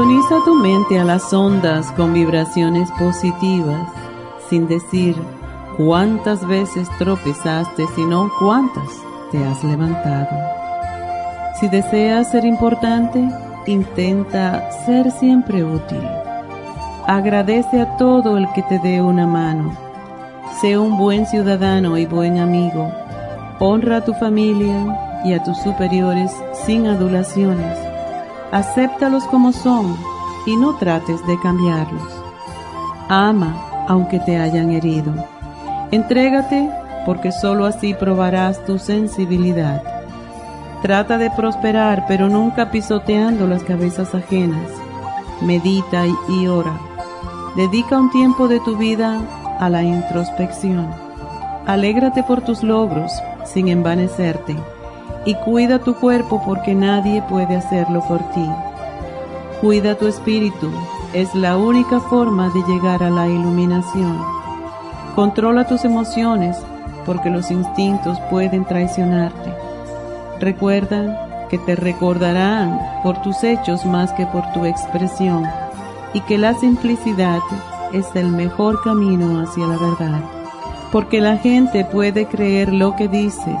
[0.00, 3.86] Sintoniza tu mente a las ondas con vibraciones positivas,
[4.48, 5.14] sin decir
[5.76, 8.88] cuántas veces tropezaste, sino cuántas
[9.30, 10.30] te has levantado.
[11.60, 13.28] Si deseas ser importante,
[13.66, 16.00] intenta ser siempre útil.
[17.06, 19.76] Agradece a todo el que te dé una mano.
[20.62, 22.90] Sé un buen ciudadano y buen amigo.
[23.58, 26.32] Honra a tu familia y a tus superiores
[26.64, 27.89] sin adulaciones.
[28.52, 29.96] Acéptalos como son
[30.44, 32.02] y no trates de cambiarlos.
[33.08, 33.54] Ama
[33.86, 35.12] aunque te hayan herido.
[35.92, 36.68] Entrégate
[37.06, 39.82] porque sólo así probarás tu sensibilidad.
[40.82, 44.68] Trata de prosperar, pero nunca pisoteando las cabezas ajenas.
[45.42, 46.78] Medita y ora.
[47.56, 49.20] Dedica un tiempo de tu vida
[49.58, 50.88] a la introspección.
[51.66, 53.12] Alégrate por tus logros
[53.44, 54.56] sin envanecerte
[55.24, 58.48] y cuida tu cuerpo porque nadie puede hacerlo por ti.
[59.60, 60.70] Cuida tu espíritu,
[61.12, 64.18] es la única forma de llegar a la iluminación.
[65.14, 66.56] Controla tus emociones
[67.04, 69.52] porque los instintos pueden traicionarte.
[70.38, 75.44] Recuerda que te recordarán por tus hechos más que por tu expresión
[76.14, 77.40] y que la simplicidad
[77.92, 80.20] es el mejor camino hacia la verdad.
[80.92, 83.60] Porque la gente puede creer lo que dices,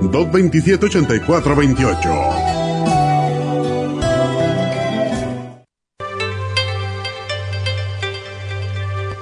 [0.00, 2.55] 227 8428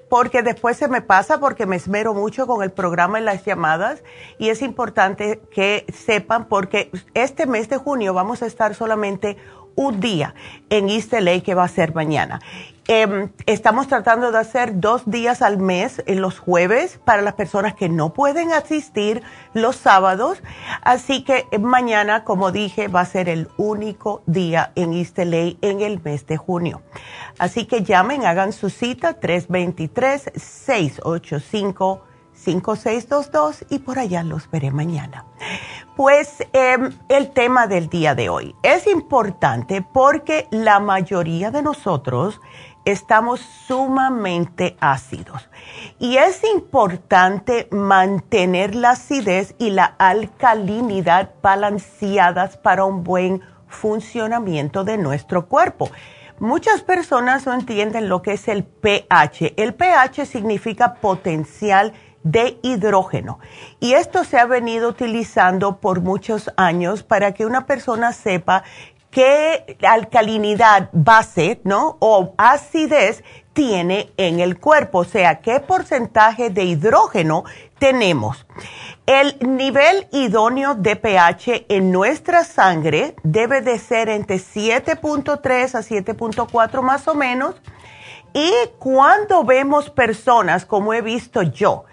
[0.09, 4.03] porque después se me pasa porque me esmero mucho con el programa y las llamadas
[4.37, 9.37] y es importante que sepan porque este mes de junio vamos a estar solamente
[9.77, 10.33] un día
[10.69, 12.41] en East LA que va a ser mañana.
[12.89, 17.75] Em, estamos tratando de hacer dos días al mes en los jueves para las personas
[17.75, 19.21] que no pueden asistir
[19.53, 20.41] los sábados.
[20.81, 25.81] Así que mañana, como dije, va a ser el único día en East LA en
[25.81, 26.81] el mes de junio.
[27.37, 29.19] Así que llamen, hagan su cita
[32.47, 35.25] 323-685-5622 y por allá los veré mañana.
[35.95, 42.39] Pues em, el tema del día de hoy es importante porque la mayoría de nosotros
[42.85, 45.49] estamos sumamente ácidos.
[45.99, 54.97] Y es importante mantener la acidez y la alcalinidad balanceadas para un buen funcionamiento de
[54.97, 55.89] nuestro cuerpo.
[56.39, 59.55] Muchas personas no entienden lo que es el pH.
[59.57, 61.93] El pH significa potencial
[62.23, 63.39] de hidrógeno.
[63.79, 68.63] Y esto se ha venido utilizando por muchos años para que una persona sepa
[69.11, 71.97] qué alcalinidad base, ¿no?
[71.99, 73.23] O acidez
[73.53, 77.43] tiene en el cuerpo, o sea, qué porcentaje de hidrógeno
[77.79, 78.45] tenemos.
[79.07, 86.81] El nivel idóneo de pH en nuestra sangre debe de ser entre 7.3 a 7.4
[86.81, 87.55] más o menos.
[88.33, 91.85] Y cuando vemos personas, como he visto yo,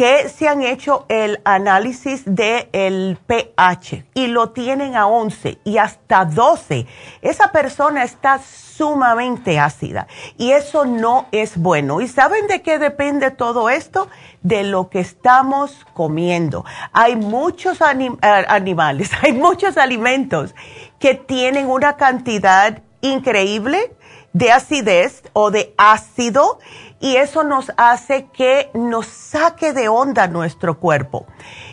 [0.00, 6.24] que se han hecho el análisis del pH y lo tienen a 11 y hasta
[6.24, 6.86] 12.
[7.20, 10.06] Esa persona está sumamente ácida
[10.38, 12.00] y eso no es bueno.
[12.00, 14.08] ¿Y saben de qué depende todo esto?
[14.40, 16.64] De lo que estamos comiendo.
[16.94, 18.10] Hay muchos eh,
[18.48, 20.54] animales, hay muchos alimentos
[20.98, 23.94] que tienen una cantidad increíble
[24.32, 26.58] de acidez o de ácido
[27.00, 31.26] y eso nos hace que nos saque de onda nuestro cuerpo.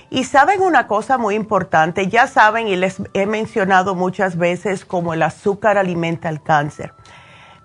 [0.10, 5.14] Y saben una cosa muy importante, ya saben y les he mencionado muchas veces como
[5.14, 6.94] el azúcar alimenta el cáncer.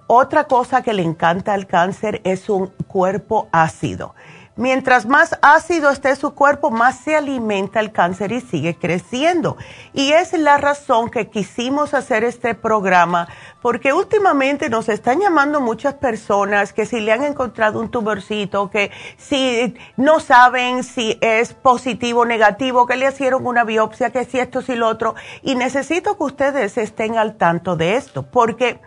[0.09, 4.15] Otra cosa que le encanta al cáncer es un cuerpo ácido.
[4.55, 9.57] Mientras más ácido esté su cuerpo, más se alimenta el cáncer y sigue creciendo.
[9.95, 13.29] Y es la razón que quisimos hacer este programa,
[13.63, 18.91] porque últimamente nos están llamando muchas personas que si le han encontrado un tumorcito, que
[19.17, 24.39] si no saben si es positivo o negativo, que le hicieron una biopsia, que si
[24.39, 25.15] esto, si lo otro.
[25.41, 28.81] Y necesito que ustedes estén al tanto de esto, porque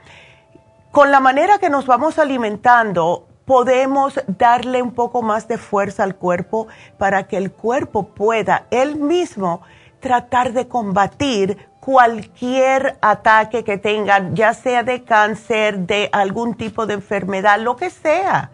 [0.92, 6.16] con la manera que nos vamos alimentando, podemos darle un poco más de fuerza al
[6.16, 9.62] cuerpo para que el cuerpo pueda él mismo
[10.00, 16.96] tratar de combatir cualquier ataque que tengan, ya sea de cáncer, de algún tipo de
[16.96, 18.52] enfermedad, lo que sea.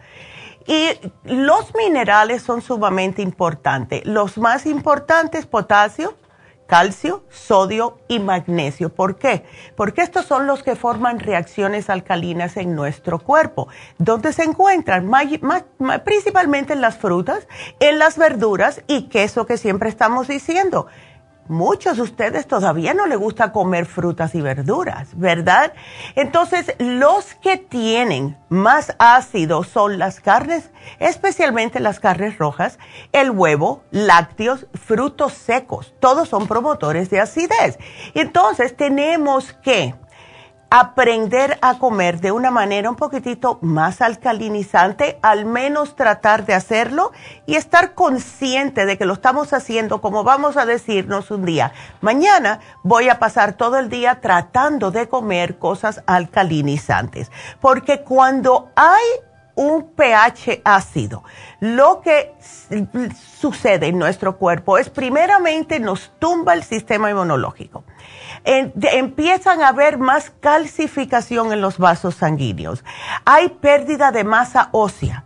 [0.66, 0.90] Y
[1.24, 4.04] los minerales son sumamente importantes.
[4.04, 6.14] Los más importantes, potasio,
[6.72, 8.88] calcio, sodio y magnesio.
[8.88, 9.44] ¿Por qué?
[9.76, 13.68] Porque estos son los que forman reacciones alcalinas en nuestro cuerpo.
[13.98, 15.10] ¿Dónde se encuentran?
[16.02, 17.46] principalmente en las frutas,
[17.78, 20.86] en las verduras y queso que siempre estamos diciendo
[21.48, 25.72] muchos de ustedes todavía no les gusta comer frutas y verduras, ¿verdad?
[26.14, 32.78] Entonces, los que tienen más ácido son las carnes, especialmente las carnes rojas,
[33.12, 35.94] el huevo, lácteos, frutos secos.
[36.00, 37.78] Todos son promotores de acidez.
[38.14, 39.94] Entonces, tenemos que
[40.74, 47.12] aprender a comer de una manera un poquitito más alcalinizante, al menos tratar de hacerlo
[47.44, 51.74] y estar consciente de que lo estamos haciendo como vamos a decirnos un día.
[52.00, 59.04] Mañana voy a pasar todo el día tratando de comer cosas alcalinizantes, porque cuando hay
[59.54, 61.22] un pH ácido,
[61.60, 62.34] lo que
[63.38, 67.84] sucede en nuestro cuerpo es primeramente nos tumba el sistema inmunológico
[68.44, 72.84] empiezan a haber más calcificación en los vasos sanguíneos.
[73.24, 75.24] Hay pérdida de masa ósea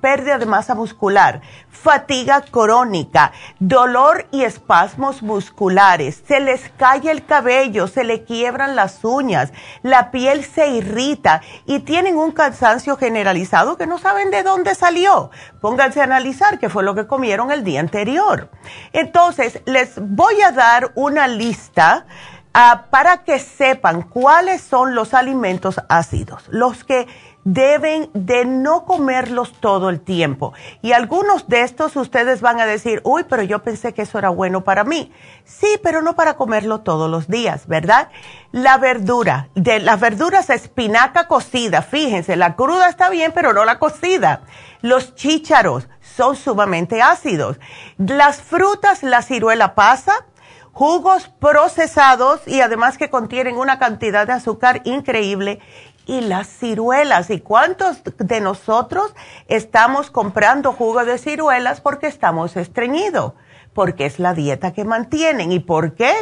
[0.00, 7.86] pérdida de masa muscular, fatiga crónica, dolor y espasmos musculares, se les cae el cabello,
[7.86, 13.86] se le quiebran las uñas, la piel se irrita y tienen un cansancio generalizado que
[13.86, 15.30] no saben de dónde salió.
[15.60, 18.50] Pónganse a analizar qué fue lo que comieron el día anterior.
[18.94, 22.06] Entonces, les voy a dar una lista
[22.54, 27.06] ah, para que sepan cuáles son los alimentos ácidos, los que
[27.44, 30.52] deben de no comerlos todo el tiempo.
[30.80, 34.28] Y algunos de estos ustedes van a decir, uy, pero yo pensé que eso era
[34.28, 35.12] bueno para mí.
[35.44, 38.08] Sí, pero no para comerlo todos los días, ¿verdad?
[38.52, 43.78] La verdura, de las verduras espinaca cocida, fíjense, la cruda está bien, pero no la
[43.78, 44.42] cocida.
[44.80, 47.58] Los chícharos son sumamente ácidos.
[47.98, 50.26] Las frutas, la ciruela pasa,
[50.72, 55.60] jugos procesados y además que contienen una cantidad de azúcar increíble
[56.06, 57.30] y las ciruelas.
[57.30, 59.14] ¿Y cuántos de nosotros
[59.48, 63.34] estamos comprando jugo de ciruelas porque estamos estreñidos?
[63.74, 65.52] Porque es la dieta que mantienen.
[65.52, 66.12] ¿Y por qué?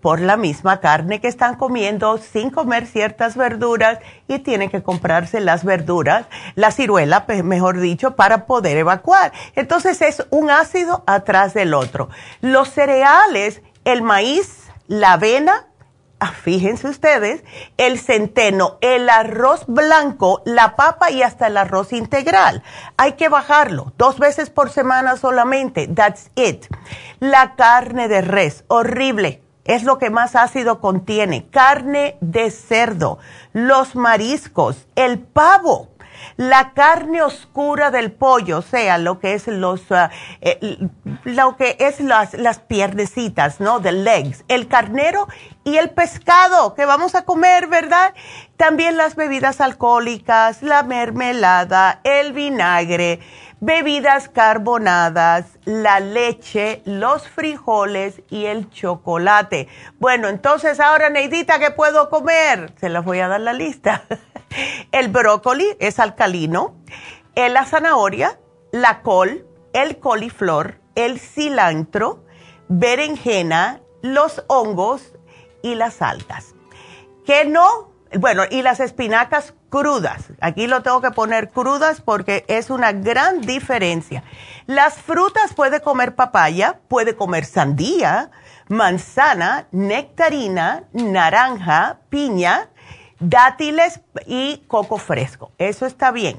[0.00, 5.40] Por la misma carne que están comiendo sin comer ciertas verduras y tienen que comprarse
[5.40, 9.32] las verduras, la ciruela, mejor dicho, para poder evacuar.
[9.56, 12.08] Entonces es un ácido atrás del otro.
[12.40, 15.66] Los cereales, el maíz, la avena,
[16.22, 17.42] Ah, fíjense ustedes,
[17.78, 22.62] el centeno, el arroz blanco, la papa y hasta el arroz integral.
[22.98, 25.88] Hay que bajarlo dos veces por semana solamente.
[25.88, 26.66] That's it.
[27.20, 29.42] La carne de res, horrible.
[29.64, 31.48] Es lo que más ácido contiene.
[31.48, 33.18] Carne de cerdo,
[33.54, 35.88] los mariscos, el pavo
[36.36, 39.82] la carne oscura del pollo, o sea, lo que es los,
[40.40, 40.78] eh,
[41.24, 43.80] lo que es las, las piernecitas, ¿no?
[43.80, 45.28] The legs, el carnero
[45.64, 48.14] y el pescado que vamos a comer, ¿verdad?
[48.56, 53.20] También las bebidas alcohólicas, la mermelada, el vinagre,
[53.60, 59.68] bebidas carbonadas, la leche, los frijoles y el chocolate.
[59.98, 62.72] Bueno, entonces ahora, Neidita, ¿qué puedo comer?
[62.80, 64.02] Se las voy a dar la lista.
[64.92, 66.76] El brócoli es alcalino,
[67.34, 68.38] la zanahoria,
[68.72, 72.24] la col, el coliflor, el cilantro,
[72.68, 75.14] berenjena, los hongos
[75.62, 76.54] y las algas.
[77.24, 80.32] Que no, bueno, y las espinacas crudas.
[80.40, 84.24] Aquí lo tengo que poner crudas porque es una gran diferencia.
[84.66, 88.30] Las frutas puede comer papaya, puede comer sandía,
[88.68, 92.70] manzana, nectarina, naranja, piña,
[93.20, 95.52] dátiles y coco fresco.
[95.58, 96.36] Eso está bien.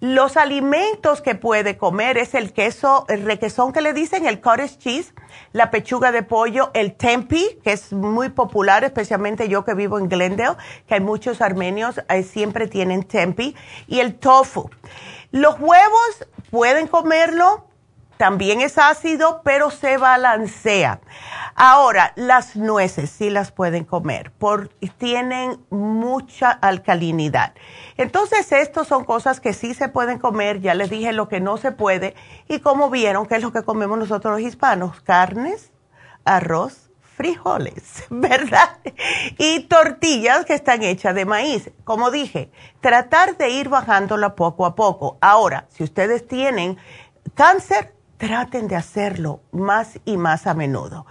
[0.00, 4.76] Los alimentos que puede comer es el queso, el requesón que le dicen, el cottage
[4.78, 5.14] cheese,
[5.52, 10.08] la pechuga de pollo, el tempi, que es muy popular, especialmente yo que vivo en
[10.08, 10.56] Glendale,
[10.88, 13.54] que hay muchos armenios, eh, siempre tienen tempi,
[13.86, 14.70] y el tofu.
[15.30, 17.68] Los huevos pueden comerlo,
[18.22, 21.00] también es ácido, pero se balancea.
[21.56, 27.52] Ahora, las nueces sí las pueden comer, porque tienen mucha alcalinidad.
[27.96, 31.56] Entonces, estas son cosas que sí se pueden comer, ya les dije lo que no
[31.56, 32.14] se puede,
[32.46, 35.00] y como vieron, ¿qué es lo que comemos nosotros los hispanos?
[35.00, 35.72] Carnes,
[36.24, 38.78] arroz, frijoles, ¿verdad?
[39.36, 41.72] Y tortillas que están hechas de maíz.
[41.82, 45.18] Como dije, tratar de ir bajándola poco a poco.
[45.20, 46.78] Ahora, si ustedes tienen
[47.34, 51.06] cáncer, traten de hacerlo más y más a menudo.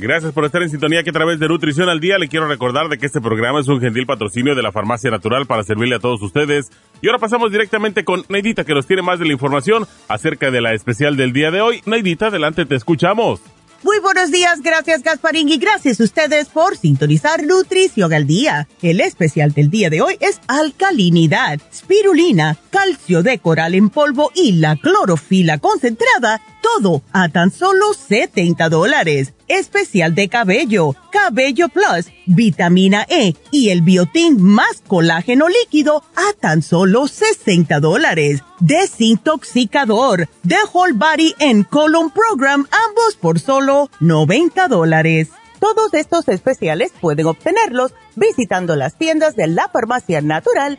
[0.00, 2.88] Gracias por estar en sintonía que a través de Nutrición al Día le quiero recordar
[2.88, 5.98] de que este programa es un gentil patrocinio de la Farmacia Natural para servirle a
[5.98, 6.70] todos ustedes.
[7.02, 10.60] Y ahora pasamos directamente con Neidita que nos tiene más de la información acerca de
[10.60, 11.82] la especial del día de hoy.
[11.84, 13.40] Neidita, adelante, te escuchamos.
[13.84, 18.66] Muy buenos días, gracias Gasparín y gracias a ustedes por sintonizar Nutrición al Día.
[18.82, 24.52] El especial del día de hoy es alcalinidad, spirulina, calcio de coral en polvo y
[24.52, 26.40] la clorofila concentrada,
[26.76, 29.34] todo a tan solo 70 dólares.
[29.48, 36.62] Especial de cabello, cabello plus, vitamina E y el biotín más colágeno líquido a tan
[36.62, 38.42] solo 60 dólares.
[38.60, 45.28] Desintoxicador, The Whole Body and Colon Program, ambos por solo 90 dólares.
[45.60, 50.78] Todos estos especiales pueden obtenerlos visitando las tiendas de la farmacia natural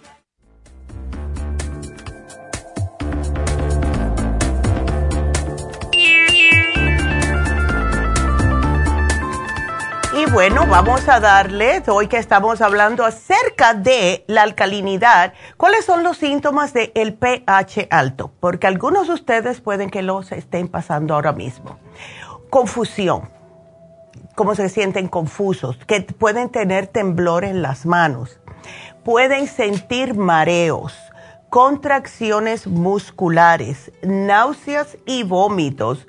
[10.31, 16.17] Bueno, vamos a darle, hoy que estamos hablando acerca de la alcalinidad, ¿cuáles son los
[16.17, 18.31] síntomas del pH alto?
[18.39, 21.79] Porque algunos de ustedes pueden que los estén pasando ahora mismo.
[22.49, 23.29] Confusión,
[24.35, 28.39] cómo se sienten confusos, que pueden tener temblor en las manos,
[29.03, 30.97] pueden sentir mareos,
[31.49, 36.07] contracciones musculares, náuseas y vómitos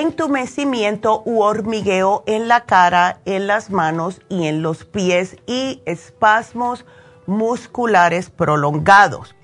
[0.00, 6.86] entumecimiento u hormigueo en la cara, en las manos y en los pies y espasmos
[7.26, 9.34] musculares prolongados.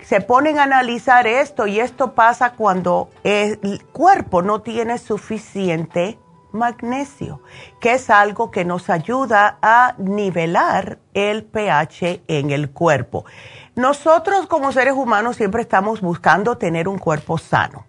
[0.00, 6.18] Se ponen a analizar esto y esto pasa cuando el cuerpo no tiene suficiente
[6.52, 7.42] magnesio,
[7.80, 13.24] que es algo que nos ayuda a nivelar el pH en el cuerpo.
[13.74, 17.84] Nosotros como seres humanos siempre estamos buscando tener un cuerpo sano.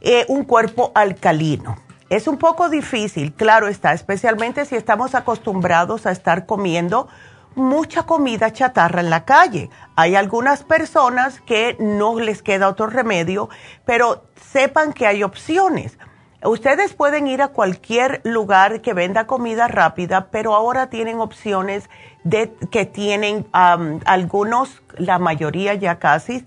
[0.00, 1.76] Eh, un cuerpo alcalino.
[2.08, 7.08] Es un poco difícil, claro está, especialmente si estamos acostumbrados a estar comiendo
[7.54, 9.68] mucha comida chatarra en la calle.
[9.96, 13.48] Hay algunas personas que no les queda otro remedio,
[13.84, 15.98] pero sepan que hay opciones.
[16.44, 21.90] Ustedes pueden ir a cualquier lugar que venda comida rápida, pero ahora tienen opciones
[22.22, 26.46] de que tienen algunos, la mayoría ya casi,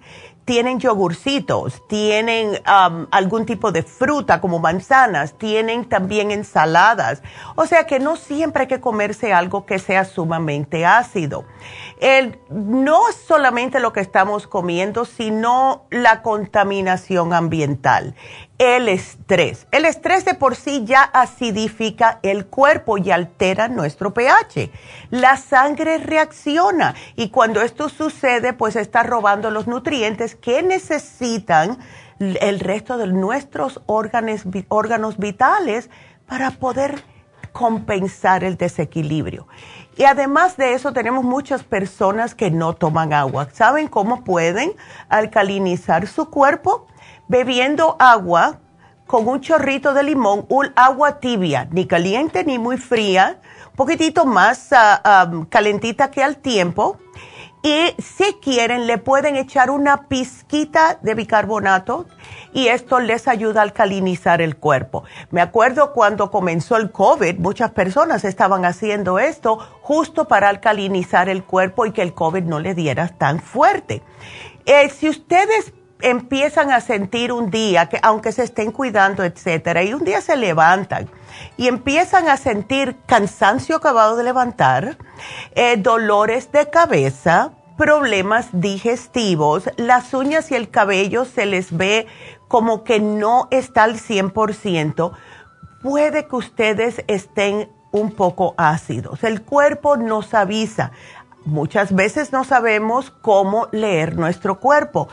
[0.51, 7.23] tienen yogurcitos, tienen um, algún tipo de fruta como manzanas, tienen también ensaladas.
[7.55, 11.45] O sea que no siempre hay que comerse algo que sea sumamente ácido.
[12.49, 18.15] No solamente lo que estamos comiendo, sino la contaminación ambiental
[18.61, 19.65] el estrés.
[19.71, 24.69] El estrés de por sí ya acidifica el cuerpo y altera nuestro pH.
[25.09, 31.79] La sangre reacciona y cuando esto sucede, pues está robando los nutrientes que necesitan
[32.19, 35.89] el resto de nuestros órganos, órganos vitales
[36.27, 37.03] para poder
[37.51, 39.47] compensar el desequilibrio.
[40.01, 43.49] Y además de eso, tenemos muchas personas que no toman agua.
[43.53, 44.73] ¿Saben cómo pueden
[45.09, 46.87] alcalinizar su cuerpo?
[47.27, 48.59] bebiendo agua
[49.07, 53.39] con un chorrito de limón, agua tibia, ni caliente ni muy fría,
[53.77, 56.97] poquitito más ah, calentita que al tiempo.
[57.63, 62.07] Y si quieren, le pueden echar una pizquita de bicarbonato
[62.53, 65.03] y esto les ayuda a alcalinizar el cuerpo.
[65.29, 71.43] Me acuerdo cuando comenzó el COVID, muchas personas estaban haciendo esto justo para alcalinizar el
[71.43, 74.01] cuerpo y que el COVID no le diera tan fuerte.
[74.65, 79.93] Eh, si ustedes empiezan a sentir un día que aunque se estén cuidando, etcétera, y
[79.93, 81.09] un día se levantan
[81.57, 84.97] y empiezan a sentir cansancio acabado de levantar,
[85.55, 92.07] eh, dolores de cabeza, problemas digestivos, las uñas y el cabello se les ve
[92.51, 95.13] como que no está al 100%,
[95.81, 99.23] puede que ustedes estén un poco ácidos.
[99.23, 100.91] El cuerpo nos avisa.
[101.45, 105.07] Muchas veces no sabemos cómo leer nuestro cuerpo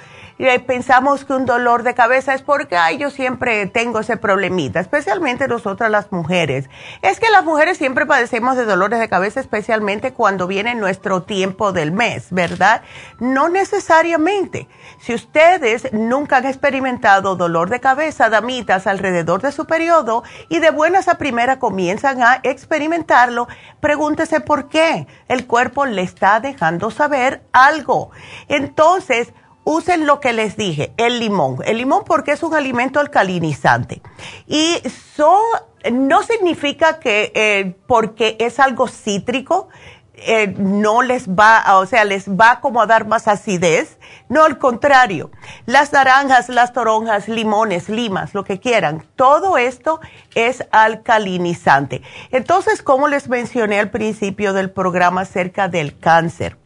[0.64, 5.48] pensamos que un dolor de cabeza es porque, ay, yo siempre tengo ese problemita, especialmente
[5.48, 6.70] nosotras las mujeres.
[7.02, 11.72] Es que las mujeres siempre padecemos de dolores de cabeza, especialmente cuando viene nuestro tiempo
[11.72, 12.82] del mes, ¿verdad?
[13.18, 14.68] No necesariamente.
[15.00, 20.70] Si ustedes nunca han experimentado dolor de cabeza, damitas, alrededor de su periodo y de
[20.70, 23.48] buenas a primera comienzan a experimentarlo,
[23.80, 25.08] pregúntese por qué.
[25.26, 28.10] El cuerpo le está dejando saber algo.
[28.46, 29.32] Entonces,
[29.68, 31.58] usen lo que les dije, el limón.
[31.66, 34.00] El limón porque es un alimento alcalinizante.
[34.46, 34.78] Y
[35.14, 35.42] son
[35.92, 39.68] no significa que eh, porque es algo cítrico,
[40.14, 43.98] eh, no les va, o sea, les va como a dar más acidez.
[44.30, 45.30] No, al contrario.
[45.66, 50.00] Las naranjas, las toronjas, limones, limas, lo que quieran, todo esto
[50.34, 52.02] es alcalinizante.
[52.30, 56.56] Entonces, como les mencioné al principio del programa acerca del cáncer,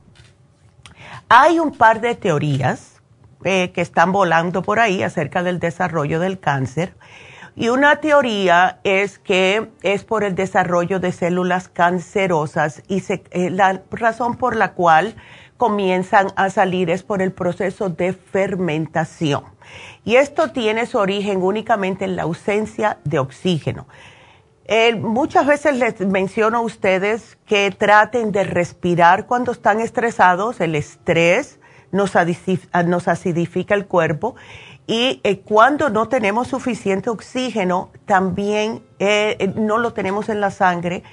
[1.29, 2.92] hay un par de teorías
[3.45, 6.95] eh, que están volando por ahí acerca del desarrollo del cáncer.
[7.55, 13.83] Y una teoría es que es por el desarrollo de células cancerosas y eh, la
[13.91, 15.17] razón por la cual
[15.57, 19.45] comienzan a salir es por el proceso de fermentación.
[20.05, 23.87] Y esto tiene su origen únicamente en la ausencia de oxígeno.
[24.99, 30.61] muchas veces les menciono a ustedes que traten de respirar cuando están estresados.
[30.61, 31.61] El estrés
[31.93, 32.17] nos
[33.09, 34.35] acidifica el cuerpo
[34.87, 40.51] y eh, cuando no tenemos suficiente oxígeno, también eh, eh, no lo tenemos en la
[40.51, 41.05] sangre.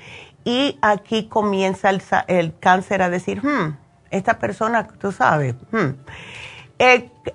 [0.43, 1.89] Y aquí comienza
[2.27, 3.77] el, cáncer a decir, hmm,
[4.09, 5.89] esta persona, tú sabes, hmm".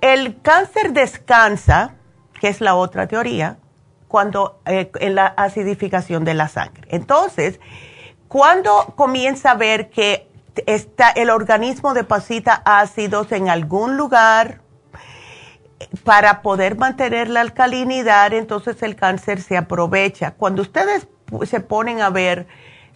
[0.00, 1.94] el cáncer descansa,
[2.40, 3.58] que es la otra teoría,
[4.08, 6.86] cuando en la acidificación de la sangre.
[6.88, 7.60] Entonces,
[8.28, 10.28] cuando comienza a ver que
[10.66, 14.60] está el organismo deposita ácidos en algún lugar,
[16.04, 20.32] para poder mantener la alcalinidad, entonces el cáncer se aprovecha.
[20.32, 21.06] Cuando ustedes
[21.46, 22.46] se ponen a ver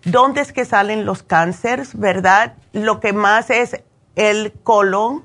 [0.04, 2.54] dónde es que salen los cánceres, ¿verdad?
[2.72, 3.82] Lo que más es
[4.16, 5.24] el colon,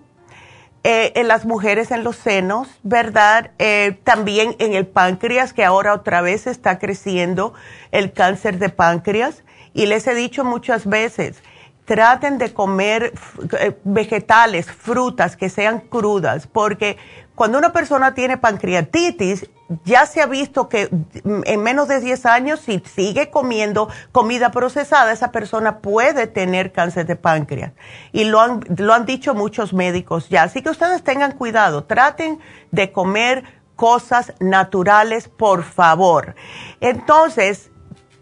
[0.85, 3.51] eh, en las mujeres en los senos, ¿verdad?
[3.57, 7.53] Eh, también en el páncreas, que ahora otra vez está creciendo
[7.91, 9.43] el cáncer de páncreas.
[9.73, 11.41] Y les he dicho muchas veces,
[11.85, 13.13] traten de comer
[13.59, 16.97] eh, vegetales, frutas que sean crudas, porque
[17.35, 19.49] cuando una persona tiene pancreatitis,
[19.85, 20.89] ya se ha visto que
[21.23, 27.07] en menos de 10 años, si sigue comiendo comida procesada, esa persona puede tener cáncer
[27.07, 27.73] de páncreas.
[28.11, 30.43] Y lo han, lo han dicho muchos médicos ya.
[30.43, 32.39] Así que ustedes tengan cuidado, traten
[32.71, 33.43] de comer
[33.75, 36.35] cosas naturales, por favor.
[36.79, 37.71] Entonces,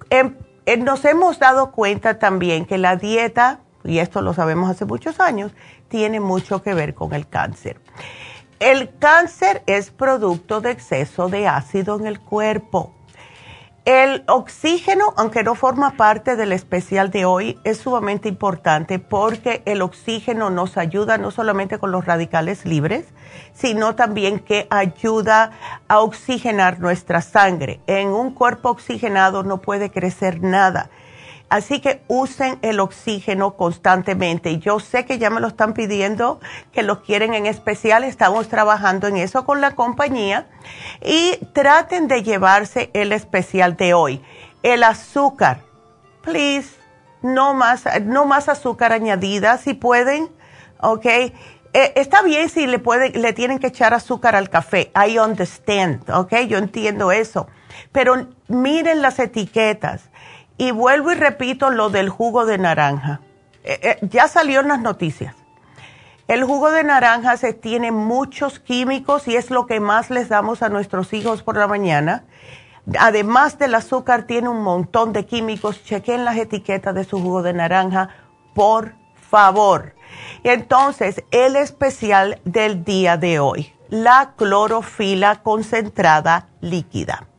[0.10, 4.86] em, eh, nos hemos dado cuenta también que la dieta, y esto lo sabemos hace
[4.86, 5.52] muchos años,
[5.88, 7.80] tiene mucho que ver con el cáncer.
[8.60, 12.94] El cáncer es producto de exceso de ácido en el cuerpo.
[13.86, 19.82] El oxígeno, aunque no forma parte del especial de hoy, es sumamente importante porque el
[19.82, 23.08] oxígeno nos ayuda no solamente con los radicales libres,
[23.54, 25.54] sino también que ayuda
[25.88, 27.80] a oxigenar nuestra sangre.
[27.88, 30.92] En un cuerpo oxigenado no puede crecer nada
[31.52, 34.60] Así que usen el oxígeno constantemente.
[34.60, 36.40] Yo sé que ya me lo están pidiendo,
[36.72, 38.06] que lo quieren en especial.
[38.06, 40.48] Estamos trabajando en eso con la compañía.
[41.04, 44.24] Y traten de llevarse el especial de hoy.
[44.64, 45.60] El azúcar.
[46.24, 46.70] Please,
[47.22, 50.30] no más, no más azúcar añadida si pueden.
[50.80, 51.06] ¿Ok?
[51.06, 51.34] Eh,
[51.74, 54.90] está bien si le, pueden, le tienen que echar azúcar al café.
[54.96, 56.10] I understand.
[56.12, 56.34] ¿Ok?
[56.48, 57.48] Yo entiendo eso.
[57.92, 60.11] Pero miren las etiquetas
[60.62, 63.20] y vuelvo y repito lo del jugo de naranja.
[63.64, 65.34] Eh, eh, ya salió en las noticias.
[66.28, 70.62] El jugo de naranja se tiene muchos químicos y es lo que más les damos
[70.62, 72.26] a nuestros hijos por la mañana.
[73.00, 75.84] Además del azúcar, tiene un montón de químicos.
[75.84, 78.10] Chequen las etiquetas de su jugo de naranja,
[78.54, 78.94] por
[79.32, 79.96] favor.
[80.44, 87.31] Entonces, el especial del día de hoy, la clorofila concentrada líquida.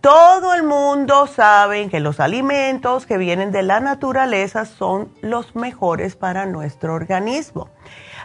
[0.00, 6.14] Todo el mundo sabe que los alimentos que vienen de la naturaleza son los mejores
[6.14, 7.68] para nuestro organismo.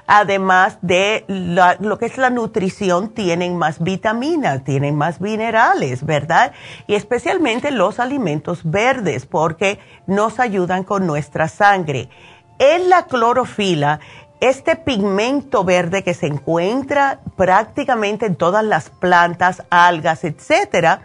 [0.06, 6.52] Además de lo que es la nutrición, tienen más vitaminas, tienen más minerales, ¿verdad?
[6.86, 12.08] Y especialmente los alimentos verdes, porque nos ayudan con nuestra sangre.
[12.60, 14.00] En la clorofila
[14.44, 21.04] este pigmento verde que se encuentra prácticamente en todas las plantas, algas, etcétera,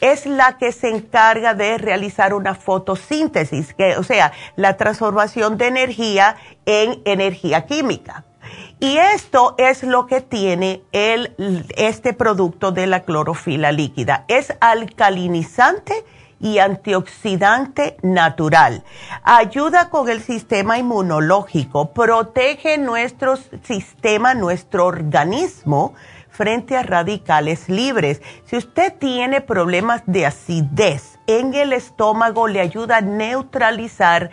[0.00, 5.68] es la que se encarga de realizar una fotosíntesis, que, o sea, la transformación de
[5.68, 6.34] energía
[6.66, 8.24] en energía química.
[8.80, 11.32] Y esto es lo que tiene el,
[11.76, 14.24] este producto de la clorofila líquida.
[14.26, 15.94] Es alcalinizante
[16.40, 18.82] y antioxidante natural.
[19.22, 25.94] Ayuda con el sistema inmunológico, protege nuestro sistema, nuestro organismo
[26.30, 28.22] frente a radicales libres.
[28.46, 34.30] Si usted tiene problemas de acidez en el estómago, le ayuda a neutralizar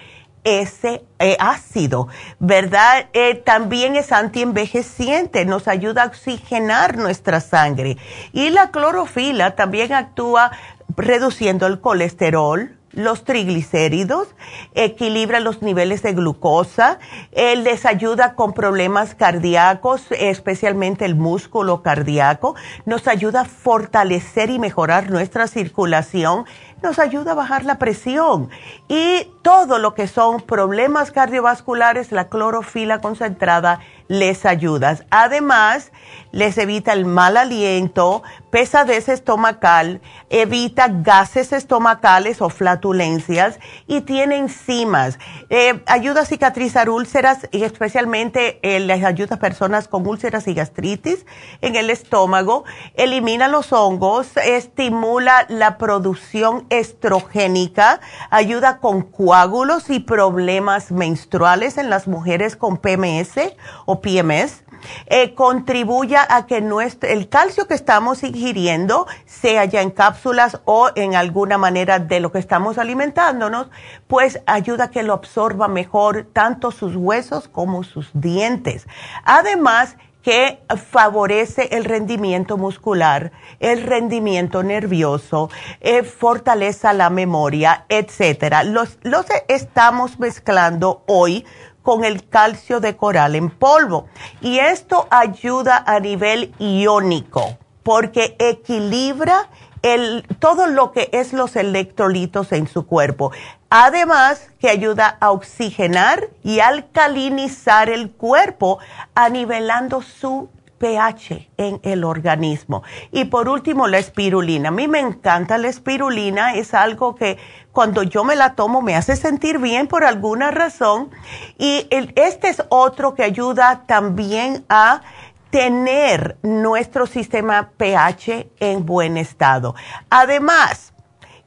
[0.48, 2.08] ese eh, ácido,
[2.40, 3.08] ¿verdad?
[3.12, 7.98] Eh, también es antienvejeciente, nos ayuda a oxigenar nuestra sangre.
[8.32, 10.52] Y la clorofila también actúa
[10.96, 14.30] reduciendo el colesterol, los triglicéridos,
[14.74, 16.98] equilibra los niveles de glucosa,
[17.32, 24.58] él les ayuda con problemas cardíacos, especialmente el músculo cardíaco, nos ayuda a fortalecer y
[24.58, 26.46] mejorar nuestra circulación,
[26.82, 28.50] nos ayuda a bajar la presión
[28.88, 34.98] y todo lo que son problemas cardiovasculares, la clorofila concentrada les ayuda.
[35.10, 35.92] Además,
[36.32, 45.20] les evita el mal aliento, pesadez estomacal, evita gases estomacales o flatulencias y tiene enzimas.
[45.50, 50.54] Eh, ayuda a cicatrizar úlceras y especialmente eh, les ayuda a personas con úlceras y
[50.54, 51.26] gastritis
[51.62, 52.66] en el estómago.
[52.94, 62.08] Elimina los hongos, estimula la producción estrogénica, ayuda con coágulos y problemas menstruales en las
[62.08, 64.64] mujeres con PMS o PMS
[65.08, 70.90] eh, contribuya a que nuestro, el calcio que estamos ingiriendo, sea ya en cápsulas o
[70.96, 73.70] en alguna manera de lo que estamos alimentándonos,
[74.08, 78.88] pues ayuda a que lo absorba mejor tanto sus huesos como sus dientes.
[79.24, 83.32] Además, que favorece el rendimiento muscular,
[83.62, 88.66] el rendimiento nervioso, eh, fortaleza la memoria, etcétera.
[88.66, 91.46] Los, los estamos mezclando hoy
[91.88, 94.10] con el calcio de coral en polvo.
[94.42, 99.48] Y esto ayuda a nivel iónico porque equilibra
[99.84, 103.32] el, todo lo que es los electrolitos en su cuerpo.
[103.70, 108.80] Además que ayuda a oxigenar y alcalinizar el cuerpo,
[109.16, 112.84] anivelando su pH en el organismo.
[113.12, 114.70] Y por último, la espirulina.
[114.70, 117.38] A mí me encanta la espirulina, es algo que
[117.72, 121.12] cuando yo me la tomo me hace sentir bien por alguna razón.
[121.58, 125.02] Y este es otro que ayuda también a
[125.50, 129.76] tener nuestro sistema pH en buen estado.
[130.10, 130.94] Además,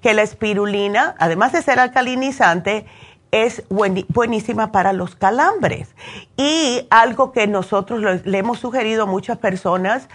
[0.00, 2.86] que la espirulina, además de ser alcalinizante,
[3.30, 5.94] es buenísima para los calambres.
[6.36, 10.08] Y algo que nosotros le hemos sugerido a muchas personas,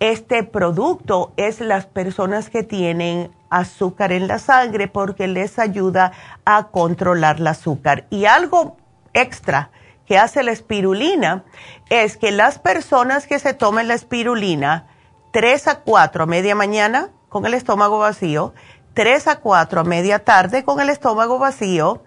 [0.00, 6.12] este producto es las personas que tienen azúcar en la sangre porque les ayuda
[6.44, 8.06] a controlar el azúcar.
[8.10, 8.76] Y algo
[9.12, 9.70] extra
[10.06, 11.44] que hace la espirulina
[11.88, 14.88] es que las personas que se tomen la espirulina
[15.30, 18.52] 3 a 4 a media mañana con el estómago vacío,
[18.94, 22.02] 3 a 4 a media tarde con el estómago vacío,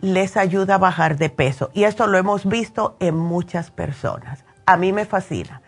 [0.00, 1.70] les ayuda a bajar de peso.
[1.74, 4.44] Y esto lo hemos visto en muchas personas.
[4.66, 5.62] A mí me fascina.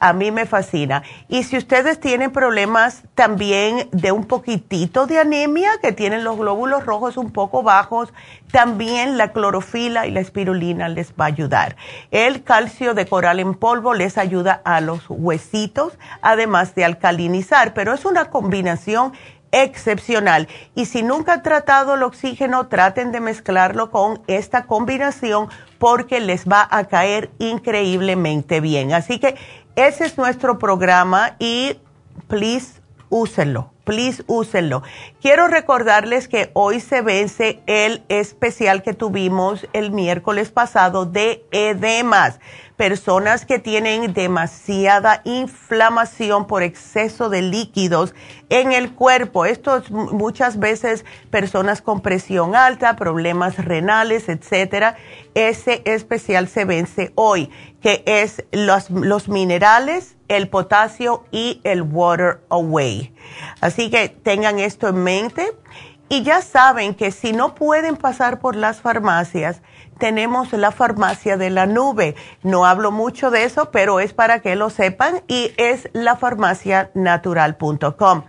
[0.00, 1.02] A mí me fascina.
[1.28, 6.86] Y si ustedes tienen problemas también de un poquitito de anemia, que tienen los glóbulos
[6.86, 8.12] rojos un poco bajos,
[8.52, 11.76] también la clorofila y la espirulina les va a ayudar.
[12.12, 17.92] El calcio de coral en polvo les ayuda a los huesitos, además de alcalinizar, pero
[17.92, 19.12] es una combinación
[19.52, 20.48] excepcional.
[20.74, 26.46] Y si nunca han tratado el oxígeno, traten de mezclarlo con esta combinación porque les
[26.46, 28.92] va a caer increíblemente bien.
[28.92, 29.36] Así que
[29.76, 31.78] ese es nuestro programa y
[32.26, 32.80] please
[33.10, 34.82] úsenlo, please úsenlo.
[35.22, 42.38] Quiero recordarles que hoy se vence el especial que tuvimos el miércoles pasado de edemas
[42.76, 48.14] personas que tienen demasiada inflamación por exceso de líquidos
[48.50, 49.46] en el cuerpo.
[49.46, 54.96] Esto es muchas veces personas con presión alta, problemas renales, etcétera.
[55.34, 57.50] Ese especial se vence hoy,
[57.82, 63.12] que es los, los minerales, el potasio y el water away.
[63.60, 65.52] Así que tengan esto en mente.
[66.10, 69.60] Y ya saben que si no pueden pasar por las farmacias,
[69.98, 72.14] tenemos la farmacia de la nube.
[72.42, 78.22] No hablo mucho de eso, pero es para que lo sepan y es lafarmacianatural.com.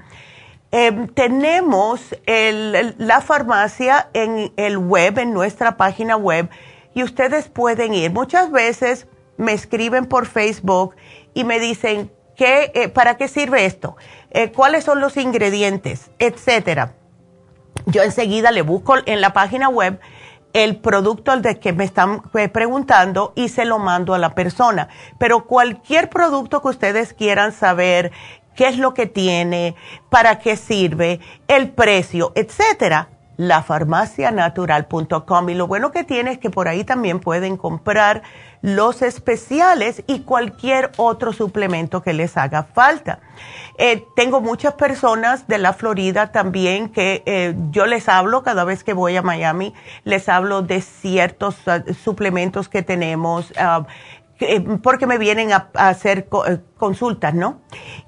[0.72, 6.50] Em, tenemos la farmacia en el web, en nuestra página web,
[6.94, 8.12] y ustedes pueden ir.
[8.12, 9.08] Muchas veces
[9.38, 10.96] me escriben por Facebook
[11.34, 13.96] y me dicen, ¿qué, eh, ¿para qué sirve esto?
[14.32, 16.12] Eh, ¿Cuáles son los ingredientes?
[16.20, 16.94] Etcétera.
[17.86, 20.00] Yo enseguida le busco en la página web
[20.54, 24.36] el producto al de que me están eh, preguntando y se lo mando a la
[24.36, 24.90] persona.
[25.18, 28.12] Pero cualquier producto que ustedes quieran saber
[28.56, 29.76] qué es lo que tiene,
[30.10, 33.10] para qué sirve, el precio, etcétera,
[33.40, 35.50] lafarmacianatural.com.
[35.50, 38.22] Y lo bueno que tiene es que por ahí también pueden comprar
[38.62, 43.20] los especiales y cualquier otro suplemento que les haga falta.
[43.78, 48.84] Eh, tengo muchas personas de la Florida también que eh, yo les hablo cada vez
[48.84, 49.74] que voy a Miami,
[50.04, 53.52] les hablo de ciertos uh, suplementos que tenemos.
[53.52, 53.64] Eh,
[54.82, 57.62] porque me vienen a, hacer eh, consultas, ¿no?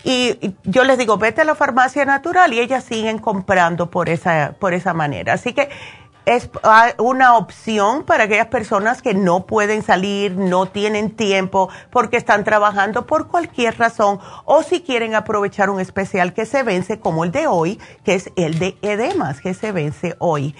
[0.03, 4.55] Y, yo les digo, vete a la farmacia natural y ellas siguen comprando por esa,
[4.59, 5.33] por esa manera.
[5.33, 5.69] Así que
[6.25, 6.49] es
[6.99, 13.07] una opción para aquellas personas que no pueden salir, no tienen tiempo porque están trabajando
[13.07, 17.47] por cualquier razón o si quieren aprovechar un especial que se vence como el de
[17.47, 20.55] hoy, que es el de edemas que se vence hoy.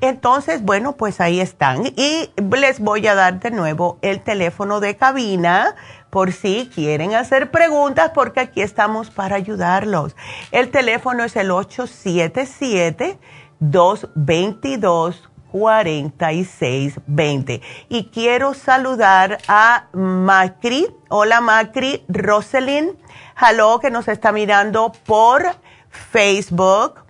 [0.00, 1.86] Entonces, bueno, pues ahí están.
[1.96, 5.74] Y les voy a dar de nuevo el teléfono de cabina
[6.10, 10.16] por si quieren hacer preguntas, porque aquí estamos para ayudarlos.
[10.50, 13.18] El teléfono es el 877.
[13.60, 17.60] 222 4620.
[17.88, 20.86] Y quiero saludar a Macri.
[21.08, 22.96] Hola Macri, Roselyn.
[23.40, 25.44] Hello, que nos está mirando por
[25.90, 27.04] Facebook.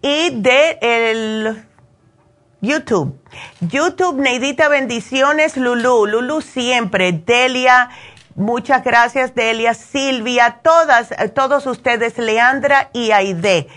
[0.00, 1.66] Y de el
[2.66, 3.18] YouTube.
[3.60, 6.06] YouTube, Neidita, bendiciones, Lulu.
[6.06, 7.12] Lulu siempre.
[7.12, 7.90] Delia,
[8.34, 9.74] muchas gracias, Delia.
[9.74, 13.68] Silvia, todas, todos ustedes, Leandra y Aide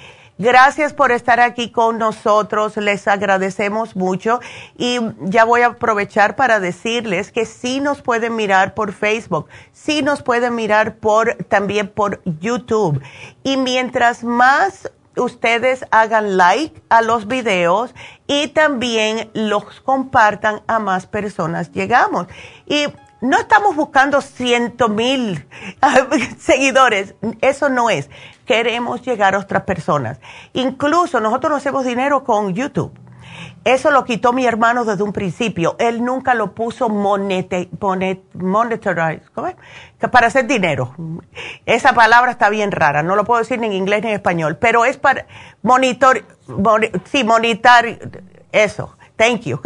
[0.42, 4.40] Gracias por estar aquí con nosotros, les agradecemos mucho
[4.78, 10.02] y ya voy a aprovechar para decirles que sí nos pueden mirar por Facebook, sí
[10.02, 13.02] nos pueden mirar por también por YouTube
[13.44, 17.94] y mientras más ustedes hagan like a los videos
[18.28, 22.28] y también los compartan a más personas llegamos.
[22.66, 22.86] Y
[23.22, 25.46] no estamos buscando ciento mil
[26.40, 28.10] seguidores, eso no es
[28.50, 30.20] queremos llegar a otras personas.
[30.54, 32.92] Incluso nosotros no hacemos dinero con YouTube.
[33.66, 35.76] Eso lo quitó mi hermano desde un principio.
[35.80, 38.22] Él nunca lo puso monete, monet,
[40.12, 40.96] para hacer dinero.
[41.66, 44.58] Esa palabra está bien rara, no lo puedo decir ni en inglés ni en español,
[44.58, 45.26] pero es para
[45.62, 46.24] monitor,
[47.06, 47.86] sí, monitar,
[48.52, 48.96] eso.
[49.18, 49.60] Thank you.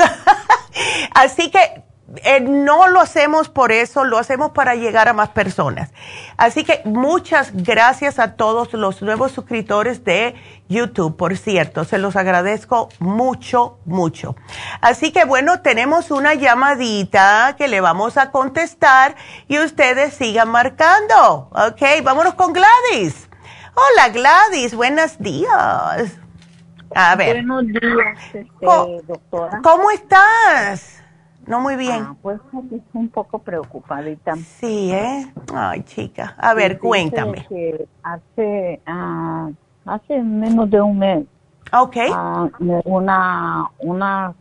[1.13, 1.83] Así que
[2.23, 5.91] eh, no lo hacemos por eso, lo hacemos para llegar a más personas.
[6.37, 10.35] Así que muchas gracias a todos los nuevos suscriptores de
[10.69, 14.35] YouTube, por cierto, se los agradezco mucho, mucho.
[14.81, 19.15] Así que bueno, tenemos una llamadita que le vamos a contestar
[19.47, 21.49] y ustedes sigan marcando.
[21.51, 23.27] Ok, vámonos con Gladys.
[23.75, 26.19] Hola Gladys, buenos días.
[26.95, 27.43] A ver.
[27.43, 29.61] Buenos días, este, doctora.
[29.63, 31.02] ¿Cómo estás?
[31.45, 32.03] No muy bien.
[32.03, 32.39] Ah, pues
[32.93, 34.35] un poco preocupadita.
[34.35, 35.27] Sí, ¿eh?
[35.53, 36.35] Ay, chica.
[36.37, 37.45] A ver, cuéntame.
[38.01, 39.49] hace, ah,
[39.85, 41.25] hace menos de un mes.
[41.71, 41.97] Ok.
[42.13, 42.49] Ah,
[42.85, 44.33] una, una,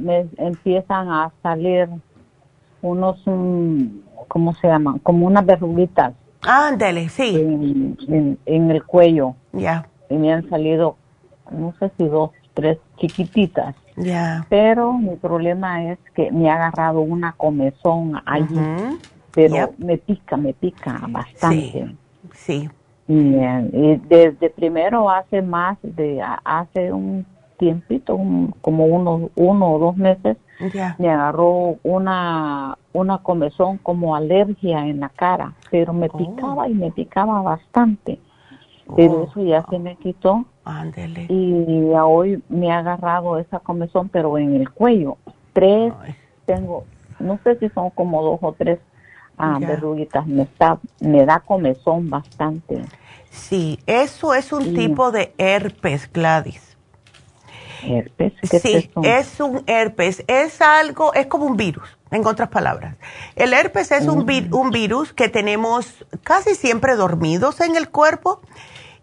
[0.00, 1.88] me empiezan a salir
[2.80, 3.22] unos,
[4.28, 4.98] ¿cómo se llaman?
[4.98, 6.14] Como unas verruguitas.
[6.42, 7.36] Ándale, sí.
[7.36, 9.34] En, en, el cuello.
[9.52, 9.86] Ya.
[10.10, 10.96] Y me han salido,
[11.50, 13.76] no sé si dos, tres chiquititas.
[14.48, 18.58] Pero mi problema es que me ha agarrado una comezón allí,
[19.34, 21.94] pero me pica, me pica bastante.
[22.32, 22.68] Sí.
[23.08, 27.26] Y, desde primero hace más de hace un
[27.58, 28.18] tiempito,
[28.60, 30.36] como uno, uno o dos meses,
[30.98, 36.16] me agarró una una comezón como alergia en la cara, pero me oh.
[36.16, 38.18] picaba y me picaba bastante.
[38.96, 39.24] Pero oh.
[39.24, 40.44] eso ya se me quitó
[41.28, 45.16] y hoy me ha agarrado esa comezón, pero en el cuello.
[45.52, 45.92] Tres,
[46.46, 46.84] tengo,
[47.18, 48.78] no sé si son como dos o tres
[49.36, 50.26] ah, verruguitas.
[50.26, 52.82] Me, está, me da comezón bastante.
[53.30, 56.76] Sí, eso es un tipo de herpes, Gladys.
[57.84, 58.32] ¿Herpes?
[58.42, 60.22] sí, es, un herpes.
[60.28, 62.96] Es algo, es como un virus, en otras palabras.
[63.34, 64.54] El herpes es un, mm.
[64.54, 68.40] un virus que tenemos casi siempre dormidos en el cuerpo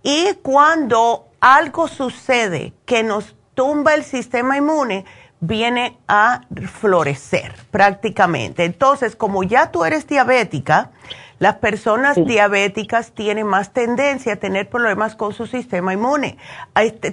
[0.03, 5.05] y cuando algo sucede que nos tumba el sistema inmune,
[5.41, 6.41] viene a
[6.79, 8.65] florecer prácticamente.
[8.65, 10.91] Entonces, como ya tú eres diabética,
[11.39, 16.37] las personas diabéticas tienen más tendencia a tener problemas con su sistema inmune.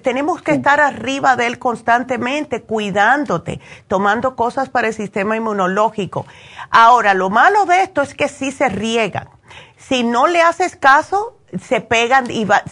[0.03, 6.27] tenemos que estar arriba de él constantemente, cuidándote, tomando cosas para el sistema inmunológico.
[6.71, 9.29] Ahora, lo malo de esto es que sí se riegan.
[9.77, 12.63] Si no le haces caso, se pegan y va,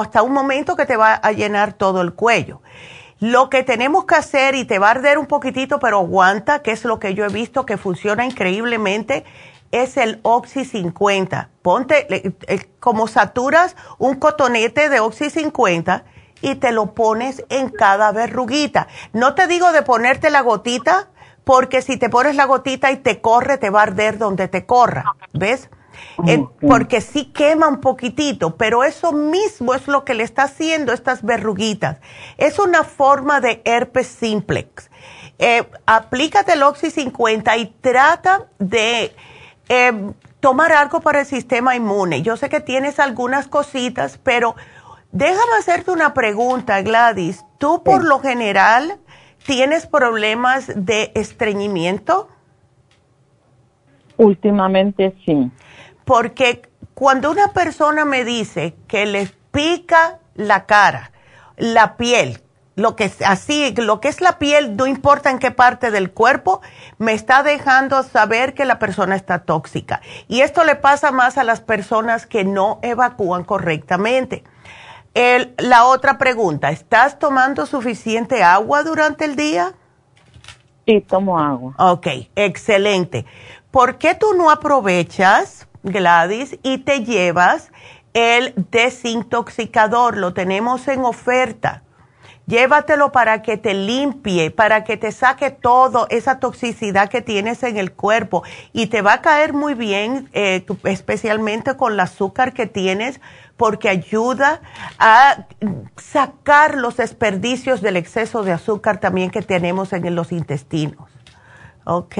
[0.00, 2.60] hasta un momento que te va a llenar todo el cuello.
[3.20, 6.70] Lo que tenemos que hacer, y te va a arder un poquitito, pero aguanta, que
[6.70, 9.24] es lo que yo he visto que funciona increíblemente,
[9.72, 11.50] es el Oxy 50.
[11.62, 12.34] Ponte,
[12.80, 16.04] como saturas un cotonete de Oxy 50
[16.40, 18.86] y te lo pones en cada verruguita.
[19.12, 21.08] No te digo de ponerte la gotita,
[21.44, 24.64] porque si te pones la gotita y te corre, te va a arder donde te
[24.64, 25.04] corra.
[25.32, 25.70] ¿Ves?
[26.26, 30.92] Eh, porque sí quema un poquitito, pero eso mismo es lo que le está haciendo
[30.92, 31.98] estas verruguitas.
[32.36, 34.90] Es una forma de herpes simplex.
[35.38, 39.14] eh, aplícate el Oxy 50 y trata de
[39.68, 42.22] eh, tomar algo para el sistema inmune.
[42.22, 44.56] Yo sé que tienes algunas cositas, pero
[45.12, 47.44] déjame hacerte una pregunta, Gladys.
[47.58, 48.98] ¿Tú por lo general
[49.46, 52.28] tienes problemas de estreñimiento?
[54.16, 55.50] Últimamente sí.
[56.08, 56.62] Porque
[56.94, 61.12] cuando una persona me dice que le pica la cara,
[61.58, 62.40] la piel,
[62.76, 66.62] lo que así, lo que es la piel, no importa en qué parte del cuerpo,
[66.96, 70.00] me está dejando saber que la persona está tóxica.
[70.28, 74.44] Y esto le pasa más a las personas que no evacúan correctamente.
[75.58, 79.74] la otra pregunta, ¿estás tomando suficiente agua durante el día?
[80.86, 81.74] Sí, tomo agua.
[81.76, 83.26] Ok, excelente.
[83.70, 87.70] ¿Por qué tú no aprovechas, Gladys, y te llevas
[88.14, 90.16] el desintoxicador?
[90.16, 91.82] Lo tenemos en oferta
[92.48, 97.76] Llévatelo para que te limpie, para que te saque toda esa toxicidad que tienes en
[97.76, 102.64] el cuerpo y te va a caer muy bien, eh, especialmente con el azúcar que
[102.64, 103.20] tienes,
[103.58, 104.62] porque ayuda
[104.98, 105.44] a
[105.98, 111.06] sacar los desperdicios del exceso de azúcar también que tenemos en los intestinos.
[111.84, 112.16] ¿Ok?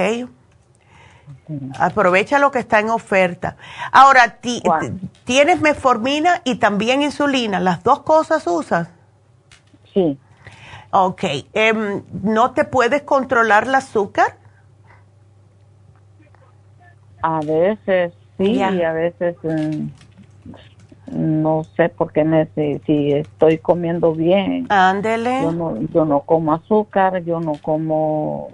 [1.78, 3.56] Aprovecha lo que está en oferta.
[3.92, 4.38] Ahora,
[5.24, 7.58] tienes meformina y también insulina.
[7.58, 8.90] ¿Las dos cosas usas?
[9.94, 10.18] Sí.
[10.90, 11.24] Ok.
[11.52, 14.36] Em, ¿No te puedes controlar el azúcar?
[17.22, 19.88] A veces sí, y a veces mm,
[21.10, 24.66] no sé por qué si estoy comiendo bien.
[24.68, 25.42] Ándele.
[25.42, 28.50] Yo no, yo no como azúcar, yo no como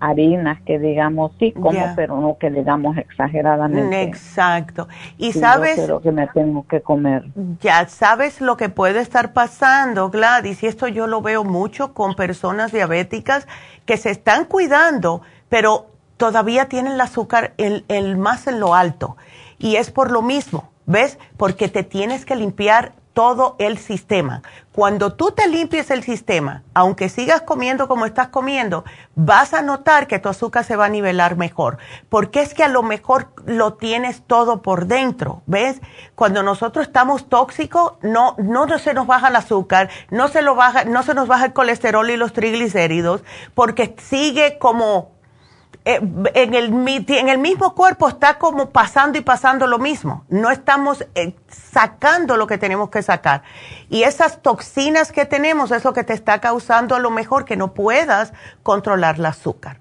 [0.00, 4.02] harinas que digamos sí como pero no que digamos exageradamente.
[4.02, 4.88] Exacto.
[5.18, 7.24] Y sabes pero que me tengo que comer.
[7.60, 12.14] Ya sabes lo que puede estar pasando Gladys y esto yo lo veo mucho con
[12.14, 13.46] personas diabéticas
[13.86, 15.86] que se están cuidando pero
[16.16, 19.16] todavía tienen el azúcar el, el más en lo alto.
[19.58, 24.42] Y es por lo mismo ves porque te tienes que limpiar todo el sistema.
[24.72, 28.84] Cuando tú te limpies el sistema, aunque sigas comiendo como estás comiendo,
[29.14, 32.68] vas a notar que tu azúcar se va a nivelar mejor, porque es que a
[32.68, 35.80] lo mejor lo tienes todo por dentro, ¿ves?
[36.14, 40.84] Cuando nosotros estamos tóxicos, no, no se nos baja el azúcar, no se, lo baja,
[40.84, 43.22] no se nos baja el colesterol y los triglicéridos,
[43.54, 45.11] porque sigue como
[45.84, 50.24] en, el, en el mismo cuerpo está como pasando y pasando lo mismo.
[50.28, 53.42] No estamos eh, sacando lo que tenemos que sacar.
[53.88, 57.56] Y esas toxinas que tenemos es lo que te está causando a lo mejor que
[57.56, 59.78] no puedas controlar el azúcar.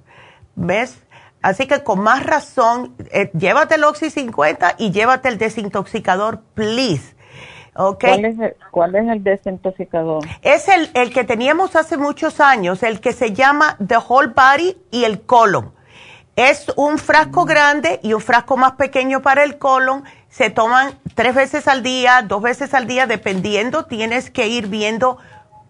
[0.55, 1.03] ¿Ves?
[1.43, 7.15] Así que con más razón, eh, llévate el Oxy 50 y llévate el desintoxicador, please.
[7.73, 8.21] Okay.
[8.69, 10.25] ¿Cuál, es el, desintoxicador?
[10.41, 14.77] Es el, el que teníamos hace muchos años, el que se llama The Whole Body
[14.91, 15.71] y el colon
[16.49, 20.03] es un frasco grande y un frasco más pequeño para el colon.
[20.29, 23.85] Se toman tres veces al día, dos veces al día, dependiendo.
[23.85, 25.17] Tienes que ir viendo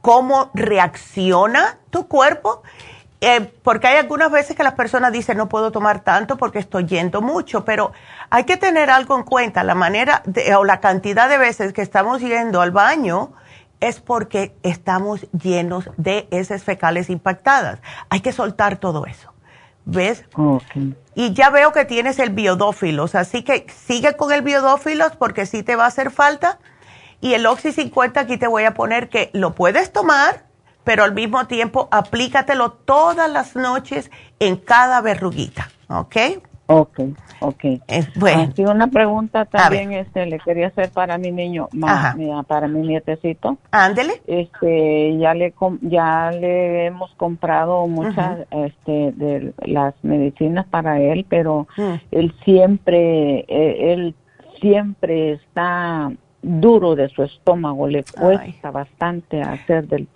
[0.01, 2.63] cómo reacciona tu cuerpo.
[3.19, 6.85] Eh, porque hay algunas veces que las personas dicen no puedo tomar tanto porque estoy
[6.85, 7.91] yendo mucho, pero
[8.31, 9.63] hay que tener algo en cuenta.
[9.63, 10.23] La manera
[10.57, 13.33] o la cantidad de veces que estamos yendo al baño
[13.79, 17.79] es porque estamos llenos de heces fecales impactadas.
[18.09, 19.30] Hay que soltar todo eso.
[19.85, 20.25] ¿Ves?
[21.15, 25.63] Y ya veo que tienes el biodófilos, así que sigue con el biodófilos porque sí
[25.63, 26.59] te va a hacer falta.
[27.19, 30.45] Y el Oxy 50 aquí te voy a poner que lo puedes tomar,
[30.83, 34.09] pero al mismo tiempo aplícatelo todas las noches
[34.39, 36.15] en cada verruguita, ¿ok?
[36.71, 36.99] Ok,
[37.41, 37.63] ok.
[38.15, 38.53] bueno.
[38.71, 41.67] una pregunta también este, le quería hacer para mi niño,
[42.47, 43.57] para mi nietecito.
[43.71, 44.21] Ándele.
[44.27, 51.67] Este, ya le ya le hemos comprado muchas este de las medicinas para él, pero
[51.75, 51.93] mm.
[52.11, 54.15] él siempre e, él
[54.61, 56.11] siempre está
[56.41, 60.07] duro de su estómago, le cuesta bastante hacer del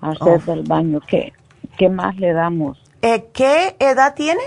[0.00, 1.00] hacer del baño.
[1.06, 1.32] ¿Qué
[1.76, 2.78] qué más le damos?
[3.02, 4.40] Eh, ¿Qué edad tiene?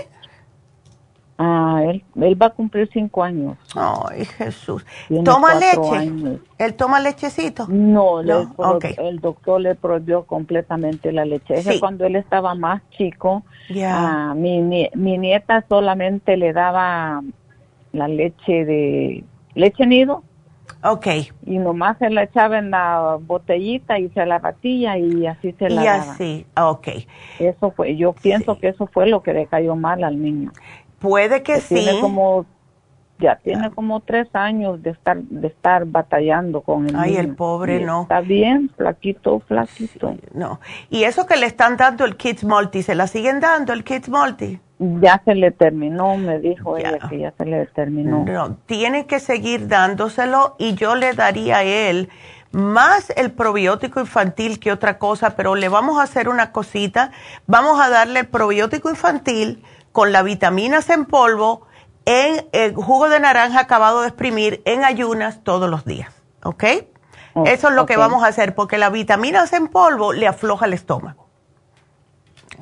[1.38, 3.58] Ah, él, él va a cumplir cinco años.
[3.74, 4.86] Ay, Jesús.
[5.24, 6.40] ¿Toma leche?
[6.56, 7.66] ¿Él toma lechecito?
[7.68, 11.58] No, el doctor le prohibió completamente la leche.
[11.58, 13.42] Es cuando él estaba más chico,
[13.84, 14.62] ah, mi,
[14.94, 17.22] mi nieta solamente le daba
[17.92, 19.24] la leche de
[19.54, 20.22] leche nido.
[20.82, 21.06] Ok.
[21.46, 25.68] Y nomás se la echaba en la botellita y se la batía y así se
[25.68, 26.12] la y daba.
[26.12, 26.88] Así, ok.
[27.38, 30.52] Eso fue, yo pienso que eso fue lo que le cayó mal al niño.
[31.06, 31.76] Puede que, sí.
[31.76, 32.46] Tiene como
[33.18, 37.80] ya tiene como tres años de estar de estar batallando con el Ay, el pobre,
[37.84, 38.02] no.
[38.02, 40.14] Está bien, flaquito, flaquito.
[40.34, 40.60] no.
[40.90, 44.08] ¿Y eso que le están dando el Kids Multi, se la siguen dando el Kids
[44.08, 44.60] Multi?
[44.78, 48.24] Ya se le terminó, me dijo ella que ya se le terminó.
[48.26, 52.10] No, tiene que seguir dándoselo y yo le daría a él
[52.52, 57.10] más el probiótico infantil que otra cosa, pero le vamos a hacer una cosita.
[57.46, 59.62] Vamos a darle el probiótico infantil
[59.96, 61.62] con las vitaminas en polvo
[62.04, 66.12] en el jugo de naranja acabado de exprimir en ayunas todos los días.
[66.42, 66.64] ¿Ok?
[67.32, 70.66] Oh, Eso es lo que vamos a hacer porque las vitaminas en polvo le afloja
[70.66, 71.28] el estómago.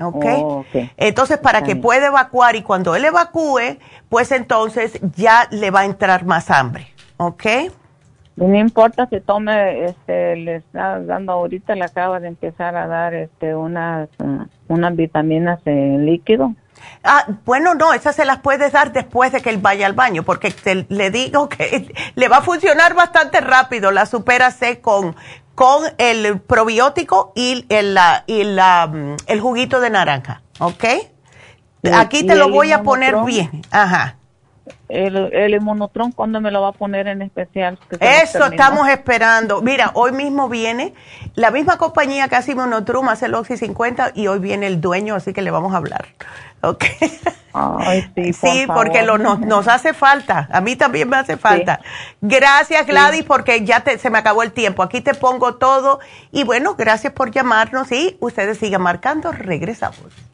[0.01, 0.25] ¿Ok?
[0.45, 0.65] Oh,
[0.97, 5.87] entonces, para que pueda evacuar y cuando él evacúe, pues entonces ya le va a
[5.87, 6.87] entrar más hambre.
[7.17, 7.47] ¿Ok?
[8.37, 13.13] No importa si tome, este, le está dando ahorita, le acaba de empezar a dar
[13.13, 14.09] este, unas,
[14.69, 16.55] unas vitaminas en líquido.
[17.03, 20.23] Ah, bueno, no, esas se las puedes dar después de que él vaya al baño,
[20.23, 20.55] porque
[20.89, 25.15] le digo que le va a funcionar bastante rápido la Supera C con,
[25.55, 30.85] con el probiótico y el, y la, mm, el juguito de naranja, ¿ok?
[31.93, 34.17] Aquí te lo voy a poner bien, ajá.
[34.89, 37.79] El, el inmunotron, ¿cuándo me lo va a poner en especial?
[38.01, 39.61] Eso estamos esperando.
[39.61, 40.95] Mira, hoy mismo viene
[41.35, 45.15] la misma compañía que hace Inmunotrum, hace el Oxy 50 y hoy viene el dueño,
[45.15, 46.07] así que le vamos a hablar.
[46.69, 46.85] ¿Ok?
[48.33, 50.49] sí, porque lo, nos, hace falta.
[50.51, 51.81] A mí también me hace falta.
[52.21, 54.83] Gracias, Gladys, porque ya se me acabó el tiempo.
[54.83, 56.01] Aquí te pongo todo.
[56.33, 59.31] Y bueno, gracias por llamarnos y ustedes sigan marcando.
[59.31, 60.34] Regresamos.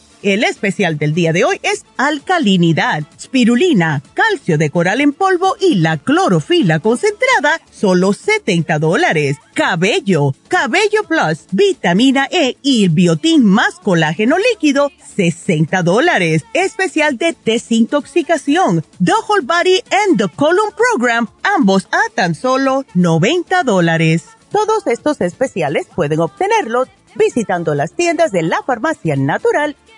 [0.23, 5.75] El especial del día de hoy es alcalinidad, spirulina, calcio de coral en polvo y
[5.75, 9.37] la clorofila concentrada, solo 70 dólares.
[9.55, 16.43] Cabello, cabello plus, vitamina E y el biotín más colágeno líquido, 60 dólares.
[16.53, 23.63] Especial de desintoxicación, The Whole Body and the Column Program, ambos a tan solo 90
[23.63, 24.25] dólares.
[24.51, 29.75] Todos estos especiales pueden obtenerlos visitando las tiendas de la farmacia natural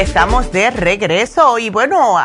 [0.00, 2.18] Estamos de regreso y bueno,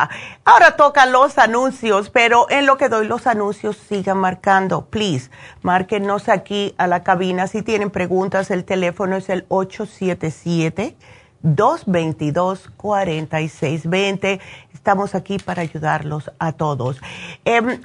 [0.44, 5.30] ahora tocan los anuncios, pero en lo que doy los anuncios sigan marcando, please,
[5.62, 10.96] márquenos aquí a la cabina si tienen preguntas, el teléfono es el 877
[11.44, 14.40] 222-4620.
[14.74, 17.00] Estamos aquí para ayudarlos a todos.
[17.44, 17.80] Em,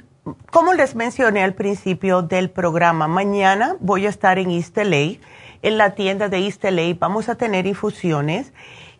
[0.50, 5.94] como les mencioné al principio del programa, mañana voy a estar en East en la
[5.94, 6.62] tienda de East.
[6.98, 8.52] Vamos a tener infusiones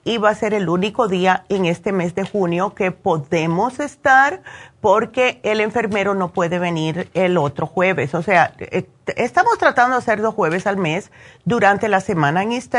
[0.06, 4.40] y va a ser el único día en este mes de junio que podemos estar
[4.80, 8.14] porque el enfermero no puede venir el otro jueves.
[8.14, 11.10] O sea, eh, estamos tratando de hacer dos jueves al mes
[11.44, 12.72] durante la semana en East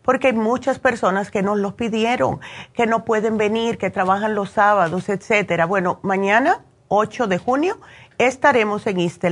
[0.00, 2.40] porque hay muchas personas que nos los pidieron,
[2.72, 5.66] que no pueden venir, que trabajan los sábados, etcétera.
[5.66, 7.78] Bueno, mañana, 8 de junio,
[8.18, 9.24] estaremos en East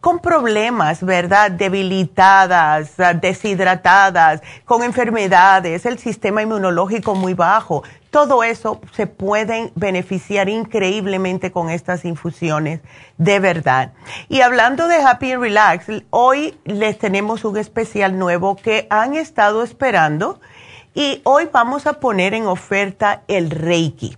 [0.00, 1.50] con problemas, ¿verdad?
[1.50, 7.82] Debilitadas, deshidratadas, con enfermedades, el sistema inmunológico muy bajo.
[8.10, 12.80] Todo eso se pueden beneficiar increíblemente con estas infusiones,
[13.18, 13.92] de verdad.
[14.28, 19.62] Y hablando de Happy and Relax, hoy les tenemos un especial nuevo que han estado
[19.62, 20.40] esperando
[20.94, 24.16] y hoy vamos a poner en oferta el Reiki.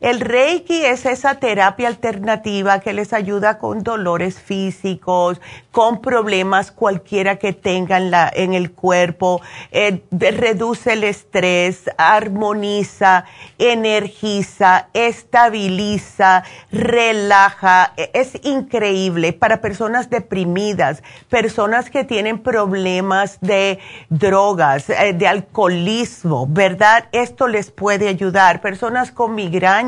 [0.00, 5.40] El Reiki es esa terapia alternativa que les ayuda con dolores físicos,
[5.72, 9.40] con problemas cualquiera que tengan en el cuerpo,
[9.70, 13.24] eh, reduce el estrés, armoniza,
[13.56, 17.94] energiza, estabiliza, relaja.
[17.96, 23.78] E, es increíble para personas deprimidas, personas que tienen problemas de
[24.10, 27.06] drogas, eh, de alcoholismo, ¿verdad?
[27.12, 28.60] Esto les puede ayudar.
[28.60, 29.85] Personas con migraña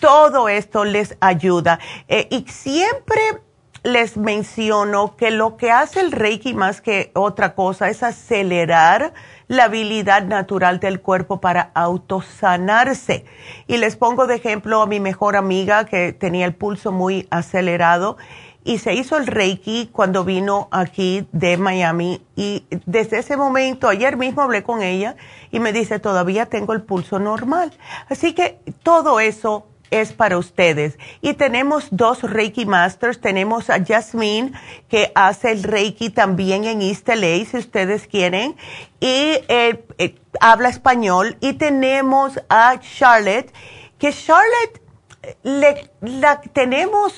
[0.00, 1.78] todo esto les ayuda.
[2.08, 3.20] Eh, y siempre
[3.82, 9.12] les menciono que lo que hace el Reiki más que otra cosa es acelerar
[9.46, 13.24] la habilidad natural del cuerpo para autosanarse.
[13.68, 18.16] Y les pongo de ejemplo a mi mejor amiga que tenía el pulso muy acelerado
[18.66, 24.16] y se hizo el Reiki cuando vino aquí de Miami y desde ese momento, ayer
[24.16, 25.14] mismo hablé con ella
[25.52, 27.72] y me dice, todavía tengo el pulso normal.
[28.08, 30.98] Así que todo eso es para ustedes.
[31.20, 33.20] Y tenemos dos Reiki Masters.
[33.20, 34.52] Tenemos a Jasmine,
[34.88, 38.56] que hace el Reiki también en East LA, si ustedes quieren,
[38.98, 41.36] y eh, eh, habla español.
[41.40, 43.52] Y tenemos a Charlotte,
[43.98, 44.82] que Charlotte
[45.22, 47.12] eh, le, la tenemos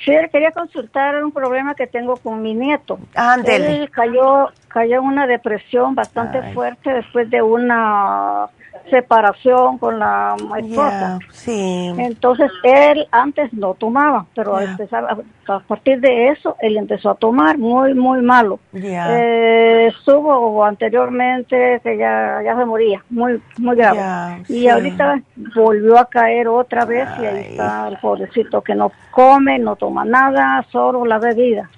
[0.03, 2.99] Sí, quería consultar un problema que tengo con mi nieto.
[3.13, 3.84] Ándele.
[3.84, 8.47] Él cayó, cayó en una depresión bastante fuerte después de una
[8.89, 11.19] separación con la esposa.
[11.32, 11.93] sí.
[11.97, 17.93] Entonces él antes no tomaba, pero a, partir de eso él empezó a tomar muy
[17.93, 18.59] muy malo.
[18.73, 24.43] Eh, estuvo anteriormente que ya, ya se moría, muy muy grave.
[24.47, 25.21] y ahorita
[25.55, 30.05] volvió a caer otra vez y ahí está el pobrecito que no come, no toma
[30.05, 31.69] nada, solo la bebida.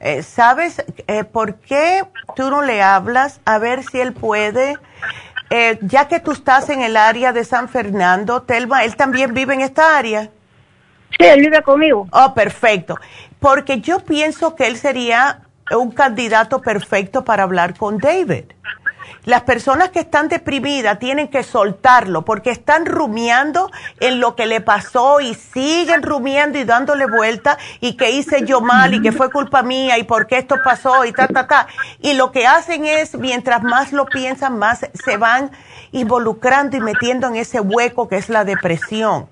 [0.00, 2.02] Eh, ¿Sabes eh, por qué
[2.36, 4.76] tú no le hablas a ver si él puede?
[5.56, 9.54] Eh, ya que tú estás en el área de San Fernando, Telma, él también vive
[9.54, 10.28] en esta área.
[11.16, 12.08] Sí, él vive conmigo.
[12.10, 12.98] Oh, perfecto.
[13.38, 18.46] Porque yo pienso que él sería un candidato perfecto para hablar con David.
[19.24, 24.60] Las personas que están deprimidas tienen que soltarlo porque están rumiando en lo que le
[24.60, 29.30] pasó y siguen rumiando y dándole vuelta y que hice yo mal y que fue
[29.30, 31.66] culpa mía y por qué esto pasó y ta, ta, ta.
[32.00, 35.50] Y lo que hacen es, mientras más lo piensan, más se van
[35.92, 39.28] involucrando y metiendo en ese hueco que es la depresión.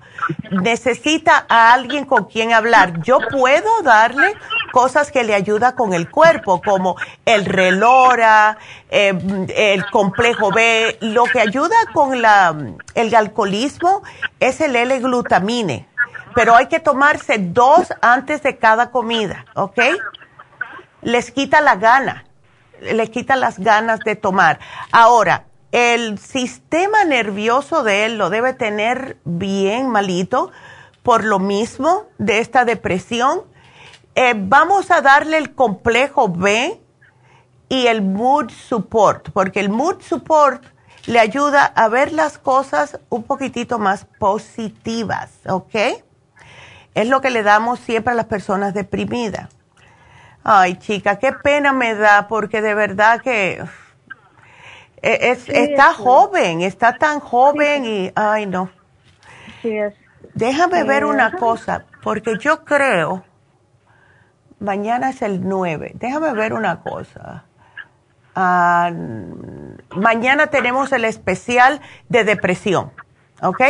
[0.51, 3.01] Necesita a alguien con quien hablar.
[3.03, 4.33] Yo puedo darle
[4.73, 6.95] cosas que le ayudan con el cuerpo, como
[7.25, 8.57] el relora,
[8.89, 9.13] eh,
[9.55, 10.97] el complejo B.
[10.99, 12.55] Lo que ayuda con la,
[12.95, 14.01] el alcoholismo
[14.39, 15.87] es el L-glutamine,
[16.33, 19.79] pero hay que tomarse dos antes de cada comida, ¿ok?
[21.03, 22.25] Les quita la gana,
[22.81, 24.59] les quita las ganas de tomar.
[24.91, 30.51] Ahora, el sistema nervioso de él lo debe tener bien malito
[31.03, 33.52] por lo mismo de esta depresión.
[34.15, 36.79] Eh, vamos a darle el complejo B
[37.67, 40.63] y el mood support, porque el mood support
[41.07, 45.75] le ayuda a ver las cosas un poquitito más positivas, ¿ok?
[46.93, 49.49] Es lo que le damos siempre a las personas deprimidas.
[50.43, 53.63] Ay, chica, qué pena me da, porque de verdad que
[55.01, 58.69] e, es, está joven, está tan joven y, ay, no.
[60.35, 63.23] Déjame ver una cosa, porque yo creo,
[64.63, 67.45] mañana es el 9, déjame ver una cosa.
[68.35, 68.91] Ah,
[69.95, 72.91] mañana tenemos el especial de depresión,
[73.41, 73.61] ¿ok?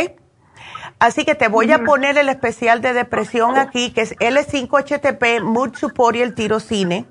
[0.98, 5.76] Así que te voy a poner el especial de depresión aquí, que es L5HTP, Mood
[5.76, 7.04] Support y el tirocine.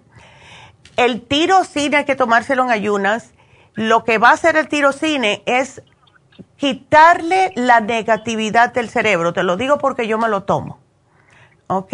[0.97, 3.33] El tirocine hay que tomárselo en ayunas
[3.75, 5.81] lo que va a hacer el tirocine es
[6.57, 9.33] quitarle la negatividad del cerebro.
[9.33, 10.79] Te lo digo porque yo me lo tomo.
[11.67, 11.93] ¿Ok?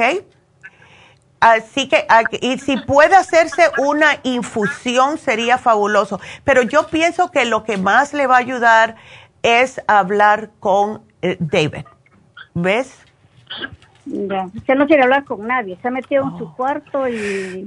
[1.40, 2.06] Así que,
[2.42, 6.20] y si puede hacerse una infusión sería fabuloso.
[6.44, 8.96] Pero yo pienso que lo que más le va a ayudar
[9.42, 11.86] es hablar con eh, David.
[12.54, 13.06] ¿Ves?
[14.06, 15.78] Ya, usted no quiere hablar con nadie.
[15.82, 16.56] Se ha metido en su oh.
[16.56, 17.66] cuarto y,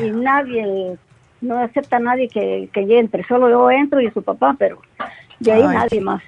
[0.00, 0.96] y nadie
[1.42, 4.80] no acepta a nadie que, que entre, solo yo entro y su papá, pero
[5.40, 6.22] de ahí nadie más.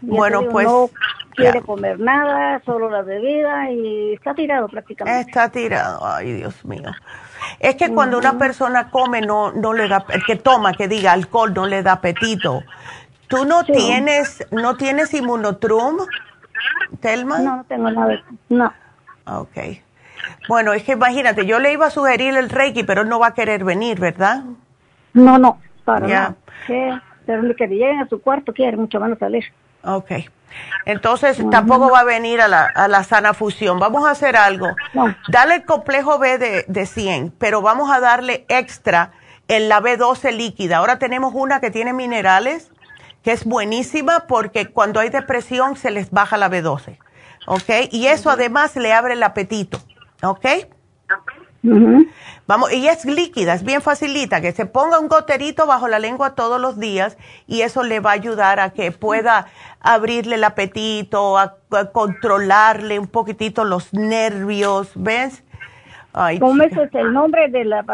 [0.00, 0.88] bueno, pues no
[1.34, 5.28] quiere comer nada, solo la bebida y está tirado prácticamente.
[5.28, 6.90] Está tirado, ay Dios mío.
[7.58, 11.52] Es que cuando una persona come no no le da que toma, que diga alcohol
[11.54, 12.62] no le da apetito.
[13.28, 15.98] ¿Tú no tienes no tienes inmunotrum,
[17.00, 17.38] Telma?
[17.38, 18.22] No, no tengo nada.
[18.48, 18.72] No.
[19.24, 19.82] Okay.
[20.48, 23.28] Bueno, es que imagínate, yo le iba a sugerir el Reiki, pero él no va
[23.28, 24.44] a querer venir, ¿verdad?
[25.12, 26.34] No, no, para nada.
[26.66, 29.44] Pero que lleguen a su cuarto quiere mucho menos salir.
[29.84, 30.10] Ok.
[30.84, 33.78] Entonces tampoco va a venir a la, a la sana fusión.
[33.78, 34.68] Vamos a hacer algo.
[35.28, 39.12] Dale el complejo B de, de 100, pero vamos a darle extra
[39.48, 40.78] en la B12 líquida.
[40.78, 42.70] Ahora tenemos una que tiene minerales,
[43.22, 46.98] que es buenísima porque cuando hay depresión se les baja la B12.
[47.46, 47.70] ¿Ok?
[47.90, 49.78] Y eso además le abre el apetito.
[50.22, 50.46] ¿Ok?
[52.52, 56.34] Vamos, y es líquida, es bien facilita, que se ponga un goterito bajo la lengua
[56.34, 59.46] todos los días y eso le va a ayudar a que pueda
[59.80, 61.56] abrirle el apetito, a,
[61.94, 65.42] controlarle un poquitito los nervios, ¿ves?
[66.40, 67.86] ¿Cómo es el nombre de la,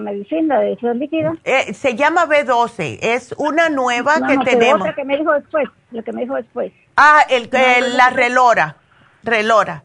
[0.00, 1.34] medicina de esa líquida?
[1.44, 4.88] Eh, se llama B12, es una nueva que tenemos.
[4.88, 6.72] La que me dijo después, lo que me dijo después.
[6.96, 7.50] Ah, el,
[7.94, 8.76] la relora,
[9.22, 9.84] relora.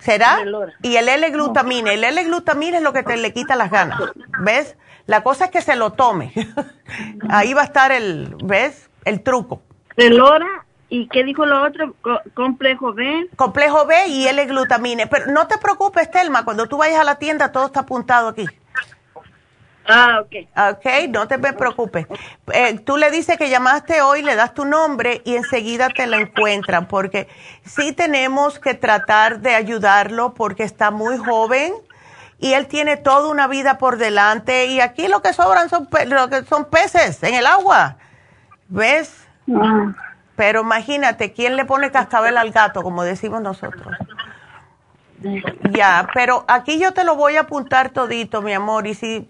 [0.00, 0.38] ¿Será?
[0.82, 1.92] Y el L-glutamina.
[1.92, 4.00] El L-glutamina es lo que te le quita las ganas.
[4.40, 4.76] ¿Ves?
[5.06, 6.32] La cosa es que se lo tome.
[7.28, 8.90] Ahí va a estar el, ¿ves?
[9.04, 9.62] El truco.
[9.96, 10.46] Relora.
[10.88, 11.94] ¿Y qué dijo lo otro?
[12.34, 13.28] complejo B.
[13.36, 15.06] Complejo B y L-glutamina.
[15.06, 16.44] Pero no te preocupes, Telma.
[16.44, 18.46] Cuando tú vayas a la tienda, todo está apuntado aquí.
[19.86, 20.76] Ah, ok.
[20.76, 22.06] Ok, no te preocupes.
[22.52, 26.18] Eh, tú le dices que llamaste hoy, le das tu nombre y enseguida te la
[26.18, 27.28] encuentran, porque
[27.64, 31.72] sí tenemos que tratar de ayudarlo porque está muy joven
[32.38, 36.28] y él tiene toda una vida por delante y aquí lo que sobran son, lo
[36.28, 37.96] que son peces en el agua.
[38.68, 39.26] ¿Ves?
[39.52, 39.92] Ah.
[40.36, 43.94] Pero imagínate, ¿quién le pone cascabel al gato, como decimos nosotros?
[45.70, 49.28] Ya, pero aquí yo te lo voy a apuntar todito, mi amor, y si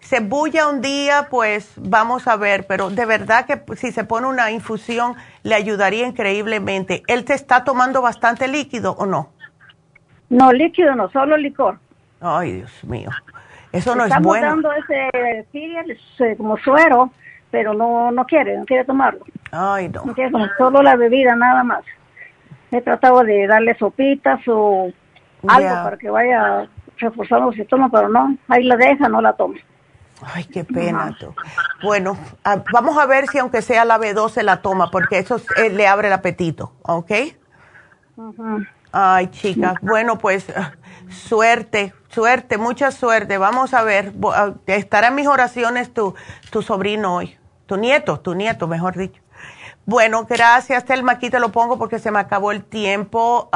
[0.00, 4.26] se bulla un día, pues vamos a ver, pero de verdad que si se pone
[4.26, 7.02] una infusión le ayudaría increíblemente.
[7.08, 9.30] ¿Él te está tomando bastante líquido o no?
[10.30, 11.78] No, líquido no, solo licor.
[12.20, 13.10] Ay, Dios mío.
[13.72, 14.46] Eso no es bueno.
[14.46, 17.10] Estamos dando ese como suero,
[17.50, 19.24] pero no no quiere, no quiere tomarlo.
[19.52, 20.04] Ay, no.
[20.04, 21.84] No quiere tomar solo la bebida, nada más.
[22.70, 24.90] He tratado de darle sopitas o
[25.46, 26.68] algo para que vaya
[26.98, 29.58] reforzando su estómago, pero no, ahí la deja, no la toma.
[30.22, 31.16] Ay, qué pena.
[31.82, 35.70] Bueno, ah, vamos a ver si aunque sea la B12 la toma, porque eso eh,
[35.70, 37.12] le abre el apetito, ¿ok?
[38.90, 40.46] Ay, chicas, bueno, pues
[41.08, 43.38] suerte, suerte, mucha suerte.
[43.38, 46.14] Vamos a ver, ah, estará en mis oraciones tu,
[46.50, 49.22] tu sobrino hoy, tu nieto, tu nieto, mejor dicho.
[49.86, 53.48] Bueno, gracias, Telma, aquí te lo pongo porque se me acabó el tiempo.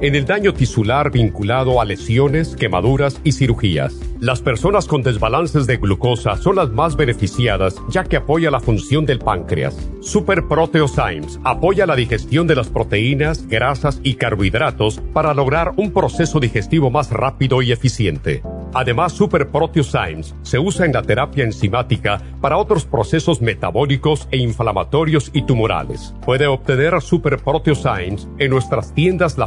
[0.00, 3.94] en el daño tisular vinculado a lesiones, quemaduras y cirugías.
[4.20, 9.06] Las personas con desbalances de glucosa son las más beneficiadas ya que apoya la función
[9.06, 9.76] del páncreas.
[10.00, 16.40] Super Proteosymes apoya la digestión de las proteínas, grasas y carbohidratos para lograr un proceso
[16.40, 18.42] digestivo más rápido y eficiente.
[18.74, 25.30] Además, Super Proteosymes se usa en la terapia enzimática para otros procesos metabólicos e inflamatorios
[25.32, 26.14] y tumorales.
[26.24, 29.46] Puede obtener Super Proteosymes en nuestras tiendas La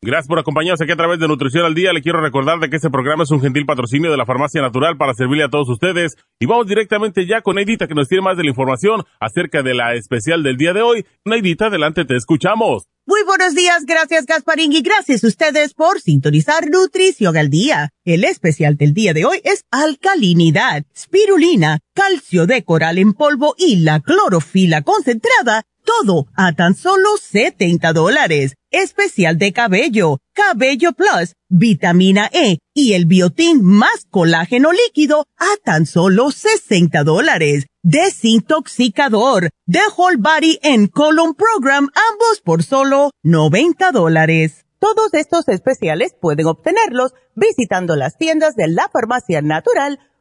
[0.00, 1.92] Gracias por acompañarnos aquí a través de Nutrición al Día.
[1.92, 4.96] Le quiero recordar de que este programa es un gentil patrocinio de la Farmacia Natural
[4.96, 6.16] para servirle a todos ustedes.
[6.38, 9.74] Y vamos directamente ya con Neidita que nos tiene más de la información acerca de
[9.74, 11.04] la especial del día de hoy.
[11.24, 12.84] Neidita, adelante, te escuchamos.
[13.06, 17.88] Muy buenos días, gracias Gasparín y gracias a ustedes por sintonizar Nutrición al Día.
[18.04, 23.76] El especial del día de hoy es alcalinidad, spirulina, calcio de coral en polvo y
[23.76, 28.54] la clorofila concentrada todo a tan solo 70 dólares.
[28.70, 35.86] Especial de cabello, cabello plus, vitamina E y el biotín más colágeno líquido a tan
[35.86, 37.66] solo 60 dólares.
[37.82, 44.66] Desintoxicador, The Whole Body and Colon Program, ambos por solo 90 dólares.
[44.78, 49.98] Todos estos especiales pueden obtenerlos visitando las tiendas de la farmacia natural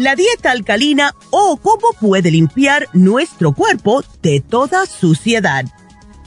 [0.00, 5.66] La dieta alcalina o cómo puede limpiar nuestro cuerpo de toda suciedad.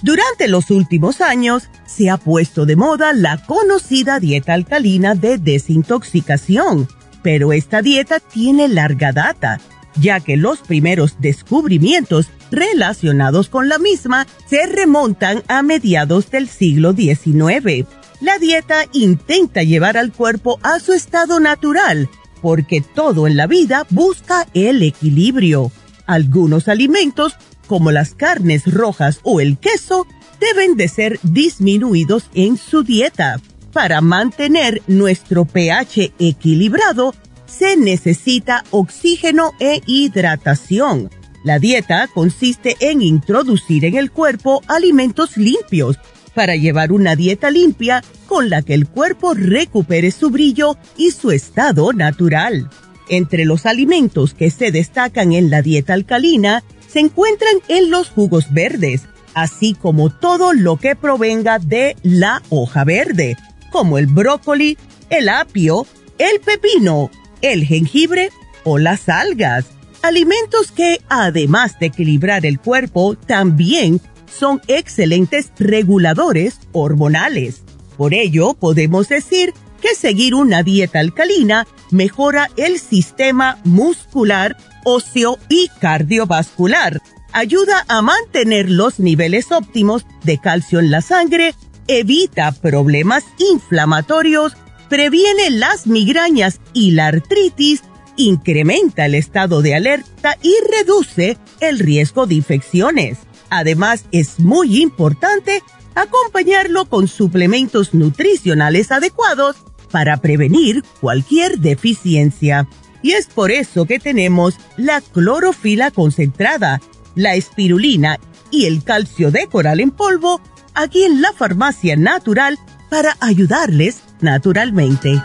[0.04, 6.88] Durante los últimos años se ha puesto de moda la conocida dieta alcalina de desintoxicación,
[7.24, 9.60] pero esta dieta tiene larga data,
[9.96, 16.94] ya que los primeros descubrimientos relacionados con la misma se remontan a mediados del siglo
[16.94, 17.88] XIX
[18.22, 22.08] La dieta intenta llevar al cuerpo a su estado natural,
[22.44, 25.72] porque todo en la vida busca el equilibrio.
[26.06, 27.38] Algunos alimentos,
[27.68, 30.06] como las carnes rojas o el queso,
[30.42, 33.40] deben de ser disminuidos en su dieta.
[33.72, 37.16] Para mantener nuestro pH equilibrado,
[37.46, 41.10] se necesita oxígeno e hidratación.
[41.46, 45.98] La dieta consiste en introducir en el cuerpo alimentos limpios
[46.34, 51.32] para llevar una dieta limpia con la que el cuerpo recupere su brillo y su
[51.32, 52.70] estado natural.
[53.10, 58.54] Entre los alimentos que se destacan en la dieta alcalina se encuentran en los jugos
[58.54, 59.02] verdes,
[59.34, 63.36] así como todo lo que provenga de la hoja verde,
[63.72, 64.78] como el brócoli,
[65.10, 65.86] el apio,
[66.18, 67.12] el pepino,
[67.42, 68.30] el jengibre
[68.64, 69.66] o las algas.
[70.02, 74.02] Alimentos que, además de equilibrar el cuerpo, también
[74.38, 77.64] son excelentes reguladores hormonales.
[77.98, 85.70] Por ello, podemos decir que seguir una dieta alcalina mejora el sistema muscular, óseo y
[85.80, 87.02] cardiovascular.
[87.32, 91.54] Ayuda a mantener los niveles óptimos de calcio en la sangre,
[91.88, 94.54] evita problemas inflamatorios,
[94.90, 97.82] previene las migrañas y la artritis,
[98.16, 103.18] incrementa el estado de alerta y reduce el riesgo de infecciones.
[103.56, 105.62] Además, es muy importante
[105.94, 109.58] acompañarlo con suplementos nutricionales adecuados
[109.92, 112.68] para prevenir cualquier deficiencia.
[113.04, 116.82] Y es por eso que tenemos la clorofila concentrada,
[117.14, 120.42] la espirulina y el calcio de coral en polvo
[120.74, 122.58] aquí en la farmacia natural
[122.90, 125.22] para ayudarles naturalmente.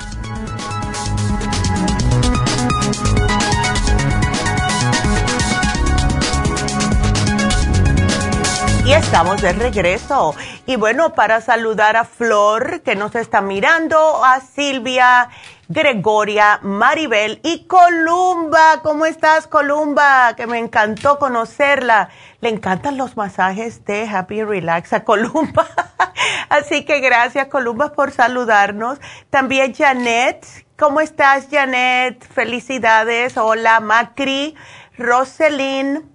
[8.89, 10.35] Y estamos de regreso.
[10.65, 15.29] Y bueno, para saludar a Flor, que nos está mirando, a Silvia,
[15.69, 18.81] Gregoria, Maribel y Columba.
[18.83, 20.33] ¿Cómo estás, Columba?
[20.37, 22.09] Que me encantó conocerla.
[22.41, 25.67] Le encantan los masajes de Happy Relax a Columba.
[26.49, 28.99] Así que gracias, Columba, por saludarnos.
[29.29, 30.47] También Janet.
[30.79, 32.27] ¿Cómo estás, Janet?
[32.27, 33.37] Felicidades.
[33.37, 34.55] Hola, Macri,
[34.97, 36.11] Roselyn.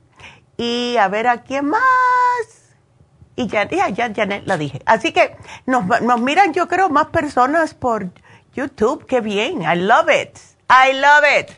[0.57, 2.62] Y a ver, ¿a quién más?
[3.35, 4.81] Y ya, ya, ya, la dije.
[4.85, 8.09] Así que nos, nos miran, yo creo, más personas por
[8.53, 9.05] YouTube.
[9.05, 9.61] Qué bien.
[9.61, 10.37] I love it.
[10.69, 11.51] I love it.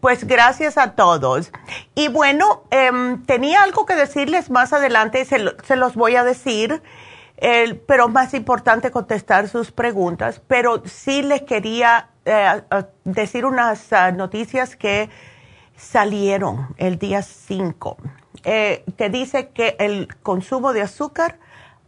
[0.00, 1.52] Pues gracias a todos.
[1.94, 6.82] Y bueno, em, tenía algo que decirles más adelante, se, se los voy a decir,
[7.86, 10.40] pero más importante contestar sus preguntas.
[10.46, 12.62] Pero sí les quería eh,
[13.04, 15.10] decir unas ah, noticias que
[15.76, 17.96] salieron el día 5
[18.44, 21.38] eh, que dice que el consumo de azúcar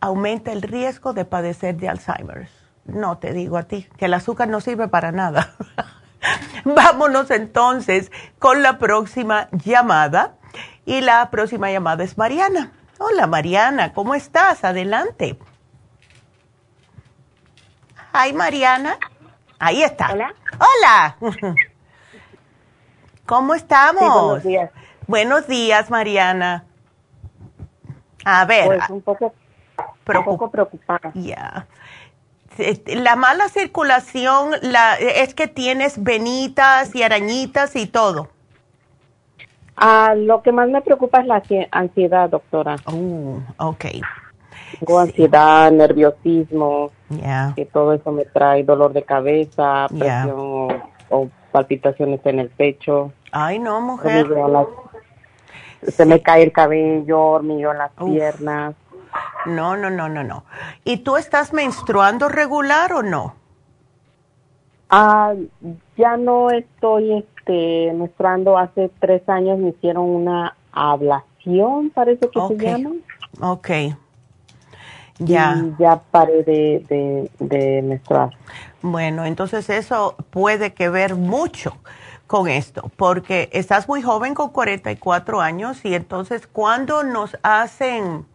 [0.01, 2.49] aumenta el riesgo de padecer de Alzheimer.
[2.85, 5.55] No te digo a ti, que el azúcar no sirve para nada.
[6.65, 10.35] Vámonos entonces con la próxima llamada.
[10.87, 12.73] Y la próxima llamada es Mariana.
[12.99, 14.65] Hola Mariana, ¿cómo estás?
[14.65, 15.39] Adelante.
[18.13, 18.99] Ay Mariana.
[19.59, 20.13] Ahí está.
[20.13, 20.35] Hola.
[20.59, 21.17] Hola.
[23.27, 24.03] ¿Cómo estamos?
[24.03, 24.71] Sí, buenos días.
[25.07, 26.65] Buenos días, Mariana.
[28.25, 28.67] A ver.
[28.67, 29.35] Pues un poco,
[30.51, 31.13] preocupada.
[31.15, 31.67] Ya.
[32.87, 38.29] La mala circulación la, es que tienes venitas y arañitas y todo.
[39.77, 41.43] Ah, lo que más me preocupa es la
[41.73, 42.77] ansiedad, doctora.
[42.87, 43.87] Oh, ok.
[44.79, 47.53] Tengo ansiedad, nerviosismo, Ya.
[47.57, 50.69] que todo eso me trae dolor de cabeza, presión
[51.11, 53.13] o, palpitaciones en el pecho.
[53.31, 54.29] Ay, no, mujer
[55.89, 58.75] se me cae el cabello, hormigueo en las piernas.
[59.47, 60.45] No, no, no, no, no.
[60.85, 63.35] ¿Y tú estás menstruando regular o no?
[64.91, 65.35] Ah,
[65.97, 68.59] ya no estoy este, menstruando.
[68.59, 72.91] Hace tres años me hicieron una ablación, parece que se llama.
[73.41, 73.71] Ok.
[75.19, 75.57] Ya.
[75.63, 78.31] Y ya paré de, de, de menstruar.
[78.83, 81.77] Bueno, entonces eso puede que ver mucho
[82.27, 88.27] con esto, porque estás muy joven con 44 años y entonces cuando nos hacen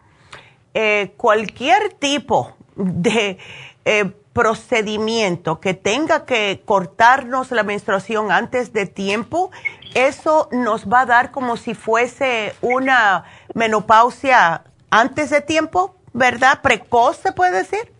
[0.74, 3.40] eh, cualquier tipo de
[3.86, 9.52] eh, procedimiento que tenga que cortarnos la menstruación antes de tiempo,
[9.96, 13.26] eso nos va a dar como si fuese una
[13.56, 16.62] menopausia antes de tiempo, ¿verdad?
[16.62, 17.92] Precoz se puede decir.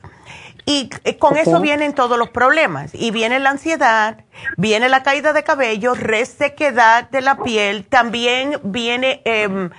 [0.70, 2.92] Y eh, con eso vienen todos los problemas.
[2.94, 4.24] Y viene la ansiedad,
[4.56, 9.72] viene la caída de cabello, resequedad de la piel, también viene em,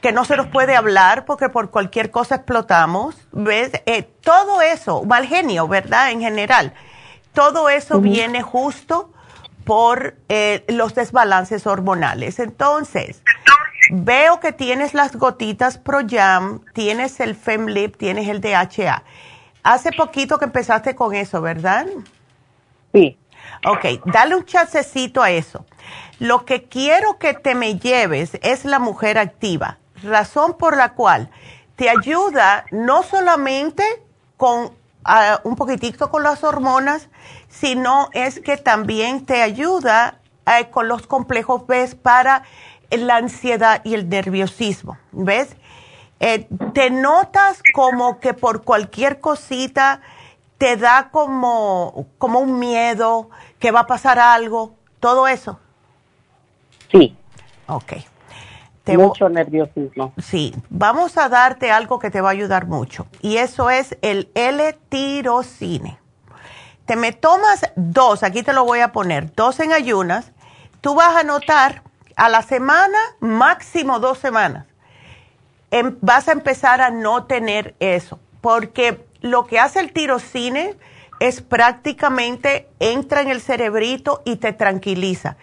[0.00, 3.70] que no se nos puede hablar porque por cualquier cosa explotamos, ¿ves?
[3.86, 6.10] Eh, todo eso, mal genio, ¿verdad?
[6.10, 6.74] En general,
[7.32, 9.12] todo eso viene justo
[9.62, 12.40] por eh, los desbalances hormonales.
[12.40, 13.22] Entonces,
[13.92, 19.04] veo que tienes las gotitas ProYam, tienes el FemLip, tienes el DHA.
[19.64, 21.86] Hace poquito que empezaste con eso, ¿verdad?
[22.92, 23.18] Sí.
[23.66, 25.66] Ok, dale un chancecito a eso.
[26.20, 31.30] Lo que quiero que te me lleves es la mujer activa razón por la cual
[31.76, 33.84] te ayuda no solamente
[34.36, 34.72] con
[35.04, 37.08] ah, un poquitito con las hormonas,
[37.48, 42.44] sino es que también te ayuda eh, con los complejos B para
[42.90, 45.56] la ansiedad y el nerviosismo, ¿ves?
[46.26, 50.00] Eh, te notas como que por cualquier cosita
[50.56, 55.58] te da como, como un miedo, que va a pasar algo, todo eso.
[56.90, 57.16] Sí.
[57.66, 57.92] Ok
[58.92, 60.12] mucho nerviosismo.
[60.18, 64.30] Sí, vamos a darte algo que te va a ayudar mucho y eso es el
[64.34, 65.98] L-tirocine.
[66.84, 70.32] Te me tomas dos, aquí te lo voy a poner, dos en ayunas.
[70.82, 71.82] Tú vas a notar
[72.14, 74.66] a la semana, máximo dos semanas,
[75.74, 80.76] em, vas a empezar a no tener eso, porque lo que hace el tirocine
[81.18, 85.36] es prácticamente entra en el cerebrito y te tranquiliza.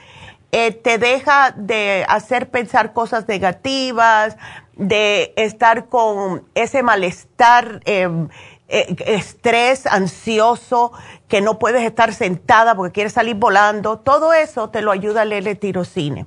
[0.54, 4.38] Eh, te deja de hacer pensar cosas negativas,
[4.78, 8.30] de estar con ese malestar, em,
[8.70, 10.94] eh, estrés, ansioso,
[11.28, 14.00] que no puedes estar sentada porque quieres salir volando.
[14.00, 16.26] Todo eso te lo ayuda el L-tirocine.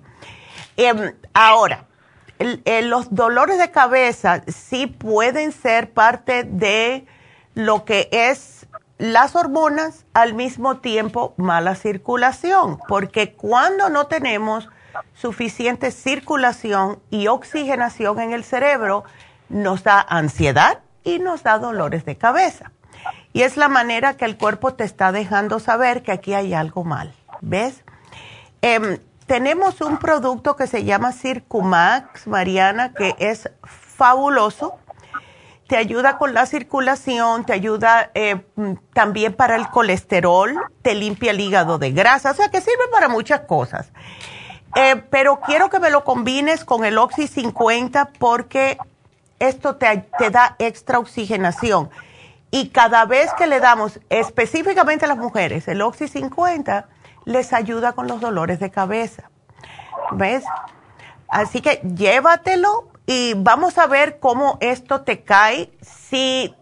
[2.39, 7.07] Ahora, los dolores de cabeza sí pueden ser parte de
[7.55, 8.67] lo que es
[8.99, 14.69] las hormonas al mismo tiempo mala circulación, porque cuando no tenemos
[15.15, 19.05] suficiente circulación y oxigenación en el cerebro,
[19.49, 22.73] nos da ansiedad y nos da dolores de cabeza.
[23.33, 26.85] Y es la manera que el cuerpo te está dejando saber que aquí hay algo
[26.85, 27.13] mal.
[27.41, 27.83] ¿Ves?
[28.63, 34.79] Em, tenemos un producto que se llama Circumax, Mariana, que es fabuloso
[35.67, 38.45] te ayuda con la circulación, te ayuda eh,
[38.93, 43.09] también para el colesterol, te limpia el hígado de grasa, o sea que sirve para
[43.09, 43.91] muchas cosas.
[44.77, 48.77] Eh, pero quiero que me lo combines con el Oxy 50 porque
[49.39, 51.91] esto te, te da extra oxigenación.
[52.51, 56.89] Y cada vez que le damos, específicamente a las mujeres, el Oxy 50,
[57.25, 59.31] les ayuda con los dolores de cabeza.
[60.13, 60.45] ¿Ves?
[61.29, 65.73] Así que llévatelo y vamos a ver cómo esto te cae.
[65.81, 66.55] Si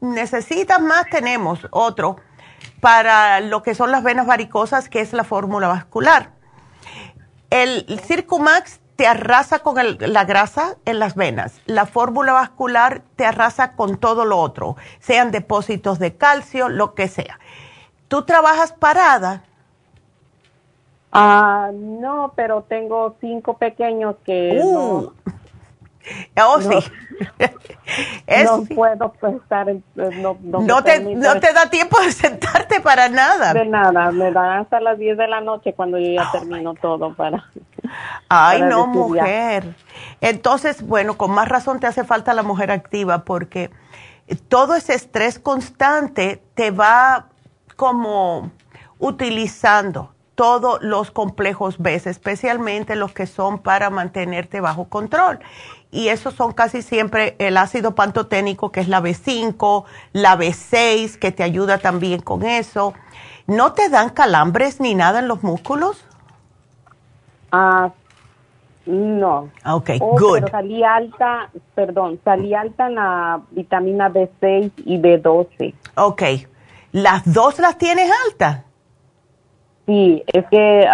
[0.00, 2.16] necesitas más, tenemos otro
[2.80, 6.30] para lo que son las venas varicosas, que es la fórmula vascular.
[7.50, 11.60] El Circumax te arrasa con la grasa en las venas.
[11.66, 17.08] La fórmula vascular te arrasa con todo lo otro, sean depósitos de calcio, lo que
[17.08, 17.38] sea.
[18.08, 19.44] ¿Tú trabajas parada?
[21.12, 25.12] Ah, no, pero tengo cinco pequeños que uh.
[26.40, 26.68] Oh, sí.
[28.44, 33.52] no puedo estar, eh, no, no, te, no te da tiempo de sentarte para nada.
[33.52, 37.14] De nada, me da hasta las 10 de la noche cuando yo ya termino todo
[37.14, 37.44] para...
[38.28, 39.74] Ay, no, mujer.
[40.20, 43.70] Entonces, bueno, con más razón te hace falta la mujer activa porque
[44.48, 47.28] todo ese estrés constante te va
[47.76, 48.50] como
[48.98, 55.40] utilizando todos los complejos B, especialmente los que son para mantenerte bajo control
[55.90, 59.82] y esos son casi siempre el ácido pantoténico, que es la B5,
[60.12, 62.94] la B6, que te ayuda también con eso.
[63.48, 66.04] ¿No te dan calambres ni nada en los músculos?
[67.50, 67.90] Ah,
[68.86, 69.48] no.
[69.64, 70.34] Ah, ok, oh, good.
[70.34, 75.74] Pero salí alta, perdón, salí alta en la vitamina B6 y B12.
[75.96, 76.22] Ok.
[76.92, 78.67] ¿Las dos las tienes altas?
[79.88, 80.86] Sí, es que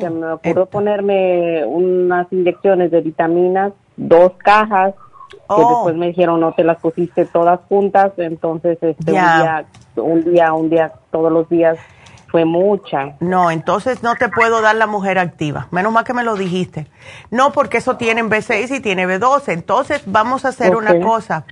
[0.00, 4.94] se me ocurrió ponerme unas inyecciones de vitaminas dos cajas
[5.30, 5.68] que oh.
[5.68, 10.52] después me dijeron no te las pusiste todas juntas, entonces este un día, un día,
[10.54, 11.78] un día, todos los días
[12.26, 13.14] fue mucha.
[13.20, 15.68] No, entonces no te puedo dar la mujer activa.
[15.70, 16.88] Menos mal que me lo dijiste.
[17.30, 19.52] No, porque eso tiene B6 y tiene B12.
[19.52, 21.44] Entonces vamos a hacer una cosa.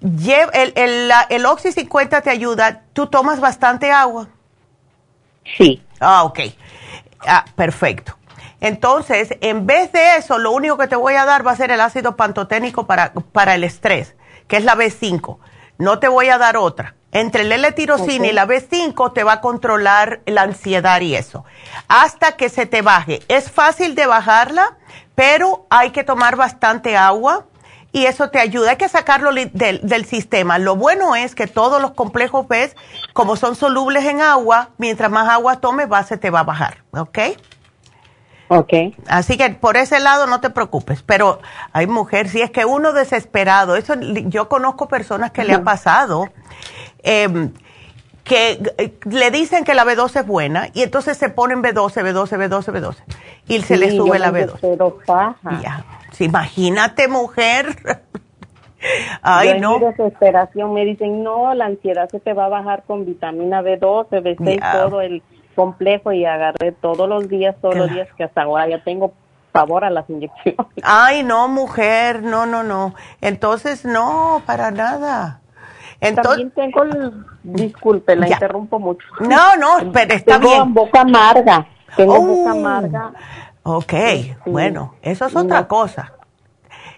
[0.00, 2.82] el, el, el Oxy 50 te ayuda.
[2.92, 4.28] ¿Tú tomas bastante agua?
[5.56, 5.82] Sí.
[6.00, 6.40] Ah, ok.
[7.26, 8.16] Ah, perfecto.
[8.60, 11.70] Entonces, en vez de eso, lo único que te voy a dar va a ser
[11.70, 14.16] el ácido pantoténico para, para el estrés,
[14.48, 15.38] que es la B5.
[15.78, 16.94] No te voy a dar otra.
[17.12, 21.44] Entre el L-tirosina y la B5 te va a controlar la ansiedad y eso.
[21.88, 23.20] Hasta que se te baje.
[23.28, 24.76] Es fácil de bajarla,
[25.14, 27.46] pero hay que tomar bastante agua
[27.92, 28.70] y eso te ayuda.
[28.70, 30.58] Hay que sacarlo del, del, sistema.
[30.58, 32.76] Lo bueno es que todos los complejos ves,
[33.12, 36.78] como son solubles en agua, mientras más agua tomes, va, se te va a bajar.
[36.92, 37.18] ¿Ok?
[38.48, 38.72] Ok.
[39.08, 41.02] Así que por ese lado no te preocupes.
[41.02, 41.40] Pero
[41.72, 46.28] hay mujeres, si es que uno desesperado, eso yo conozco personas que le ha pasado,
[47.02, 47.52] em,
[48.24, 52.36] que eh, le dicen que la B12 es buena y entonces se ponen B12, B12,
[52.36, 52.96] B12, B12
[53.48, 54.58] y se le sube la B12.
[54.60, 54.98] Pero
[55.62, 55.84] Ya.
[56.20, 57.76] Imagínate, mujer.
[59.22, 59.76] Ay, no.
[59.76, 64.08] En desesperación me dicen, no, la ansiedad se te va a bajar con vitamina B12,
[64.22, 65.22] B6, todo el
[65.56, 69.12] complejo y agarré todos los días, todos los días que hasta ahora ya tengo
[69.52, 70.56] favor a las inyecciones.
[70.82, 72.94] Ay, no, mujer, no, no, no.
[73.20, 75.40] Entonces, no, para nada.
[76.00, 79.04] Entonces, También tengo, el, disculpe, la interrumpo mucho.
[79.20, 80.74] No, no, pero está tengo bien.
[80.74, 81.66] boca amarga,
[81.96, 82.58] tengo boca oh.
[82.58, 83.12] amarga.
[83.70, 83.92] Ok,
[84.46, 86.12] bueno, eso es otra cosa.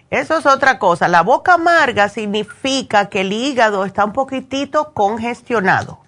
[0.09, 1.09] Eso es otra cosa.
[1.09, 5.99] La boca amarga significa que el hígado está un poquitito congestionado.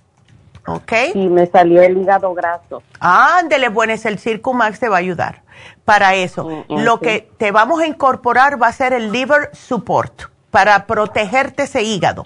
[0.65, 0.93] ¿Ok?
[1.13, 2.81] Y me salió el hígado graso.
[3.01, 5.41] Ándele, bueno, es el Circumax te va a ayudar
[5.83, 6.45] para eso.
[6.45, 11.63] Mm, Lo que te vamos a incorporar va a ser el liver support para protegerte
[11.63, 12.25] ese hígado.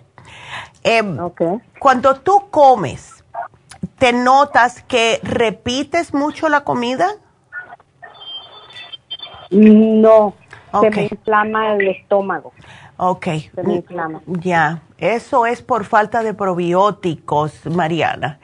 [0.83, 1.17] Em,
[1.79, 3.23] cuando tú comes,
[3.97, 7.09] ¿te notas que repites mucho la comida?
[9.51, 10.33] No,
[10.81, 12.53] se me inflama el estómago.
[12.97, 13.27] Ok.
[14.41, 18.39] Ya, eso es por falta de probióticos, Mariana.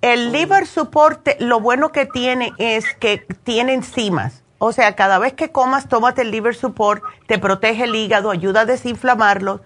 [0.00, 4.42] El liver support, lo bueno que tiene es que tiene enzimas.
[4.58, 8.60] O sea, cada vez que comas, tómate el liver support, te protege el hígado, ayuda
[8.60, 9.60] a desinflamarlo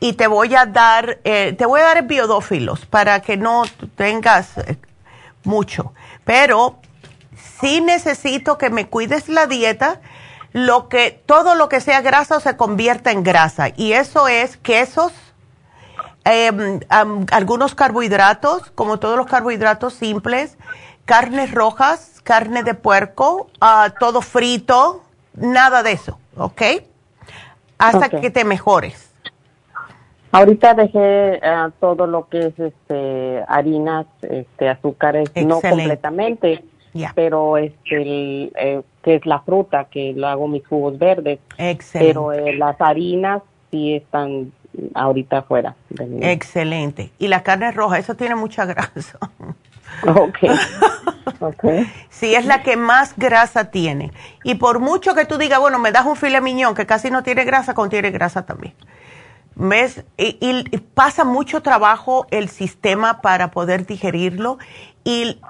[0.00, 3.62] y te voy a dar, eh, te voy a dar biodófilos para que no
[3.94, 4.76] tengas eh,
[5.44, 5.92] mucho.
[6.24, 6.80] Pero
[7.62, 10.00] sí necesito que me cuides la dieta
[10.52, 13.68] lo que, todo lo que sea grasa se convierta en grasa.
[13.74, 15.12] Y eso es quesos,
[16.24, 16.80] em,
[17.30, 20.58] algunos carbohidratos, como todos los carbohidratos simples,
[21.06, 25.02] carnes rojas, carne de puerco, ah, todo frito,
[25.34, 26.62] nada de eso, ¿ok?
[27.78, 29.10] Hasta que te mejores.
[30.30, 36.64] Ahorita dejé ah, todo lo que es este harinas, este azúcares, no completamente
[37.14, 41.38] pero este, el, eh, que es la fruta, que lo hago mis jugos verdes.
[41.58, 42.14] Excelente.
[42.14, 44.52] Pero eh, las harinas sí están
[44.94, 45.74] ahorita fuera.
[46.20, 47.10] Excelente.
[47.18, 49.18] Y la carne roja, eso tiene mucha grasa.
[50.06, 50.38] Ok.
[51.38, 51.92] okay.
[52.08, 54.10] Sí, es la que más grasa tiene.
[54.42, 57.22] Y por mucho que tú digas, bueno, me das un filet miñón que casi no
[57.22, 58.72] tiene grasa, contiene grasa también.
[59.54, 60.02] ¿Ves?
[60.16, 64.58] y, pasa mucho trabajo el sistema para poder digerirlo
[65.04, 65.40] y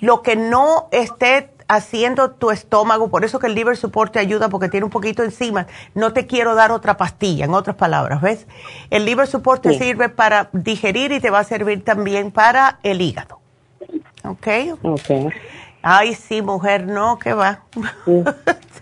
[0.00, 4.48] lo que no esté haciendo tu estómago, por eso que el liver support te ayuda
[4.48, 8.46] porque tiene un poquito encima, no te quiero dar otra pastilla, en otras palabras, ¿ves?
[8.90, 13.00] El liver support te sirve para digerir y te va a servir también para el
[13.00, 13.40] hígado.
[14.24, 14.48] ¿Ok?
[14.82, 15.32] Ok.
[15.82, 17.62] Ay, sí, mujer, no, ¿qué va?
[18.04, 18.22] Sí,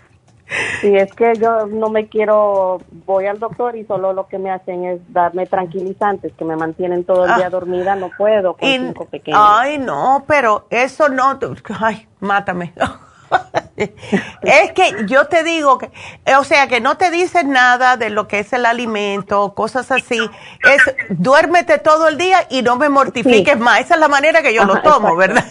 [0.83, 4.85] es que yo no me quiero, voy al doctor y solo lo que me hacen
[4.85, 7.49] es darme tranquilizantes que me mantienen todo el día ah.
[7.49, 9.39] dormida, no puedo con cinco pequeños.
[9.41, 11.39] Ay, no, pero eso no,
[11.79, 12.73] ay, mátame.
[13.77, 15.91] es que yo te digo que,
[16.37, 20.19] o sea, que no te dicen nada de lo que es el alimento, cosas así.
[20.63, 23.81] Es duérmete todo el día y no me mortifiques más.
[23.81, 25.45] Esa es la manera que yo lo tomo, ¿verdad?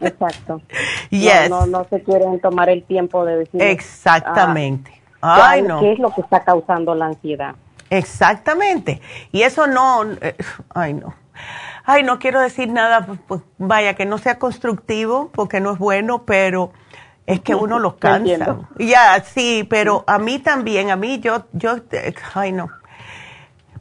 [0.00, 0.60] Exacto.
[1.10, 1.48] Yes.
[1.48, 3.62] No, no, se quieren tomar el tiempo de decir.
[3.62, 4.90] Exactamente.
[5.22, 5.80] Ah, Ay, no.
[5.80, 7.54] ¿Qué es lo que está causando la ansiedad?
[7.90, 9.00] Exactamente.
[9.30, 10.34] Y eso no, eh,
[10.74, 11.14] ay, no.
[11.84, 15.78] Ay, no quiero decir nada, pues, pues, vaya, que no sea constructivo, porque no es
[15.78, 16.72] bueno, pero
[17.26, 18.56] es que uno los cansa.
[18.78, 21.76] Ya, sí, pero a mí también, a mí yo, yo,
[22.34, 22.70] ay, no.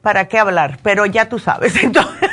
[0.01, 0.79] ¿Para qué hablar?
[0.83, 2.29] Pero ya tú sabes, entonces.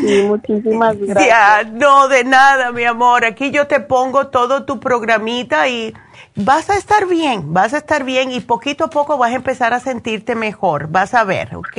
[0.00, 1.72] Sí, muchísimas gracias.
[1.72, 3.24] no, de nada, mi amor.
[3.24, 5.94] Aquí yo te pongo todo tu programita y
[6.36, 9.74] vas a estar bien, vas a estar bien y poquito a poco vas a empezar
[9.74, 10.88] a sentirte mejor.
[10.88, 11.78] Vas a ver, ¿ok?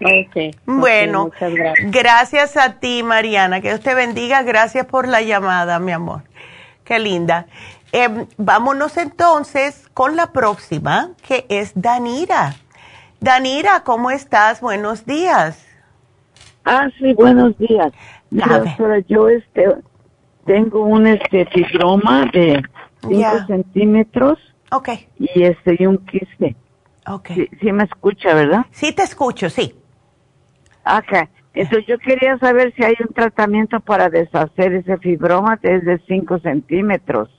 [0.00, 0.56] Ok.
[0.66, 1.30] Bueno,
[1.84, 2.56] gracias.
[2.56, 3.60] a ti, Mariana.
[3.60, 4.42] Que Dios te bendiga.
[4.42, 6.22] Gracias por la llamada, mi amor.
[6.84, 7.46] Qué linda.
[7.92, 12.56] Em, vámonos entonces con la próxima, que es Danira.
[13.24, 14.60] Danira, ¿cómo estás?
[14.60, 15.66] Buenos días.
[16.62, 17.90] Ah, sí, buenos días.
[18.30, 19.64] Doctora, yo este,
[20.44, 22.62] tengo un este, fibroma de
[23.00, 24.38] 5 centímetros.
[24.70, 24.90] Ok.
[25.18, 26.54] Y este, y un quiste.
[27.06, 27.30] Ok.
[27.62, 28.66] Sí, me escucha, ¿verdad?
[28.72, 29.74] Sí te escucho, sí.
[30.84, 31.26] Ok.
[31.54, 37.30] Entonces yo quería saber si hay un tratamiento para deshacer ese fibroma desde 5 centímetros.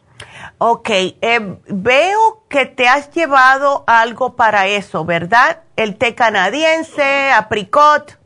[0.58, 5.64] Ok, eh, veo que te has llevado algo para eso, ¿verdad?
[5.76, 8.18] El té canadiense, apricot,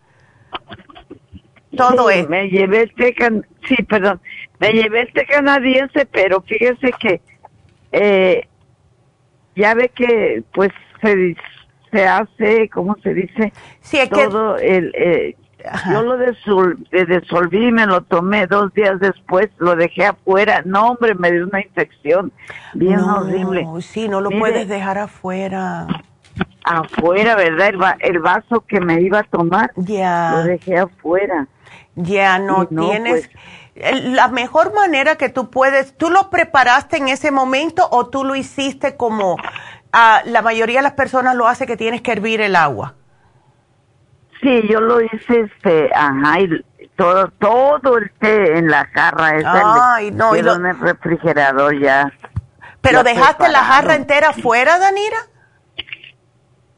[1.75, 2.29] todo eso.
[2.29, 3.15] Me llevé el té,
[3.67, 4.21] sí, perdón,
[4.59, 7.21] me llevé el té canadiense, pero fíjese que
[7.91, 8.47] eh,
[9.55, 10.71] ya ve que pues
[11.01, 11.35] se,
[11.91, 13.53] se hace, ¿cómo se dice?
[13.81, 14.93] Sí, es todo el...
[14.95, 15.35] Eh,
[15.91, 20.61] yo lo desolví, me lo tomé dos días después, lo dejé afuera.
[20.65, 22.31] No, hombre, me dio una infección
[22.73, 23.67] bien horrible.
[23.81, 25.87] Sí, no lo puedes dejar afuera.
[26.63, 27.97] Afuera, ¿verdad?
[27.99, 30.31] El, vaso que me iba a tomar, ya.
[30.35, 31.47] lo dejé afuera.
[31.95, 33.27] Ya, no, tienes...
[33.27, 38.25] Pues, la mejor manera que tú puedes, ¿tú lo preparaste en ese momento o tú
[38.25, 39.37] lo hiciste como
[39.93, 42.95] ah, la mayoría de las personas lo hace que tienes que hervir el agua?
[44.41, 49.35] Sí, yo lo hice, este, ajá, y todo, todo el té en la jarra.
[49.35, 50.55] Es Ay, no, y lo...
[50.55, 52.11] en el refrigerador ya.
[52.81, 55.17] ¿Pero dejaste la jarra entera fuera, Danira?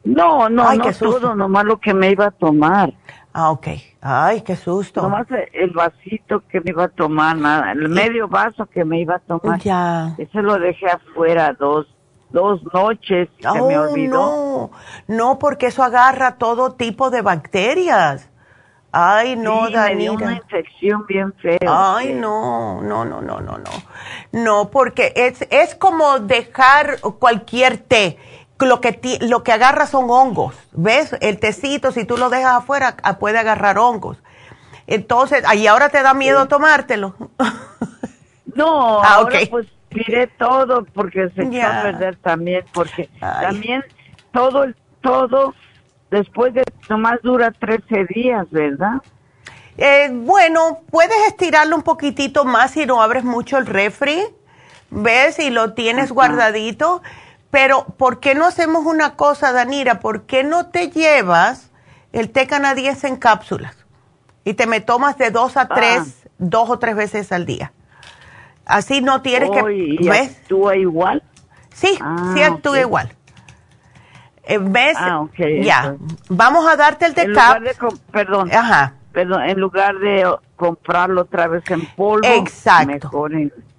[0.04, 2.92] No, no, no todo, nomás lo que me iba a tomar.
[3.32, 3.68] Ah, ok.
[4.00, 5.00] Ay, qué susto.
[5.00, 9.16] Nomás el vasito que me iba a tomar, nada, el medio vaso que me iba
[9.16, 9.60] a tomar.
[9.60, 10.14] Ya.
[10.18, 11.86] Ese lo dejé afuera dos
[12.32, 14.12] dos noches se me olvidó.
[14.16, 14.70] No,
[15.08, 18.28] no, porque eso agarra todo tipo de bacterias.
[18.94, 21.58] Ay, no, sí, Me dio una infección bien fea.
[21.66, 23.70] Ay, no, no, no, no, no, no.
[24.32, 28.18] No, porque es, es como dejar cualquier té.
[28.58, 30.54] Lo que, lo que agarra son hongos.
[30.72, 31.16] ¿Ves?
[31.20, 34.18] El tecito, si tú lo dejas afuera, ah, puede agarrar hongos.
[34.86, 37.14] Entonces, ahí ahora te da miedo tomártelo.
[38.54, 43.84] No, ah, ahora pues tiré todo porque se echó a perder también, porque también
[44.32, 44.66] todo,
[45.00, 45.54] todo,
[46.10, 49.02] después de, nomás dura 13 días, ¿verdad?
[49.78, 54.22] Eh, bueno, puedes estirarlo un poquitito más si no abres mucho el refri,
[54.90, 57.02] ves, y lo tienes guardadito,
[57.50, 60.00] pero ¿por qué no hacemos una cosa, Danira?
[60.00, 61.70] ¿Por qué no te llevas
[62.12, 63.76] el té canadiense en cápsulas
[64.44, 65.68] y te me tomas de dos a ah.
[65.68, 67.72] tres, dos o tres veces al día?
[68.66, 69.62] Así no tienes que...
[70.08, 70.38] ¿Ves?
[70.42, 71.22] ¿Actúa igual?
[71.74, 73.12] Sí, ah, sí actúa igual.
[74.44, 74.96] Eh, ¿Ves?
[74.98, 75.24] Ah,
[75.62, 75.96] ya.
[76.28, 77.62] Vamos a darte el decap.
[78.10, 78.52] Perdón.
[78.52, 78.94] Ajá.
[79.12, 80.26] Perdón, en lugar de
[80.56, 82.26] comprarlo otra vez en polvo.
[82.26, 82.86] Exacto.
[82.86, 83.32] Mejor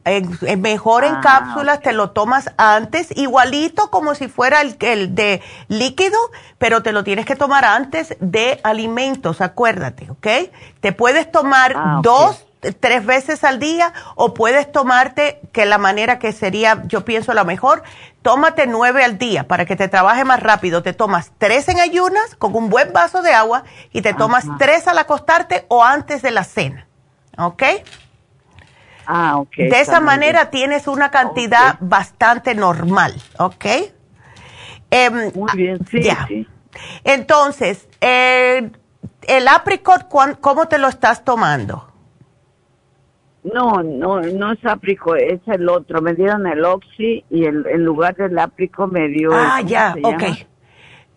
[0.06, 5.16] en, mejor en ah, cápsulas, te lo tomas antes, igualito como si fuera el, el
[5.16, 6.18] de líquido,
[6.58, 10.28] pero te lo tienes que tomar antes de alimentos, acuérdate, ¿ok?
[10.82, 16.20] Te puedes tomar ah, dos tres veces al día o puedes tomarte, que la manera
[16.20, 17.84] que sería, yo pienso la mejor,
[18.22, 20.84] tómate nueve al día para que te trabaje más rápido.
[20.84, 24.88] Te tomas tres en ayunas con un buen vaso de agua y te tomas tres
[24.88, 26.88] al acostarte o antes de la cena.
[27.38, 27.64] ¿Ok?
[29.06, 29.56] Ah, ok.
[29.58, 33.14] De esa manera tienes una cantidad bastante normal.
[33.38, 33.66] ¿Ok?
[34.90, 36.28] Em, muy bien, sí, ya.
[37.04, 38.72] Entonces, eh,
[39.28, 40.08] el apricot,
[40.40, 41.93] ¿cómo te lo estás tomando?
[43.44, 46.02] No, no, no es áprico, es el otro.
[46.02, 49.32] Me dieron el Oxy y el, en lugar del áprico me dio.
[49.34, 50.24] Ah, ya, ok.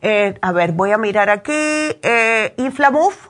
[0.03, 1.53] Eh, a ver, voy a mirar aquí.
[1.53, 3.29] Eh, ¿Inflamuf?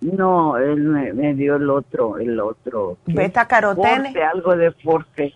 [0.00, 2.98] No, él me, dio el otro, el otro.
[3.06, 4.12] ¿Beta carotene?
[4.12, 5.34] Forte, algo de Forte.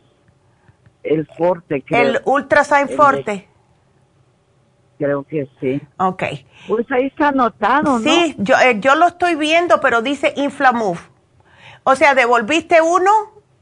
[1.03, 2.03] El Forte, creo.
[2.03, 3.49] ¿El Ultrasign Forte?
[5.01, 5.81] creo que sí.
[5.97, 6.23] Ok.
[6.69, 8.01] Pues ahí está anotado, ¿no?
[8.01, 11.10] Sí, yo, eh, yo lo estoy viendo, pero dice Inflamuf.
[11.85, 13.11] O sea, devolviste uno,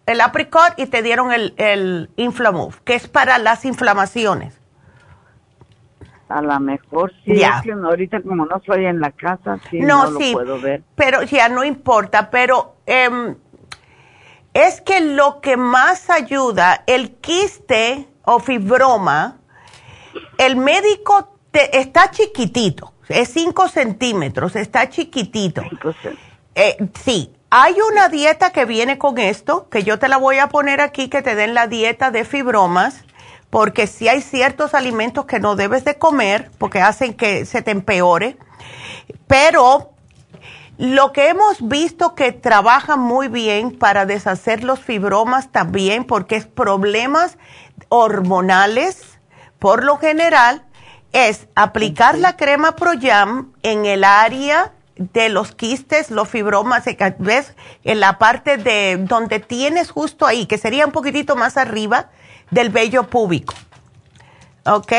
[0.06, 4.58] el apricot, y te dieron el, el Inflamove, que es para las inflamaciones.
[6.28, 10.60] A lo mejor sí, ahorita como no estoy en la casa, sí, no, lo puedo
[10.60, 10.82] ver.
[10.94, 13.34] Pero ya no importa, pero em,
[14.52, 19.38] es que lo que más ayuda, el quiste o fibroma,
[20.36, 25.62] el médico te, está chiquitito, es 5 centímetros, está chiquitito.
[26.54, 30.48] Eh, sí, hay una dieta que viene con esto, que yo te la voy a
[30.48, 33.04] poner aquí, que te den la dieta de fibromas,
[33.48, 37.70] porque si hay ciertos alimentos que no debes de comer, porque hacen que se te
[37.70, 38.36] empeore.
[39.26, 39.92] Pero
[40.76, 46.46] lo que hemos visto que trabaja muy bien para deshacer los fibromas también, porque es
[46.46, 47.38] problemas
[47.88, 49.18] hormonales,
[49.58, 50.66] por lo general,
[51.12, 56.84] es aplicar la crema Proyam en el área de los quistes, los fibromas,
[57.18, 57.54] ¿ves?
[57.84, 62.10] En la parte de donde tienes justo ahí, que sería un poquitito más arriba
[62.50, 63.54] del vello púbico.
[64.68, 64.92] ¿ok?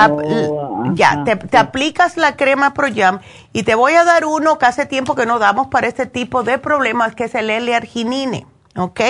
[0.00, 3.18] Oh, ya, te, aplicas la crema ProYam
[3.52, 6.44] y te voy a dar uno que hace tiempo que no damos para este tipo
[6.44, 8.46] de problemas, que es el L-arginine,
[8.76, 9.00] ¿ok?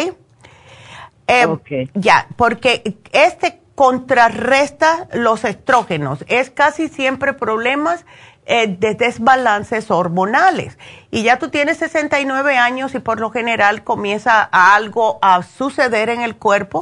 [1.26, 6.24] Eh, ya, porque este contrarresta los estrógenos.
[6.26, 8.06] Es casi siempre problemas
[8.50, 10.78] eh, de desbalances hormonales.
[11.10, 16.22] Y ya tú tienes 69 años y por lo general comienza algo a suceder en
[16.22, 16.80] el cuerpo.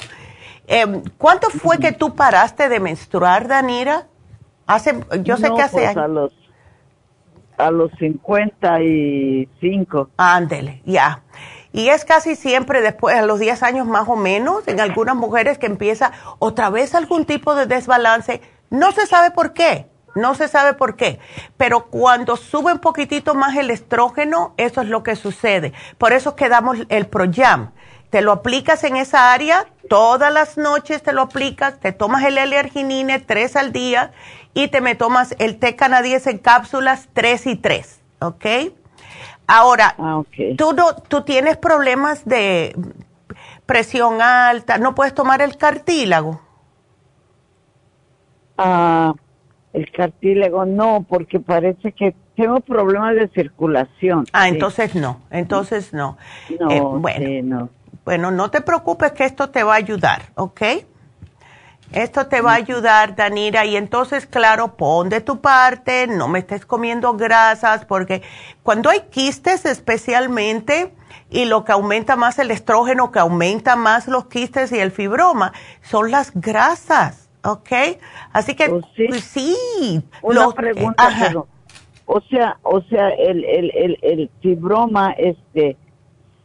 [0.69, 4.07] Eh, ¿Cuánto fue que tú paraste de menstruar, Danira?
[4.69, 4.95] Hace,
[5.25, 6.33] yo sé que hace pues A los,
[7.59, 10.11] a los 55.
[10.17, 11.25] Ándele, ya.
[11.73, 15.59] Y es casi siempre después, a los 10 años más o menos, en algunas mujeres
[15.59, 18.41] que empieza otra vez algún tipo de desbalance.
[18.71, 21.21] No se sabe por qué no se sabe por qué,
[21.57, 25.73] pero cuando sube un poquitito más el estrógeno, eso es lo que sucede.
[25.99, 27.73] Por eso quedamos el Proyam.
[28.11, 32.39] Te lo aplicas en esa área, todas las noches te lo aplicas, te tomas el
[32.39, 34.13] L-arginine tres al día
[34.55, 38.47] y te me tomas el té canadiense en cápsulas tres y tres, ¿ok?
[39.47, 40.23] Ahora, ah,
[40.57, 42.75] ¿tú, no, tú tienes problemas de
[43.67, 46.41] presión alta, no puedes tomar el cartílago.
[48.57, 49.15] Ah,
[49.77, 54.25] el cartílago no, porque parece que tengo problemas de circulación.
[54.33, 56.17] Ah, entonces no, entonces no.
[56.59, 57.69] No, eh, bueno, no.
[58.05, 60.63] Bueno, no te preocupes que esto te va a ayudar, ¿ok?
[61.93, 66.39] Esto te va a ayudar, Danira, y entonces, claro, pon de tu parte, no me
[66.39, 68.23] estés comiendo grasas, porque
[68.63, 70.95] cuando hay quistes especialmente,
[71.29, 75.53] y lo que aumenta más el estrógeno, que aumenta más los quistes y el fibroma,
[75.83, 77.26] son las grasas.
[77.47, 77.99] ¿Ok?
[78.33, 81.09] Así que oh, sí, pues, sí una pregunta,
[82.07, 85.77] o sea, o sea, el, el, el, el fibroma, este,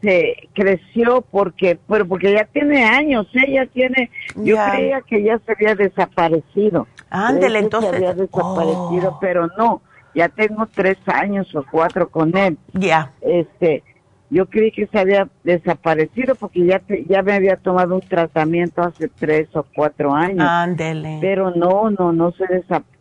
[0.02, 3.70] se creció porque, pero porque ya tiene años, ella ¿eh?
[3.72, 6.88] tiene, yo creía que ya se había desaparecido.
[7.10, 7.92] Ándele, entonces.
[7.92, 9.18] Se había desaparecido, oh.
[9.22, 9.82] pero no,
[10.16, 12.58] ya tengo tres años o cuatro con él.
[12.74, 13.12] Ya.
[13.22, 13.84] Este,
[14.32, 19.10] yo creí que se había desaparecido porque ya ya me había tomado un tratamiento hace
[19.10, 20.48] tres o cuatro años.
[20.48, 21.18] Ándele.
[21.20, 22.46] Pero no, no, no se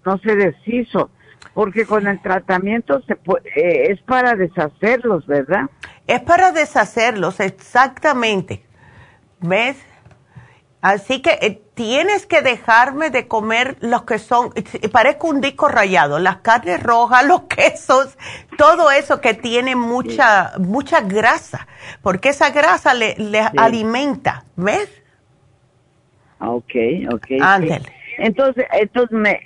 [0.04, 1.08] no se deshizo
[1.54, 5.70] porque con el tratamiento se eh, es para deshacerlos, ¿verdad?
[6.06, 8.64] Es para deshacerlos, exactamente.
[9.40, 9.76] ¿Ves?
[10.80, 14.52] Así que eh, tienes que dejarme de comer los que son,
[14.92, 18.18] parezco un disco rayado, las carnes rojas, los quesos,
[18.58, 21.66] todo eso que tiene mucha, mucha grasa,
[22.02, 23.16] porque esa grasa le,
[23.56, 24.90] alimenta, ¿ves?
[26.38, 26.74] Ok,
[27.14, 27.26] ok.
[27.40, 27.90] Ándale.
[28.18, 29.40] Entonces, entonces me,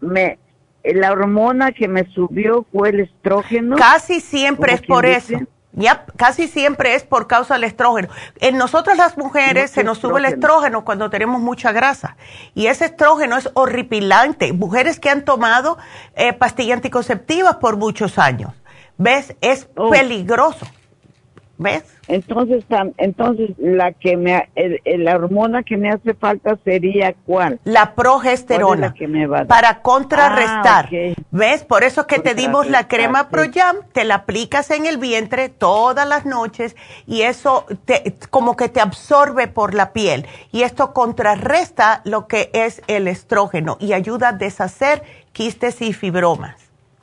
[0.00, 0.38] me,
[0.84, 3.74] la hormona que me subió fue el estrógeno.
[3.74, 5.36] Casi siempre es por eso.
[5.76, 8.08] Ya, casi siempre es por causa del estrógeno.
[8.40, 12.16] En nosotras las mujeres se nos sube el estrógeno cuando tenemos mucha grasa.
[12.54, 14.54] Y ese estrógeno es horripilante.
[14.54, 15.76] Mujeres que han tomado
[16.14, 18.54] eh, pastillas anticonceptivas por muchos años.
[18.96, 19.36] ¿Ves?
[19.42, 19.90] Es oh.
[19.90, 20.66] peligroso.
[21.58, 21.84] ¿Ves?
[22.08, 22.64] Entonces,
[22.98, 24.48] entonces la que me,
[24.84, 27.58] la hormona que me hace falta sería cuál?
[27.64, 28.94] La progesterona.
[29.48, 30.90] Para contrarrestar.
[30.92, 31.64] Ah, ¿Ves?
[31.64, 35.48] Por eso es que te dimos la crema ProYam, te la aplicas en el vientre
[35.48, 36.76] todas las noches
[37.06, 42.50] y eso te, como que te absorbe por la piel y esto contrarresta lo que
[42.52, 45.02] es el estrógeno y ayuda a deshacer
[45.32, 46.56] quistes y fibromas.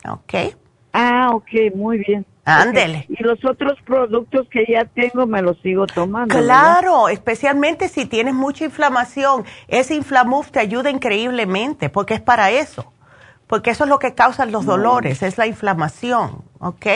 [0.08, 0.54] ¿Ok?
[0.92, 2.24] Ah, ok, muy bien.
[2.44, 3.06] Ándele.
[3.08, 6.36] Y los otros productos que ya tengo me los sigo tomando.
[6.36, 9.44] Claro, especialmente si tienes mucha inflamación.
[9.66, 12.92] Ese Inflamuf te ayuda increíblemente porque es para eso.
[13.46, 16.86] Porque eso es lo que causa los dolores, es la inflamación, ¿ok?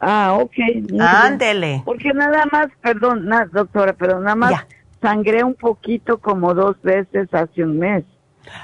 [0.00, 0.54] Ah, ok.
[1.00, 1.82] Ándele.
[1.84, 4.66] Porque nada más, perdón, doctora, pero nada más
[5.02, 8.04] sangré un poquito como dos veces hace un mes.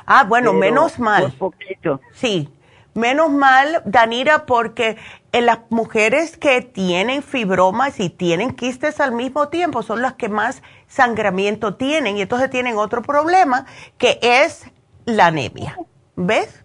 [0.07, 1.25] Ah, bueno, menos mal.
[1.25, 2.01] Un poquito.
[2.13, 2.49] Sí,
[2.97, 4.97] Menos mal, Danira, porque
[5.41, 10.63] las mujeres que tienen fibromas y tienen quistes al mismo tiempo son las que más
[10.87, 13.67] sangramiento tienen y entonces tienen otro problema
[13.99, 14.71] que es
[15.05, 15.77] la anemia.
[16.17, 16.65] ¿Ves?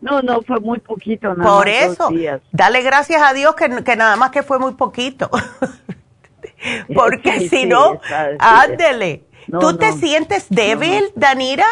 [0.00, 1.34] No, no, fue muy poquito.
[1.34, 2.10] Nada Por eso,
[2.50, 5.30] dale gracias a Dios que, nada más que fue muy poquito.
[6.94, 8.00] porque si no,
[8.38, 9.24] ándele.
[9.60, 11.66] ¿Tú te sientes débil, Danira?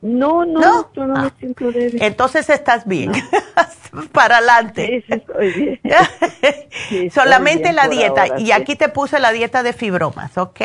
[0.00, 1.32] No, no, no, me ah.
[1.38, 2.00] siento débil.
[2.02, 3.12] Entonces estás bien.
[4.12, 5.04] Para adelante.
[5.06, 7.10] Sí, estoy bien.
[7.10, 8.38] Solamente la dieta.
[8.38, 10.60] y aquí te puse la dieta de fibromas, ¿ok?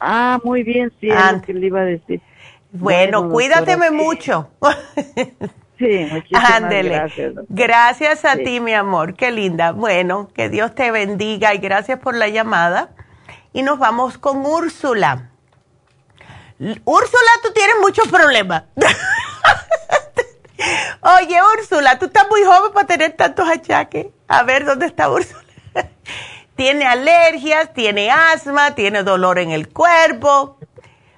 [0.00, 2.20] Ah, muy bien, sí, es lo que le iba a decir.
[2.72, 4.50] Bueno, cuídateme mucho.
[5.78, 7.34] sí, muchísimas gracias.
[7.48, 9.14] Gracias a ti, mi amor.
[9.14, 9.72] Qué linda.
[9.72, 12.90] Bueno, que Dios te bendiga y gracias por la llamada.
[13.52, 15.30] Y nos vamos con Úrsula.
[16.84, 18.64] Úrsula, tú tienes muchos problemas.
[21.00, 24.06] Oye, Úrsula, tú estás muy joven para tener tantos achaques.
[24.28, 25.42] A ver, ¿dónde está Úrsula?
[26.56, 30.58] tiene alergias, tiene asma, tiene dolor en el cuerpo.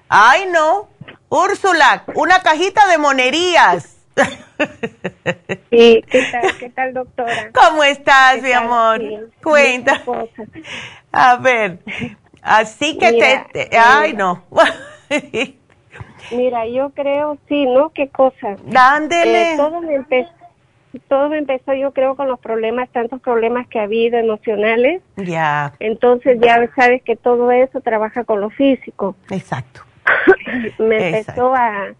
[0.09, 0.89] Ay, no.
[1.29, 3.95] Úrsula, una cajita de monerías.
[5.69, 7.51] Sí, ¿qué tal, qué tal doctora?
[7.53, 8.99] ¿Cómo estás, mi amor?
[9.43, 10.01] Cuenta.
[11.11, 11.77] A ver,
[12.41, 14.43] así que te, Ay, no.
[16.31, 17.89] Mira, yo creo, sí, ¿no?
[17.89, 18.55] ¿Qué cosa?
[18.65, 19.53] Dándele.
[19.53, 20.29] Eh, todo, me empezó,
[21.07, 25.01] todo empezó, yo creo, con los problemas, tantos problemas que ha habido emocionales.
[25.15, 25.73] Ya.
[25.79, 29.15] Entonces ya sabes que todo eso trabaja con lo físico.
[29.29, 29.81] Exacto.
[30.79, 31.93] me empezó a...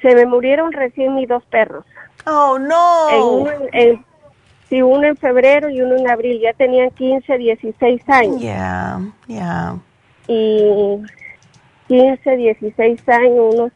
[0.00, 1.84] Se me murieron recién mis dos perros.
[2.26, 3.10] Oh, no.
[3.10, 4.04] En uno, en,
[4.68, 6.40] sí, uno en febrero y uno en abril.
[6.40, 8.40] Ya tenían 15, 16 años.
[8.40, 9.76] Ya, ya.
[10.28, 10.98] Y
[11.92, 13.72] 15, 16 años, unos,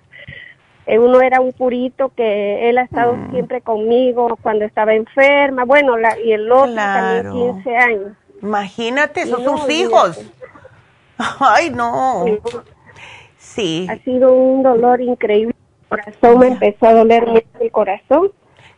[0.87, 3.31] eh, uno era un purito que él ha estado Mm.
[3.33, 7.29] siempre conmigo cuando estaba enferma, bueno, la, y el otro Claro.
[7.31, 8.13] también 15 años.
[8.43, 10.33] Imagínate, son No, sus hijos.
[11.41, 12.25] Ay, no.
[13.39, 13.87] Sí.
[13.91, 15.55] Ha sido un dolor increíble.
[15.83, 18.31] El corazón me empezó a doler mucho el corazón.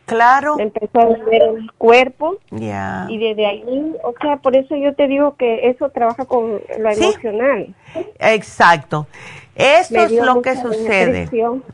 [0.09, 0.57] Claro.
[0.59, 2.37] Empezó a doler el cuerpo.
[2.51, 3.05] Ya.
[3.09, 6.93] Y desde ahí, o sea, por eso yo te digo que eso trabaja con lo
[6.93, 7.03] Sí.
[7.03, 7.73] emocional.
[8.19, 9.07] Exacto.
[9.55, 11.29] Eso Me es lo que sucede.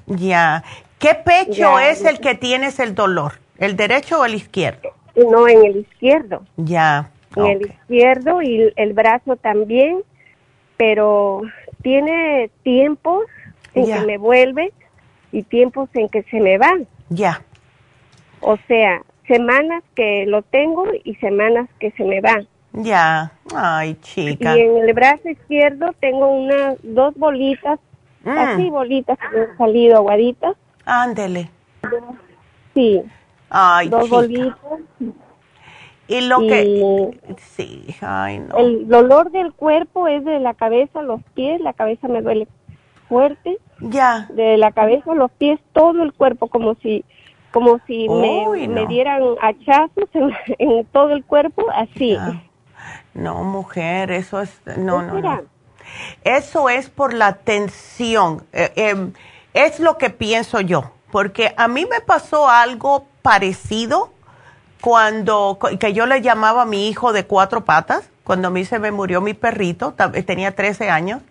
[0.07, 0.63] Ya.
[0.99, 3.33] ¿Qué pecho es el que tienes el dolor?
[3.57, 4.89] ¿El derecho o el izquierdo?
[5.15, 6.43] No, en el izquierdo.
[6.57, 7.09] Ya.
[7.37, 10.01] en el izquierdo y el brazo también,
[10.77, 11.41] pero
[11.81, 13.25] tiene tiempos
[13.73, 14.71] en que me vuelve
[15.33, 16.87] y tiempos en que se me van.
[17.09, 17.41] Ya.
[18.41, 22.47] O sea, semanas que lo tengo y semanas que se me van.
[22.73, 23.31] Ya.
[23.55, 24.57] Ay, chica.
[24.57, 27.79] Y en el brazo izquierdo tengo unas dos bolitas,
[28.23, 28.29] Mm.
[28.37, 30.55] así bolitas que me han salido aguaditas.
[30.85, 31.49] Ándele.
[32.73, 33.01] Sí,
[33.49, 34.15] Ay, dos chica.
[34.15, 34.57] bolitas.
[36.07, 37.19] Y lo Y- que...
[37.37, 38.57] Sí, ay, no.
[38.57, 42.47] El dolor del cuerpo es de la cabeza los pies, la cabeza me duele
[43.09, 43.57] fuerte.
[43.79, 44.27] Ya.
[44.33, 47.03] De la cabeza los pies, todo el cuerpo, como si
[47.55, 48.87] como si me, Uy, me no.
[48.87, 52.17] dieran hachazos en, en todo el cuerpo, así.
[53.13, 54.51] No, mujer, eso es...
[54.77, 55.35] No, no, será?
[55.37, 55.41] no.
[56.25, 58.43] Eso es por la tensión.
[58.51, 59.07] Eh, eh,
[59.53, 60.91] es lo que pienso yo.
[61.11, 64.11] Porque a mí me pasó algo parecido
[64.81, 68.79] cuando, que yo le llamaba a mi hijo de cuatro patas, cuando a mí se
[68.79, 69.93] me murió mi perrito,
[70.25, 71.21] tenía 13 años.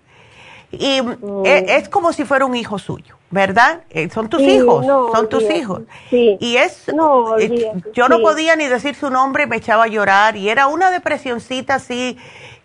[0.73, 1.45] Y Mm.
[1.45, 3.81] eh, es como si fuera un hijo suyo, ¿verdad?
[3.91, 5.59] Eh, son tus Sí, hijos, no, son tus olvídate.
[5.59, 5.81] hijos.
[6.09, 6.37] Sí.
[6.41, 8.23] Y es, No, eh, yo no sí.
[8.23, 12.17] podía ni decir su nombre, me echaba a llorar y era una depresioncita así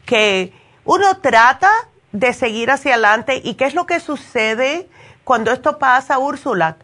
[0.06, 0.54] que
[0.86, 1.72] uno trata
[2.12, 4.88] de seguir hacia adelante y qué es lo que sucede
[5.24, 6.78] cuando esto pasa, Úrsula,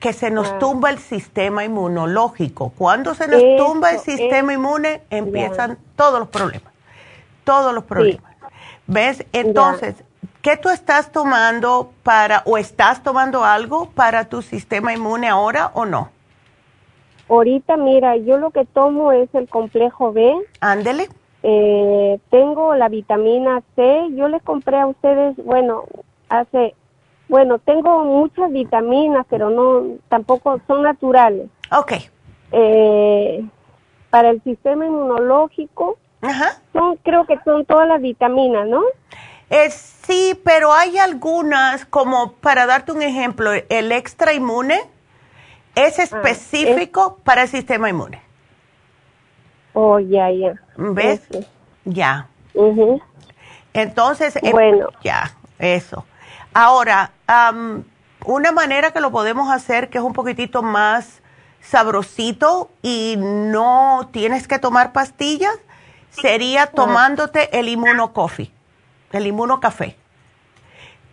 [0.00, 0.58] que se nos Ah.
[0.58, 2.72] tumba el sistema inmunológico.
[2.76, 6.72] Cuando se nos Eso, tumba el sistema inmune, empiezan todos los problemas,
[7.44, 8.32] todos los problemas.
[8.88, 9.24] ¿Ves?
[9.32, 9.94] Entonces,
[10.42, 15.86] ¿qué tú estás tomando para, o estás tomando algo para tu sistema inmune ahora o
[15.86, 16.10] no?
[17.28, 20.34] Ahorita, mira, yo lo que tomo es el complejo B.
[20.60, 21.08] Ándele.
[21.44, 24.08] Eh, tengo la vitamina C.
[24.14, 25.84] Yo les compré a ustedes, bueno,
[26.28, 26.74] hace,
[27.28, 31.48] bueno, tengo muchas vitaminas, pero no, tampoco son naturales.
[31.70, 31.92] Ok.
[32.50, 33.44] Eh,
[34.10, 36.60] para el sistema inmunológico, Ajá.
[36.72, 38.82] son, creo que son todas las vitaminas, ¿no?
[39.52, 44.80] Eh, sí, pero hay algunas, como para darte un ejemplo, el extra inmune
[45.74, 48.22] es específico para el sistema inmune.
[49.74, 50.54] Oh, ya, ya.
[50.76, 51.20] ¿Ves?
[51.84, 52.28] Ya.
[53.74, 54.88] Entonces, eh, Bueno.
[55.02, 56.06] ya, eso.
[56.54, 57.84] Ahora, am,
[58.24, 61.20] una manera que lo podemos hacer que es un poquitito más
[61.60, 65.58] sabrosito y no tienes que tomar pastillas
[66.10, 68.50] sería tomándote el inmuno coffee,
[69.12, 69.96] el inmuno café.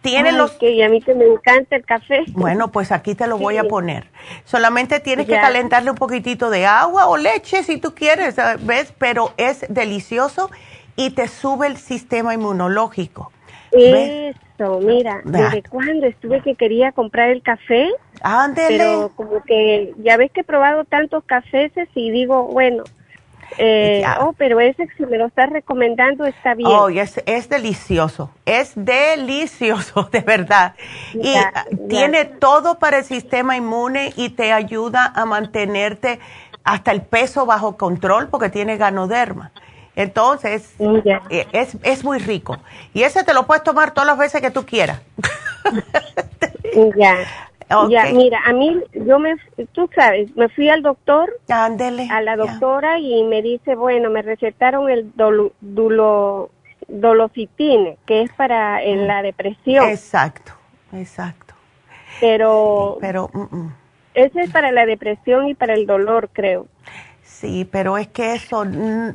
[0.02, 2.24] Tiene Ay, los que a mí que me encanta el café.
[2.30, 4.08] bueno, pues aquí te lo voy a poner.
[4.46, 8.94] Solamente tienes que calentarle un poquitito de agua o leche si tú quieres, ¿ves?
[8.98, 10.50] Pero es delicioso
[10.96, 13.32] y te sube el sistema inmunológico.
[13.74, 14.36] ¿Ves?
[14.58, 15.44] Eso, mira, Da.
[15.50, 17.90] desde cuando estuve que quería comprar el café,
[18.22, 18.78] Ándele.
[18.78, 22.84] pero como que ya ves que he probado tantos cafés y digo, bueno,
[23.58, 24.18] eh, Ya.
[24.22, 26.70] oh, pero ese si me lo estás recomendando está bien.
[26.72, 30.76] Oh, es, es delicioso, es delicioso, de verdad.
[31.14, 31.78] Y Ya, ah, ya.
[31.88, 36.20] tiene todo para el sistema inmune y te ayuda a mantenerte
[36.64, 39.52] hasta el peso bajo control porque tiene ganoderma.
[39.96, 40.76] Entonces,
[41.30, 42.58] eh, es, es muy rico.
[42.94, 45.02] Y ese te lo puedes tomar todas las veces que tú quieras.
[46.96, 47.18] ya.
[47.90, 49.36] Ya, mira, a mí, yo me,
[49.74, 54.24] tú sabes, me fui al doctor, Ándele, a la doctora y me dice, bueno, me
[54.24, 56.50] recetaron el dolo, dulo,
[56.88, 59.88] dolocitine, que es para en la depresión.
[59.88, 60.54] Exacto,
[60.94, 61.54] exacto.
[62.20, 63.76] Pero, pero mm, mm.
[64.16, 66.66] ese es para la depresión y para el dolor, creo.
[67.24, 69.12] Sí, pero es que eso, mm,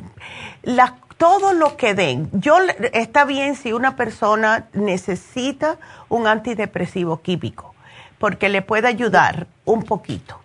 [0.63, 2.59] la, todo lo que den, yo
[2.93, 5.79] está bien si una persona necesita
[6.09, 7.74] un antidepresivo químico,
[8.19, 10.41] porque le puede ayudar un poquito.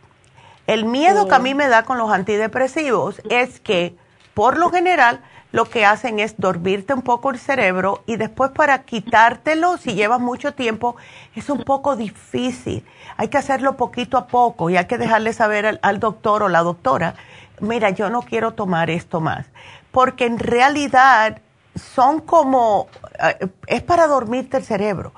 [0.67, 3.95] El miedo que a mí me da con los antidepresivos es que,
[4.33, 5.21] por lo general,
[5.51, 10.19] lo que hacen es dormirte un poco el cerebro y después para quitártelo, si llevas
[10.19, 10.95] mucho tiempo,
[11.35, 12.85] es un poco difícil.
[13.17, 16.49] Hay que hacerlo poquito a poco y hay que dejarle saber al, al doctor o
[16.49, 17.15] la doctora,
[17.61, 19.47] mira, yo no quiero tomar esto más
[19.91, 21.41] porque en realidad
[21.75, 22.87] son como,
[23.21, 25.13] eh, es para dormirte el cerebro.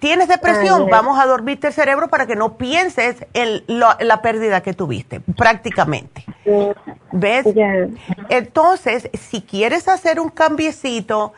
[0.00, 4.72] Tienes depresión, vamos a dormirte el cerebro para que no pienses en la pérdida que
[4.72, 6.24] tuviste, prácticamente.
[7.12, 7.46] ¿Ves?
[8.28, 11.34] Entonces, si quieres hacer un cambiecito,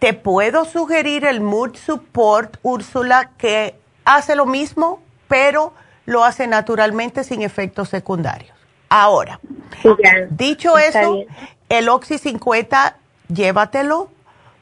[0.00, 5.72] te puedo sugerir el Mood Support, Úrsula, que hace lo mismo, pero
[6.04, 8.56] lo hace naturalmente sin efectos secundarios.
[8.88, 9.40] Ahora,
[10.30, 11.24] dicho eso,
[11.68, 12.96] el Oxy 50,
[13.28, 14.10] llévatelo,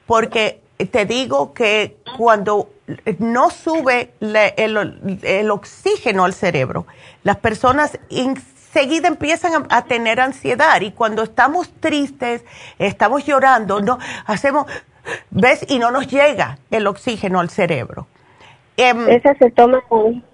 [0.07, 2.71] porque te digo que cuando
[3.19, 6.87] no sube el, oxígeno al cerebro,
[7.23, 12.45] las personas enseguida empiezan a, tener ansiedad y cuando estamos tristes,
[12.79, 14.67] estamos llorando, no hacemos,
[15.31, 15.65] ¿ves?
[15.69, 18.07] Y no nos llega el oxígeno al cerebro.
[18.77, 20.25] Em, esa se toma con,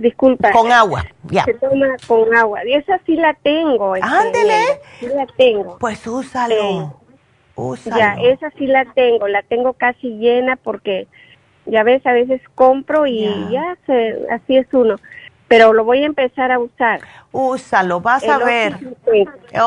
[0.00, 0.52] disculpa.
[0.52, 1.44] Con agua, ya.
[1.44, 2.64] Se toma con agua.
[2.66, 3.96] Y esa sí la tengo.
[3.96, 4.62] Este, Ándele.
[5.00, 5.78] Sí la tengo.
[5.78, 7.00] Pues úsalo.
[7.54, 7.96] úsalo.
[7.96, 9.28] Ya, esa sí la tengo.
[9.28, 11.08] La tengo casi llena porque,
[11.66, 14.96] ya ves, a veces compro y ya, se, así es uno.
[15.48, 17.00] Pero lo voy a empezar a usar.
[17.30, 18.76] Úsalo, vas a ver.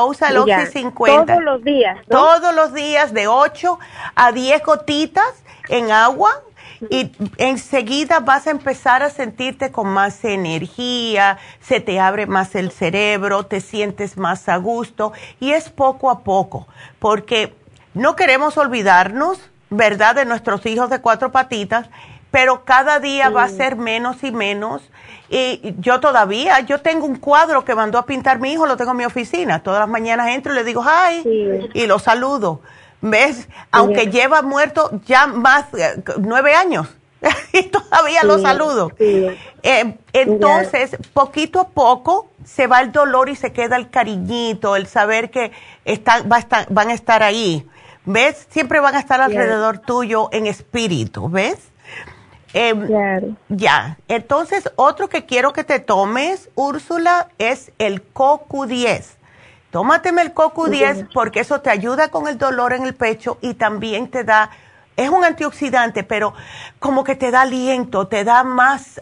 [0.04, 1.24] Usa el Oxy 50.
[1.24, 1.98] Todos los días.
[2.06, 3.78] Todos los días de 8
[4.14, 6.30] a 10 gotitas en agua
[6.88, 12.70] y enseguida vas a empezar a sentirte con más energía, se te abre más el
[12.70, 16.66] cerebro, te sientes más a gusto y es poco a poco,
[16.98, 17.54] porque
[17.92, 19.38] no queremos olvidarnos,
[19.70, 21.88] ¿verdad?, de nuestros hijos de cuatro patitas,
[22.30, 24.82] pero cada día va a ser menos y menos.
[25.28, 28.90] Y yo todavía, yo tengo un cuadro que mandó a pintar mi hijo, lo tengo
[28.92, 29.62] en mi oficina.
[29.62, 32.60] Todas las mañanas entro y le digo, hi, y lo saludo.
[33.00, 33.48] ¿Ves?
[33.70, 36.86] Aunque lleva muerto ya más eh, nueve años
[37.52, 38.92] y todavía lo saludo.
[38.98, 44.86] Eh, entonces, poquito a poco se va el dolor y se queda el cariñito, el
[44.86, 45.52] saber que
[45.84, 47.66] está, va a estar, van a estar ahí.
[48.04, 48.46] ¿Ves?
[48.50, 51.58] Siempre van a estar alrededor tuyo en espíritu, ¿ves?
[52.52, 53.98] Em, ya.
[54.08, 59.04] Entonces, otro que quiero que te tomes, Úrsula, es el CoQ10.
[59.70, 64.10] Tómateme el CoQ10 porque eso te ayuda con el dolor en el pecho y también
[64.10, 64.50] te da,
[64.96, 66.34] es un antioxidante, pero
[66.80, 69.00] como que te da aliento, te da más,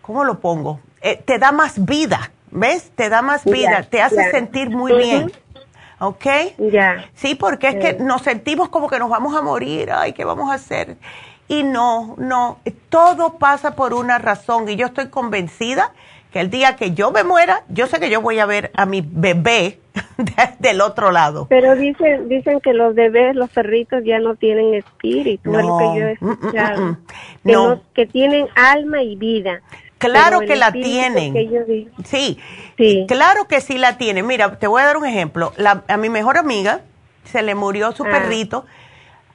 [0.00, 0.80] ¿cómo lo pongo?
[1.00, 2.92] Eh, te da más vida, ¿ves?
[2.94, 5.32] Te da más vida, te hace sentir muy bien.
[5.98, 6.26] ¿Ok?
[6.58, 7.08] Ya.
[7.14, 10.50] Sí, porque es que nos sentimos como que nos vamos a morir, ay, ¿qué vamos
[10.50, 10.96] a hacer?
[11.48, 12.58] Y no, no,
[12.88, 15.92] todo pasa por una razón y yo estoy convencida
[16.40, 19.02] el día que yo me muera, yo sé que yo voy a ver a mi
[19.04, 19.78] bebé
[20.58, 21.46] del otro lado.
[21.48, 26.00] Pero dicen dicen que los bebés, los perritos ya no tienen espíritu, es lo que
[26.00, 26.90] yo he mm, mm.
[26.90, 26.96] Mm,
[27.44, 27.80] que, no.
[27.94, 29.62] que tienen alma y vida.
[29.98, 31.34] Claro que la tienen.
[32.04, 32.38] sí,
[32.76, 34.26] sí, claro que sí la tienen.
[34.26, 35.52] Mira, te voy a dar un ejemplo.
[35.88, 36.82] a mi mejor amiga
[37.24, 38.10] se le murió su ah.
[38.10, 38.66] perrito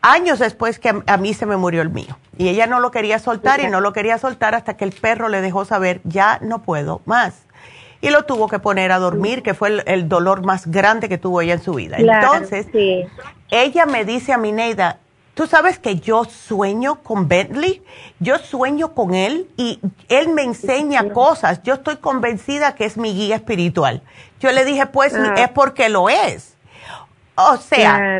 [0.01, 2.17] años después que a, mí se me murió el mío.
[2.37, 5.29] Y ella no lo quería soltar y no lo quería soltar hasta que el perro
[5.29, 7.45] le dejó saber, ya no puedo más.
[8.01, 11.41] Y lo tuvo que poner a dormir, que fue el, dolor más grande que tuvo
[11.41, 11.97] ella en su vida.
[11.99, 12.65] Entonces,
[13.51, 15.00] ella me dice a mi Neida,
[15.33, 17.83] tú sabes que yo sueño con Bentley,
[18.19, 19.79] yo sueño con él y
[20.09, 21.63] él me enseña cosas.
[21.63, 24.01] Yo estoy convencida que es mi guía espiritual.
[24.39, 25.33] Yo le dije, pues ah.
[25.37, 26.55] es porque lo es.
[27.35, 28.19] O sea,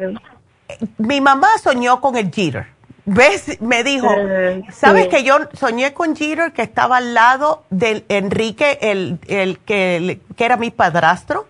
[0.97, 2.67] mi mamá soñó con el Jeter.
[3.05, 3.59] ¿Ves?
[3.61, 4.07] Me dijo,
[4.71, 10.21] ¿sabes que yo soñé con Jeter que estaba al lado de Enrique, el, el que,
[10.35, 11.47] que, era mi padrastro?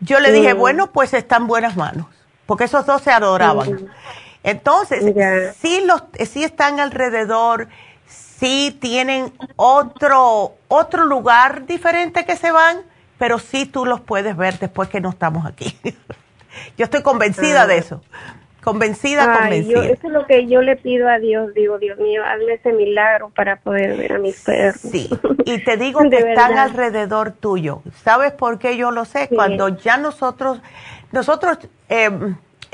[0.00, 2.06] Yo le dije, bueno, pues está en buenas manos,
[2.46, 3.88] porque esos dos se adoraban.
[4.44, 5.02] Entonces,
[5.58, 7.68] sí, los, sí están alrededor,
[8.06, 12.82] sí tienen otro, otro lugar diferente que se van,
[13.18, 15.74] pero sí tú los puedes ver después que no estamos aquí.
[16.76, 17.78] Yo estoy convencida de ah.
[17.78, 18.02] eso.
[18.62, 19.86] convencida, convencida.
[19.86, 23.30] eso es lo que yo le pido a Dios, digo, Dios mío, hazme ese milagro
[23.30, 24.80] para poder ver a mis perros.
[24.80, 25.10] Sí,
[25.44, 27.82] y te digo que están alrededor tuyo.
[28.04, 29.28] ¿Sabes por qué yo lo sé?
[29.28, 30.60] Cuando ya nosotros,
[31.12, 31.58] nosotros,
[31.88, 32.10] eh,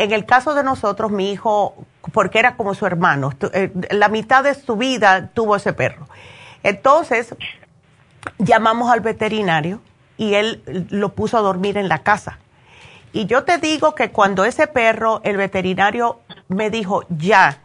[0.01, 1.75] en el caso de nosotros, mi hijo,
[2.15, 6.09] porque era como su hermano, eh, la mitad de su vida tuvo ese perro.
[6.63, 7.35] Entonces,
[8.39, 9.83] llamamos al veterinario
[10.17, 12.39] y él lo puso a dormir en la casa.
[13.13, 17.59] Y yo te digo que cuando ese perro, el veterinario me dijo, ya,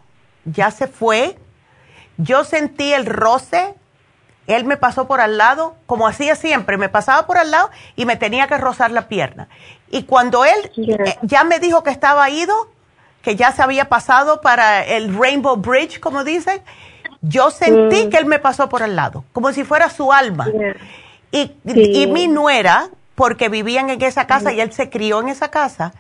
[0.44, 1.38] ya se fue,
[2.18, 3.76] yo sentí el roce,
[4.48, 8.06] él me pasó por al lado, como hacía siempre, me pasaba por al lado y
[8.06, 9.48] me tenía que rozar la pierna.
[9.90, 12.70] Y cuando él eh, ya me dijo que estaba ido,
[13.22, 16.62] que ya se había pasado para el Rainbow Bridge, como dicen,
[17.22, 18.10] yo sentí mm.
[18.10, 20.48] que él me pasó por al lado, como si fuera su alma.
[21.32, 25.50] Y, y, mi nuera, porque vivían en esa casa y él se crió en esa
[25.50, 25.94] casa,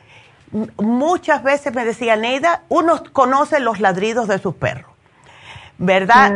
[0.77, 4.91] muchas veces me decía, Neida, uno conoce los ladridos de sus perros.
[5.77, 6.31] ¿Verdad?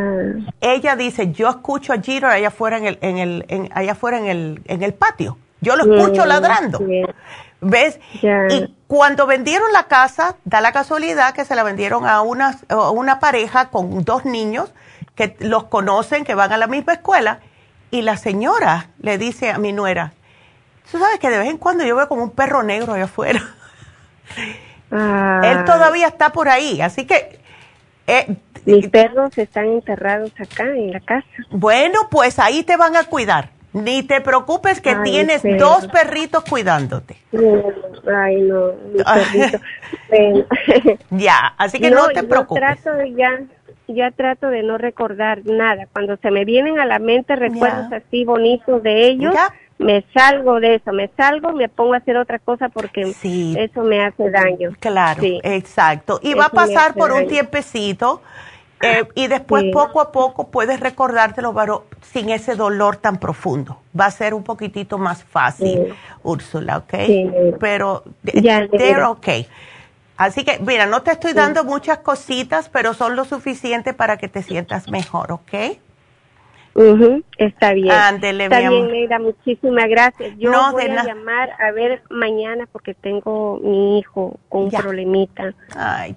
[0.60, 4.26] Ella dice, yo escucho a Jeter allá afuera en el, en el, allá afuera en
[4.26, 5.38] el, en el patio.
[5.60, 6.80] Yo lo escucho ladrando.
[7.60, 8.00] ¿Ves?
[8.22, 12.90] Y cuando vendieron la casa, da la casualidad que se la vendieron a una, a
[12.90, 14.72] una pareja con dos niños
[15.14, 17.40] que los conocen, que van a la misma escuela,
[17.90, 20.12] y la señora le dice a mi nuera,
[20.90, 23.42] tú sabes que de vez en cuando yo veo como un perro negro allá afuera.
[24.90, 27.38] Él todavía está por ahí, así que...
[28.06, 31.26] Eh, Mis perros están enterrados acá en la casa.
[31.50, 33.50] Bueno, pues ahí te van a cuidar.
[33.72, 37.16] Ni te preocupes que tienes dos perritos cuidándote.
[38.12, 39.02] Ay, no, mi
[40.10, 40.98] perrito.
[41.10, 42.62] ya, así que no, te preocupes.
[42.62, 43.40] Trato de ya,
[43.86, 45.86] ya trato de no recordar nada.
[45.92, 49.34] Cuando se me vienen a la mente recuerdos así bonitos de ellos,
[49.78, 54.04] me salgo de eso, me salgo, me pongo a hacer otra cosa porque eso me
[54.04, 54.70] hace daño.
[54.80, 56.18] Claro, exacto.
[56.22, 58.20] Y va a pasar por un tiempecito
[58.82, 63.78] eh, y después poco a poco puedes recordártelo, pero sin ese dolor tan profundo.
[63.98, 66.94] Va a ser un poquitito más fácil, Úrsula, ¿ok?
[67.58, 69.46] Pero ya, they're okay.
[70.16, 74.28] Así que, mira, no te estoy dando muchas cositas, pero son lo suficiente para que
[74.28, 75.78] te sientas mejor, ¿ok?
[77.36, 77.90] Está bien.
[77.90, 80.36] Ándele, está bien, Neida, muchísimas gracias.
[80.38, 85.54] Yo voy a llamar a ver mañana porque tengo mi hijo con un problemita,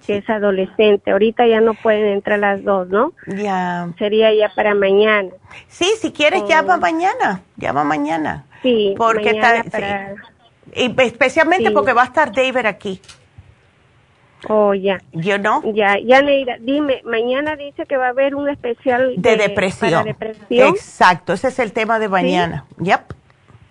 [0.06, 1.10] que es adolescente.
[1.10, 3.12] Ahorita ya no pueden entrar las dos, ¿no?
[3.26, 3.88] Ya.
[3.98, 5.30] Sería ya para mañana.
[5.68, 6.48] Sí, si quieres oh.
[6.48, 8.44] llama mañana, llama mañana.
[8.62, 9.62] Sí, porque está,
[10.74, 13.00] Y especialmente porque va a estar David aquí.
[14.48, 15.00] Oh, ya.
[15.12, 15.62] ¿Yo no?
[15.72, 20.08] Ya, ya, Neida, dime, mañana dice que va a haber un especial de, depresión.
[20.50, 22.64] Exacto, ese es el tema de mañana.
[22.78, 23.00] Yep.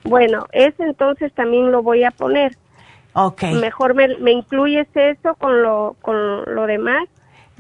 [0.04, 2.58] Bueno, ese entonces también lo voy a poner.
[3.14, 3.44] Ok.
[3.44, 7.08] Mejor me, me incluyes eso con lo, con lo demás.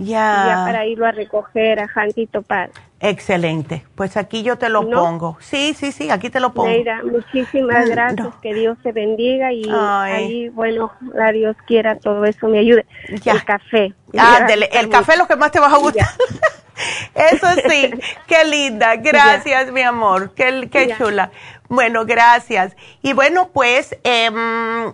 [0.05, 0.45] Ya.
[0.47, 2.69] Ya para irlo a recoger a Jantito Paz.
[2.99, 3.85] Excelente.
[3.95, 5.37] Pues aquí yo te lo pongo.
[5.41, 6.69] Sí, sí, sí, aquí te lo pongo.
[6.69, 8.33] Neida, muchísimas gracias.
[8.41, 12.85] Que Dios te bendiga y ahí, bueno, la Dios quiera todo eso me ayude.
[13.09, 13.93] El café.
[14.13, 16.07] el café es lo que más te va a gustar.
[17.15, 17.91] eso sí,
[18.25, 18.95] qué linda.
[18.97, 20.33] Gracias, mi amor.
[20.33, 21.31] Qué, qué chula.
[21.67, 22.75] Bueno, gracias.
[23.01, 24.93] Y bueno, pues em,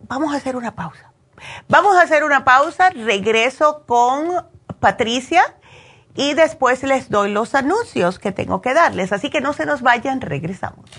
[0.00, 1.07] vamos a hacer una pausa.
[1.68, 2.90] Vamos a hacer una pausa.
[2.90, 4.46] Regreso con
[4.80, 5.42] Patricia
[6.14, 9.12] y después les doy los anuncios que tengo que darles.
[9.12, 10.90] Así que no se nos vayan, regresamos.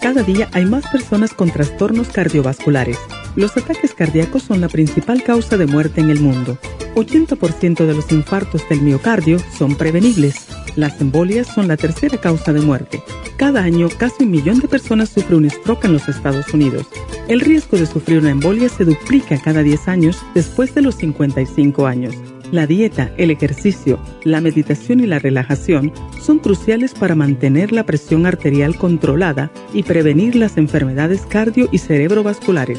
[0.00, 2.98] Cada día hay más personas con trastornos cardiovasculares.
[3.34, 6.58] Los ataques cardíacos son la principal causa de muerte en el mundo.
[6.94, 10.46] 80% de los infartos del miocardio son prevenibles.
[10.76, 13.02] Las embolias son la tercera causa de muerte.
[13.36, 16.86] Cada año, casi un millón de personas sufren un stroke en los Estados Unidos.
[17.28, 21.86] El riesgo de sufrir una embolia se duplica cada 10 años después de los 55
[21.86, 22.14] años.
[22.52, 25.90] La dieta, el ejercicio, la meditación y la relajación
[26.20, 32.78] son cruciales para mantener la presión arterial controlada y prevenir las enfermedades cardio y cerebrovasculares.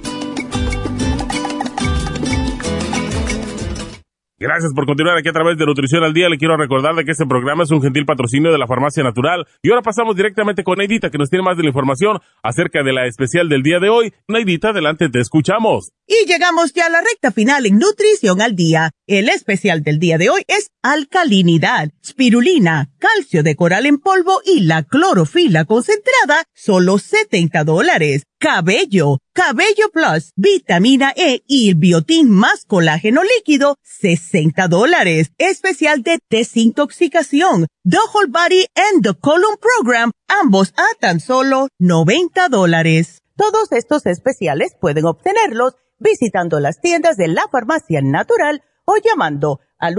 [4.41, 6.27] Gracias por continuar aquí a través de Nutrición al Día.
[6.27, 9.45] Le quiero recordar de que este programa es un gentil patrocinio de la Farmacia Natural.
[9.61, 12.91] Y ahora pasamos directamente con Neidita, que nos tiene más de la información acerca de
[12.91, 14.15] la especial del día de hoy.
[14.27, 15.91] Neidita, adelante, te escuchamos.
[16.07, 18.89] Y llegamos ya a la recta final en Nutrición al Día.
[19.05, 24.61] El especial del día de hoy es alcalinidad, spirulina, calcio de coral en polvo y
[24.61, 28.23] la clorofila concentrada, solo 70 dólares.
[28.41, 35.31] Cabello, Cabello Plus, vitamina E y el biotín más colágeno líquido, 60 dólares.
[35.37, 42.49] Especial de desintoxicación, The Whole Body and the Colon Program, ambos a tan solo 90
[42.49, 43.19] dólares.
[43.35, 49.93] Todos estos especiales pueden obtenerlos visitando las tiendas de la farmacia natural o llamando al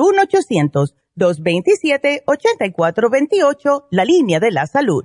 [1.16, 5.04] 1-800-227-8428, la línea de la salud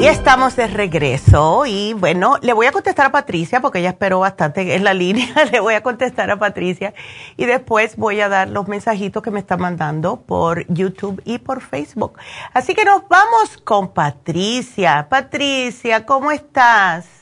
[0.00, 4.20] Y estamos de regreso y bueno, le voy a contestar a Patricia porque ella esperó
[4.20, 6.94] bastante en la línea, le voy a contestar a Patricia
[7.36, 11.60] y después voy a dar los mensajitos que me está mandando por YouTube y por
[11.60, 12.16] Facebook.
[12.54, 15.08] Así que nos vamos con Patricia.
[15.10, 17.17] Patricia, ¿cómo estás?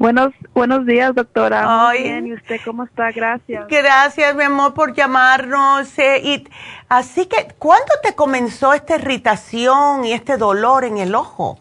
[0.00, 1.90] Buenos, buenos días, doctora.
[1.90, 2.26] Muy bien.
[2.28, 3.12] ¿Y usted cómo está?
[3.12, 3.66] Gracias.
[3.68, 5.98] Gracias, mi amor, por llamarnos.
[5.98, 6.48] Eh, y,
[6.88, 11.58] así que, ¿cuándo te comenzó esta irritación y este dolor en el ojo?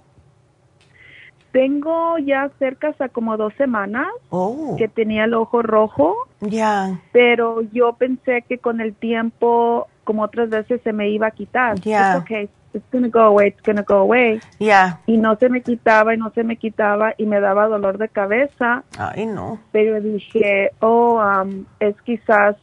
[1.52, 4.78] Tengo ya cerca hasta como dos semanas oh.
[4.78, 6.16] que tenía el ojo rojo.
[6.40, 6.98] Ya.
[7.12, 11.80] Pero yo pensé que con el tiempo, como otras veces, se me iba a quitar.
[11.82, 12.26] Ya
[12.74, 14.40] it's gonna go away, it's gonna go away.
[14.60, 15.00] Ya.
[15.06, 18.10] Y no se me quitaba y no se me quitaba y me daba dolor de
[18.10, 18.84] cabeza.
[18.98, 19.60] Ay, no.
[19.72, 22.56] Pero dije, oh, um, es quizás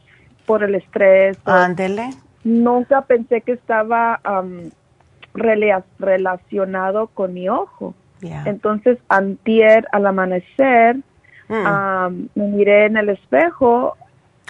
[0.45, 1.37] por el estrés.
[1.45, 2.09] Ándele.
[2.43, 4.69] Nunca pensé que estaba um,
[5.33, 7.95] relacionado con mi ojo.
[8.43, 10.97] Entonces, antier, al amanecer,
[11.47, 11.53] mm.
[11.53, 13.95] um, me miré en el espejo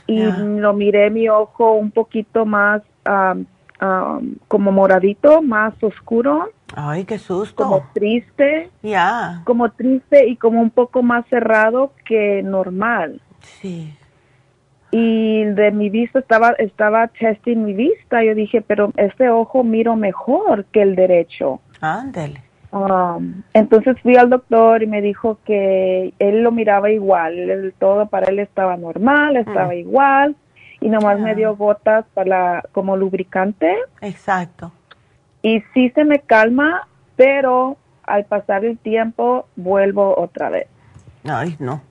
[0.07, 3.45] y lo miré mi ojo un poquito más um,
[3.79, 6.49] Um, como moradito, más oscuro.
[6.75, 7.63] Ay, qué susto.
[7.63, 8.71] Como triste.
[8.81, 9.41] Ya.
[9.43, 13.21] Como triste y como un poco más cerrado que normal.
[13.39, 13.93] Sí.
[14.89, 18.23] Y de mi vista estaba, estaba testing mi vista.
[18.23, 21.59] Yo dije, pero este ojo miro mejor que el derecho.
[21.79, 22.41] Ándale.
[22.85, 28.07] Um, entonces fui al doctor y me dijo que él lo miraba igual, el, todo
[28.07, 29.77] para él estaba normal, estaba mm.
[29.77, 30.35] igual,
[30.79, 33.75] y nomás me dio gotas para como lubricante.
[34.01, 34.71] Exacto.
[35.41, 40.67] Y sí se me calma, pero al pasar el tiempo vuelvo otra vez.
[41.25, 41.81] Ay, no.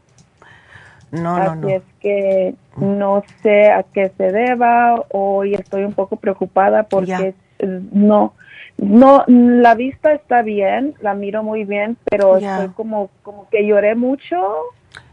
[1.11, 1.69] No, Así no, no.
[1.69, 8.35] es que no sé a qué se deba hoy estoy un poco preocupada porque no,
[8.78, 13.95] no, la vista está bien, la miro muy bien, pero estoy como, como que lloré
[13.95, 14.37] mucho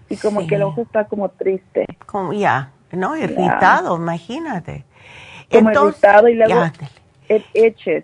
[0.09, 1.85] y como que el ojo está como triste.
[2.05, 4.85] Como, ya, no, irritado, imagínate.
[5.49, 6.65] Como irritado y luego
[7.29, 8.03] it itches.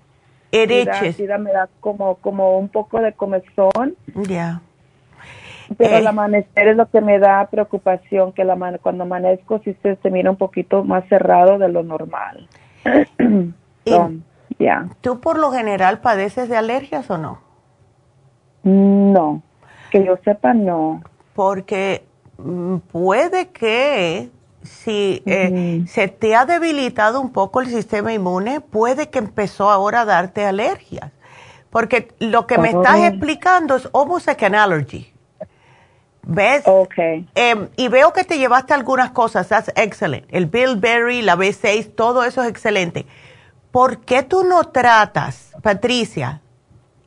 [0.52, 1.20] It itches.
[1.40, 3.96] Me da, como, como un poco de comezón.
[4.16, 4.62] Ya.
[5.78, 6.08] Pero el eh.
[6.08, 10.32] amanecer es lo que me da preocupación, que la cuando amanezco sí se, se mira
[10.32, 12.48] un poquito más cerrado de lo normal.
[14.60, 14.90] ya.
[15.02, 17.40] ¿Tú por lo general padeces de alergias o no?
[18.64, 19.42] No,
[19.90, 21.02] que yo sepa no.
[21.34, 22.06] Porque
[22.38, 24.30] mm, puede que
[24.64, 30.02] si eh, se te ha debilitado un poco el sistema inmune, puede que empezó ahora
[30.02, 31.12] a darte alergias.
[31.70, 33.88] Porque lo que me estás explicando es
[34.44, 35.14] an allergy.
[36.24, 36.64] ¿Ves?
[36.66, 37.28] Okay.
[37.34, 40.26] Em, y veo que te llevaste algunas cosas, that's excellent.
[40.30, 43.06] El Bilberry, la B6, todo eso es excelente.
[43.72, 46.42] ¿Por qué tú no tratas, Patricia,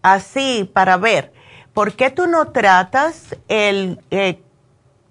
[0.03, 1.33] así para ver,
[1.73, 4.43] por qué tú no tratas el eh,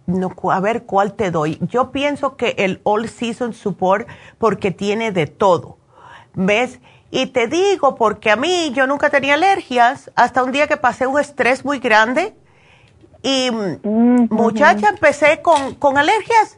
[0.06, 1.58] no, a ver cuál te doy.
[1.62, 4.08] Yo pienso que el All Season Support
[4.38, 5.78] porque tiene de todo.
[6.34, 6.80] ¿Ves?
[7.10, 11.08] Y te digo porque a mí yo nunca tenía alergias hasta un día que pasé
[11.08, 12.34] un estrés muy grande
[13.22, 16.58] y mm, muchacha empecé con, con alergias.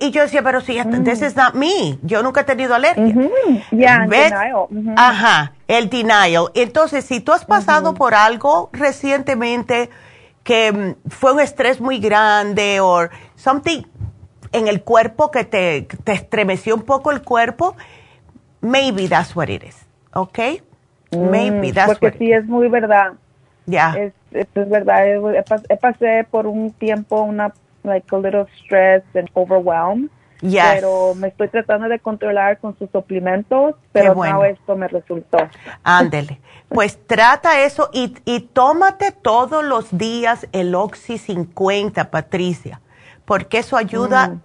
[0.00, 1.04] Y, yo decía, pero si mm.
[1.04, 1.98] this is not me.
[2.02, 3.14] Yo nunca he tenido alergia.
[4.08, 4.32] ¿Ves?
[4.96, 6.50] Ajá, el denial.
[6.54, 9.90] Entonces, si tú has pasado por algo recientemente,
[10.42, 13.82] que mm, fue un estrés muy grande o something
[14.52, 17.76] en el cuerpo que te, te, estremeció un poco el cuerpo,
[18.60, 19.76] maybe that's what it is,
[20.12, 20.38] ¿ok?
[21.12, 23.12] Maybe mm, that's Porque sí es muy verdad.
[23.66, 23.94] Ya.
[23.96, 27.52] Es, es, verdad, he, pasé por un tiempo una,
[27.84, 30.10] like, a little stress and overwhelmed.
[30.40, 35.38] Pero me estoy tratando de controlar con sus suplementos, pero no esto me resultó.
[35.82, 36.40] Ándele.
[36.70, 42.80] Pues trata eso y, y tómate todos los días el Oxy 50, Patricia,
[43.24, 44.40] porque eso ayuda mm.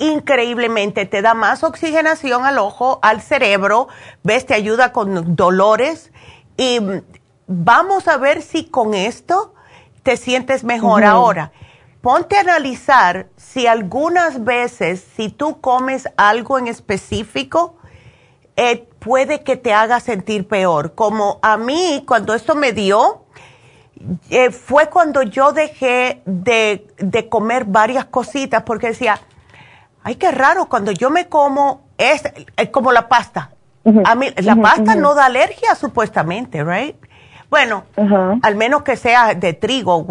[0.00, 1.06] increíblemente.
[1.06, 3.86] Te da más oxigenación al ojo, al cerebro,
[4.24, 6.12] ves, te ayuda con dolores
[6.56, 6.80] y
[7.46, 9.54] vamos a ver si con esto
[10.02, 11.52] te sientes mejor ahora
[12.00, 17.76] ponte a analizar si algunas veces, si tú comes algo en específico,
[18.56, 20.94] eh, puede que te haga sentir peor.
[20.94, 23.24] Como a mí, cuando esto me dio,
[24.30, 29.20] eh, fue cuando yo dejé de, comer varias cositas porque decía,
[30.02, 32.22] ay, qué raro, cuando yo me como, es,
[32.70, 33.52] como la pasta.
[34.04, 36.96] a mí, la pasta no da alergia supuestamente, ¿right?
[37.50, 37.82] Bueno,
[38.42, 40.06] al menos que sea de trigo,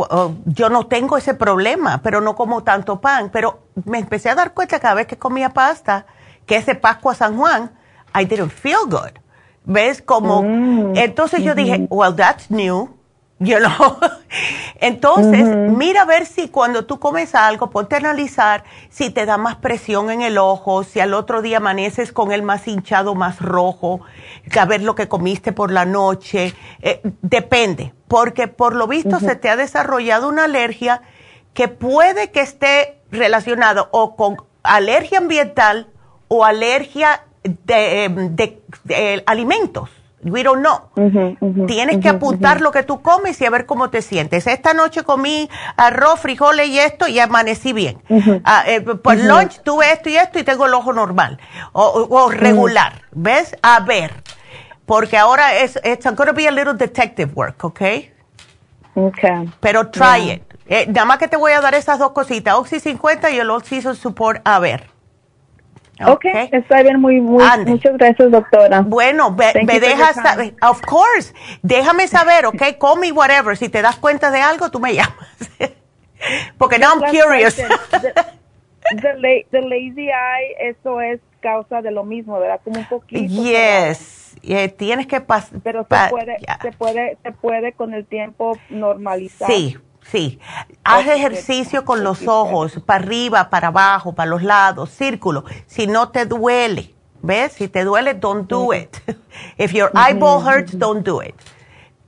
[0.45, 3.29] yo no tengo ese problema, pero no como tanto pan.
[3.31, 6.05] Pero me empecé a dar cuenta cada vez que comía pasta,
[6.45, 7.71] que es de Pascua San Juan,
[8.13, 9.17] I didn't feel good.
[9.63, 10.01] ¿Ves?
[10.01, 10.97] Como, mm.
[10.97, 12.89] entonces yo dije, well, that's new.
[13.39, 13.97] You know?
[14.81, 19.37] Entonces, mira a ver si cuando tú comes algo, ponte a analizar si te da
[19.37, 23.39] más presión en el ojo, si al otro día amaneces con el más hinchado, más
[23.39, 24.01] rojo,
[24.57, 26.53] a ver lo que comiste por la noche.
[26.81, 31.01] Eh, depende, porque por lo visto se te ha desarrollado una alergia
[31.53, 35.87] que puede que esté relacionado o con alergia ambiental
[36.27, 39.89] o alergia de em, alimentos.
[40.23, 40.89] We don't know.
[41.65, 44.47] Tienes que apuntar lo que tú comes y a ver cómo te sientes.
[44.47, 48.01] Esta noche comí arroz, frijoles y esto y amanecí bien.
[48.43, 51.39] Ah, eh, por lunch tuve esto y esto y tengo el ojo normal
[51.71, 53.03] o, regular.
[53.11, 53.55] ¿Ves?
[53.61, 54.23] A ver.
[54.85, 57.81] Porque ahora es it's going to be a little detective work, ¿ok?
[58.95, 59.49] Okay.
[59.59, 60.43] Pero try it.
[60.67, 63.49] Eh, nada más que te voy a dar esas dos cositas, Oxy 50 y el
[63.49, 64.89] Oxy Support, a ver.
[66.07, 68.81] Ok, está bien, muy, muy, muchas gracias, doctora.
[68.81, 69.35] Bueno,
[69.65, 74.31] me dejas saber, of course, déjame saber, ok, call me whatever, si te das cuenta
[74.31, 75.27] de algo, tú me llamas.
[76.57, 77.55] Porque no, I'm curious.
[77.55, 82.59] The, the, lazy eye, eso es causa de lo mismo, ¿verdad?
[82.63, 83.21] Como un poquito.
[83.21, 85.59] Yes, eh, tienes que pasar.
[85.63, 89.49] Pero se puede, se puede, se puede con el tiempo normalizar.
[89.49, 89.77] Sí,
[90.11, 90.39] Sí,
[90.83, 95.43] haz ejercicio con los ojos, para arriba, para abajo, para los lados, círculo.
[95.67, 97.53] Si no te duele, ¿ves?
[97.53, 98.97] Si te duele, don't do it.
[99.57, 101.35] If your eyeball hurts, don't do it.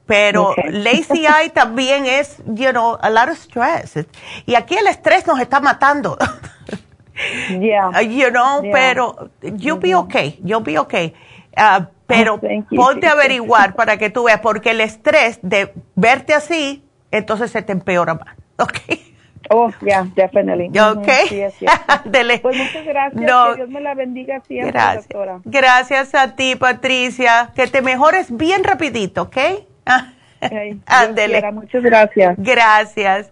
[0.07, 3.93] Pero lazy eye también es, you know, a lot of stress.
[4.47, 6.17] Y aquí el estrés nos está matando.
[7.49, 8.01] yeah.
[8.01, 11.13] You know, pero you'll be okay, you'll be okay.
[11.55, 12.39] Uh, pero
[12.75, 17.61] ponte a averiguar para que tú veas, porque el estrés de verte así entonces se
[17.61, 18.35] te empeora más.
[18.57, 18.99] ¿Ok?
[19.49, 20.67] Oh, yeah, definitely.
[20.79, 21.09] Ok.
[21.27, 21.41] Sí,
[22.41, 23.47] Pues muchas gracias.
[23.49, 25.07] que Dios me la bendiga siempre, gracias.
[25.09, 25.41] doctora.
[25.43, 27.51] Gracias a ti, Patricia.
[27.53, 29.37] Que te mejores bien rapidito, ¿ok?
[30.85, 31.51] Ándele.
[31.51, 32.35] Muchas gracias.
[32.37, 33.31] Gracias.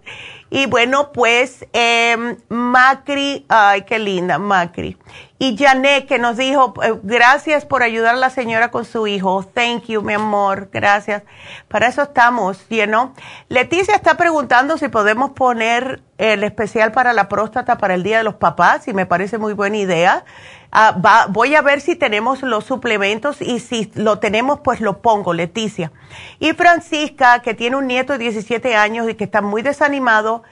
[0.49, 4.97] Y bueno, pues eh, Macri, ay, qué linda, Macri.
[5.41, 9.45] Y Janet que nos dijo, eh, gracias por ayudar a la señora con su hijo.
[9.53, 10.69] Thank you, mi amor.
[10.73, 11.23] Gracias.
[11.69, 13.13] Para eso estamos, you?
[13.47, 18.25] Leticia está preguntando si podemos poner el especial para la próstata para el Día de
[18.25, 20.25] los Papás y me parece muy buena idea.
[20.73, 25.33] Ah, voy a ver si tenemos los suplementos y si lo tenemos, pues lo pongo,
[25.33, 25.93] Leticia.
[26.39, 30.43] Y Francisca, que tiene un nieto de 17 años y que está muy desanimado,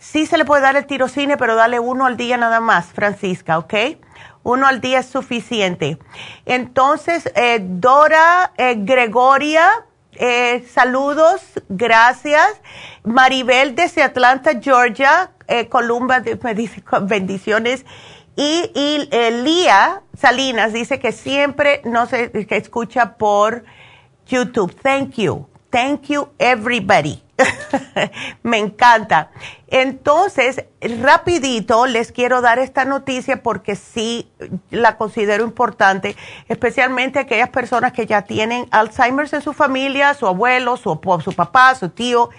[0.00, 3.56] sí se le puede dar el tirocine, pero dale uno al día nada más, Francisca,
[3.58, 3.74] ¿ok?
[4.42, 5.98] Uno al día es suficiente.
[6.46, 9.68] Entonces, eh, Dora eh, Gregoria,
[10.12, 12.60] eh, saludos, gracias.
[13.04, 15.30] Maribel desde Atlanta, Georgia,
[15.68, 17.84] Columba, me dice bendiciones.
[18.36, 19.08] Y, y
[19.42, 23.64] Lía Salinas dice que siempre nos escucha por
[24.26, 24.74] YouTube.
[24.82, 25.46] Thank you.
[25.70, 27.22] Thank you, everybody.
[28.42, 29.30] Me encanta.
[29.68, 34.30] Entonces, rapidito les quiero dar esta noticia porque sí
[34.70, 36.16] la considero importante,
[36.48, 41.74] especialmente aquellas personas que ya tienen Alzheimer's en su familia, su abuelo, su, su papá,
[41.74, 42.30] su tío,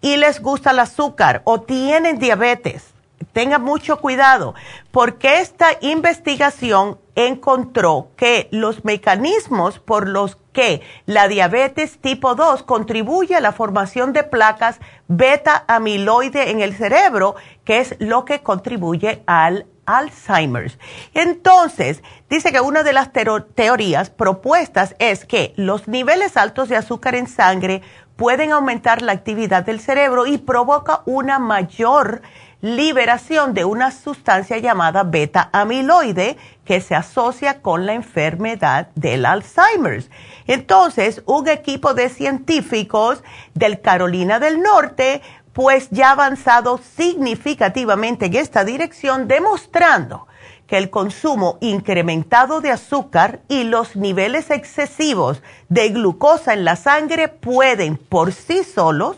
[0.00, 2.94] y les gusta el azúcar o tienen diabetes
[3.32, 4.54] tenga mucho cuidado,
[4.90, 13.36] porque esta investigación encontró que los mecanismos por los que la diabetes tipo 2 contribuye
[13.36, 19.22] a la formación de placas beta amiloide en el cerebro, que es lo que contribuye
[19.26, 20.78] al Alzheimer's.
[21.14, 27.14] Entonces, dice que una de las teorías propuestas es que los niveles altos de azúcar
[27.14, 27.82] en sangre
[28.16, 32.22] pueden aumentar la actividad del cerebro y provoca una mayor
[32.62, 40.10] liberación de una sustancia llamada beta amiloide que se asocia con la enfermedad del Alzheimer's.
[40.46, 43.22] Entonces, un equipo de científicos
[43.54, 45.22] del Carolina del Norte
[45.52, 50.28] pues ya ha avanzado significativamente en esta dirección, demostrando
[50.66, 57.26] que el consumo incrementado de azúcar y los niveles excesivos de glucosa en la sangre
[57.26, 59.16] pueden por sí solos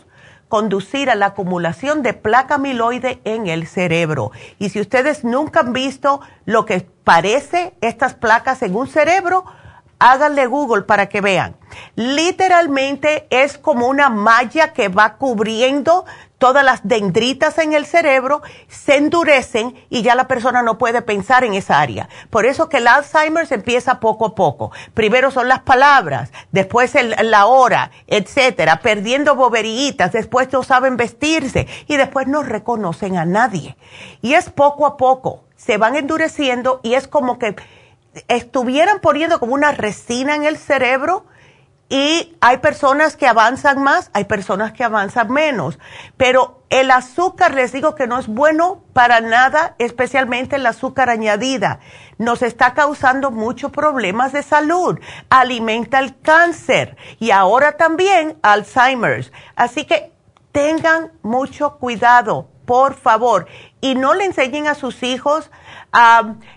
[0.53, 4.31] conducir a la acumulación de placa amiloide en el cerebro.
[4.59, 9.45] Y si ustedes nunca han visto lo que parece estas placas en un cerebro,
[9.97, 11.55] háganle Google para que vean.
[11.95, 16.05] Literalmente es como una malla que va cubriendo
[16.43, 21.45] todas las dendritas en el cerebro, se endurecen y ya la persona no puede pensar
[21.45, 22.09] en esa área.
[22.29, 24.73] Por eso que el Alzheimer se empieza poco a poco.
[24.93, 31.95] Primero son las palabras, después la hora, etcétera, perdiendo boberillitas, después no saben vestirse y
[31.95, 33.77] después no reconocen a nadie.
[34.21, 37.55] Y es poco a poco, se van endureciendo y es como que
[38.27, 41.23] estuvieran poniendo como una resina en el cerebro
[41.89, 45.77] y hay personas que avanzan más, hay personas que avanzan menos,
[46.17, 51.79] pero el azúcar les digo que no es bueno para nada, especialmente el azúcar añadida.
[52.17, 54.99] Nos está causando muchos problemas de salud,
[55.29, 59.31] alimenta el cáncer y ahora también Alzheimer's.
[59.55, 60.11] Así que
[60.51, 63.45] tengan mucho cuidado, por favor,
[63.81, 65.51] y no le enseñen a sus hijos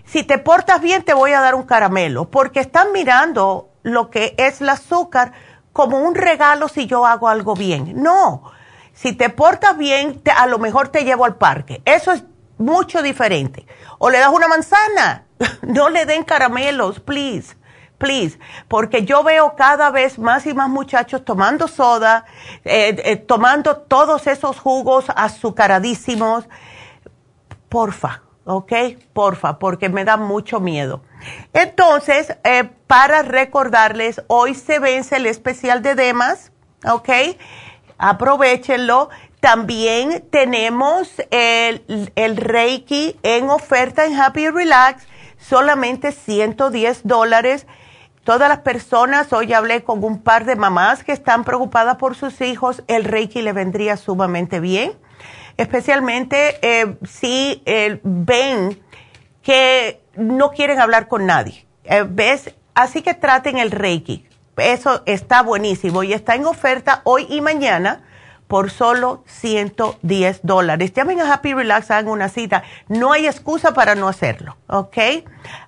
[0.05, 4.35] si te portas bien te voy a dar un caramelo, porque están mirando lo que
[4.37, 5.31] es el azúcar
[5.71, 7.93] como un regalo si yo hago algo bien.
[8.01, 8.43] No,
[8.93, 11.81] si te portas bien, a lo mejor te llevo al parque.
[11.85, 12.23] Eso es
[12.57, 13.65] mucho diferente.
[13.97, 15.25] O le das una manzana,
[15.61, 17.55] no le den caramelos, please,
[17.97, 18.37] please,
[18.67, 22.25] porque yo veo cada vez más y más muchachos tomando soda,
[22.65, 26.45] eh, eh, tomando todos esos jugos azucaradísimos.
[27.69, 28.73] Porfa, ¿ok?
[29.13, 31.03] Porfa, porque me da mucho miedo.
[31.53, 36.51] Entonces, eh, para recordarles, hoy se vence el especial de Demas,
[36.85, 37.09] ¿ok?
[37.97, 39.09] Aprovechenlo.
[39.39, 45.05] También tenemos el, el Reiki en oferta en Happy Relax,
[45.37, 47.67] solamente 110 dólares.
[48.23, 52.41] Todas las personas, hoy hablé con un par de mamás que están preocupadas por sus
[52.41, 54.93] hijos, el Reiki le vendría sumamente bien
[55.57, 58.79] especialmente eh, si eh, ven
[59.41, 61.65] que no quieren hablar con nadie.
[61.83, 62.53] Eh, ¿Ves?
[62.73, 64.25] Así que traten el Reiki.
[64.57, 68.03] Eso está buenísimo y está en oferta hoy y mañana
[68.47, 70.93] por solo 110 dólares.
[70.93, 72.63] Llamen a Happy Relax, hagan una cita.
[72.87, 74.97] No hay excusa para no hacerlo, ¿ok?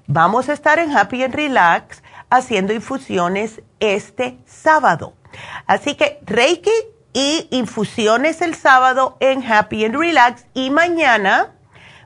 [0.09, 5.13] Vamos a estar en Happy and Relax haciendo infusiones este sábado.
[5.65, 6.71] Así que Reiki
[7.11, 11.55] y infusiones el sábado en Happy and Relax y mañana,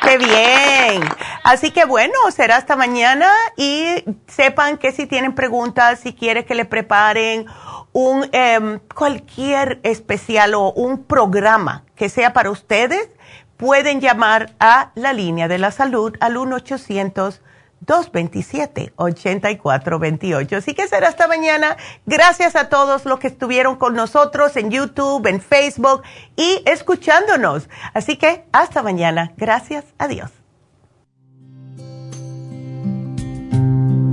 [0.01, 1.03] ¡Qué bien!
[1.43, 6.55] Así que bueno, será hasta mañana y sepan que si tienen preguntas, si quieren que
[6.55, 7.45] le preparen
[7.91, 13.09] un em, cualquier especial o un programa que sea para ustedes,
[13.57, 17.41] pueden llamar a la línea de la salud al 1 800
[17.89, 20.57] 227-8428.
[20.57, 21.75] Así que será hasta mañana.
[22.05, 26.03] Gracias a todos los que estuvieron con nosotros en YouTube, en Facebook
[26.35, 27.67] y escuchándonos.
[27.93, 29.33] Así que hasta mañana.
[29.35, 29.85] Gracias.
[29.97, 30.29] Adiós.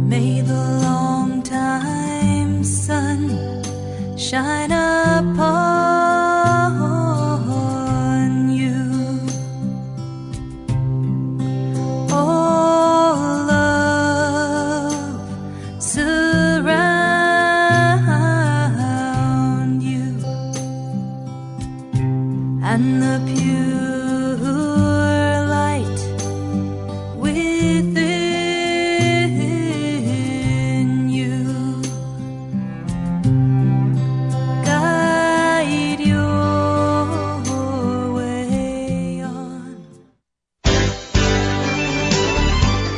[0.09, 3.29] May the long time sun
[4.17, 4.73] shine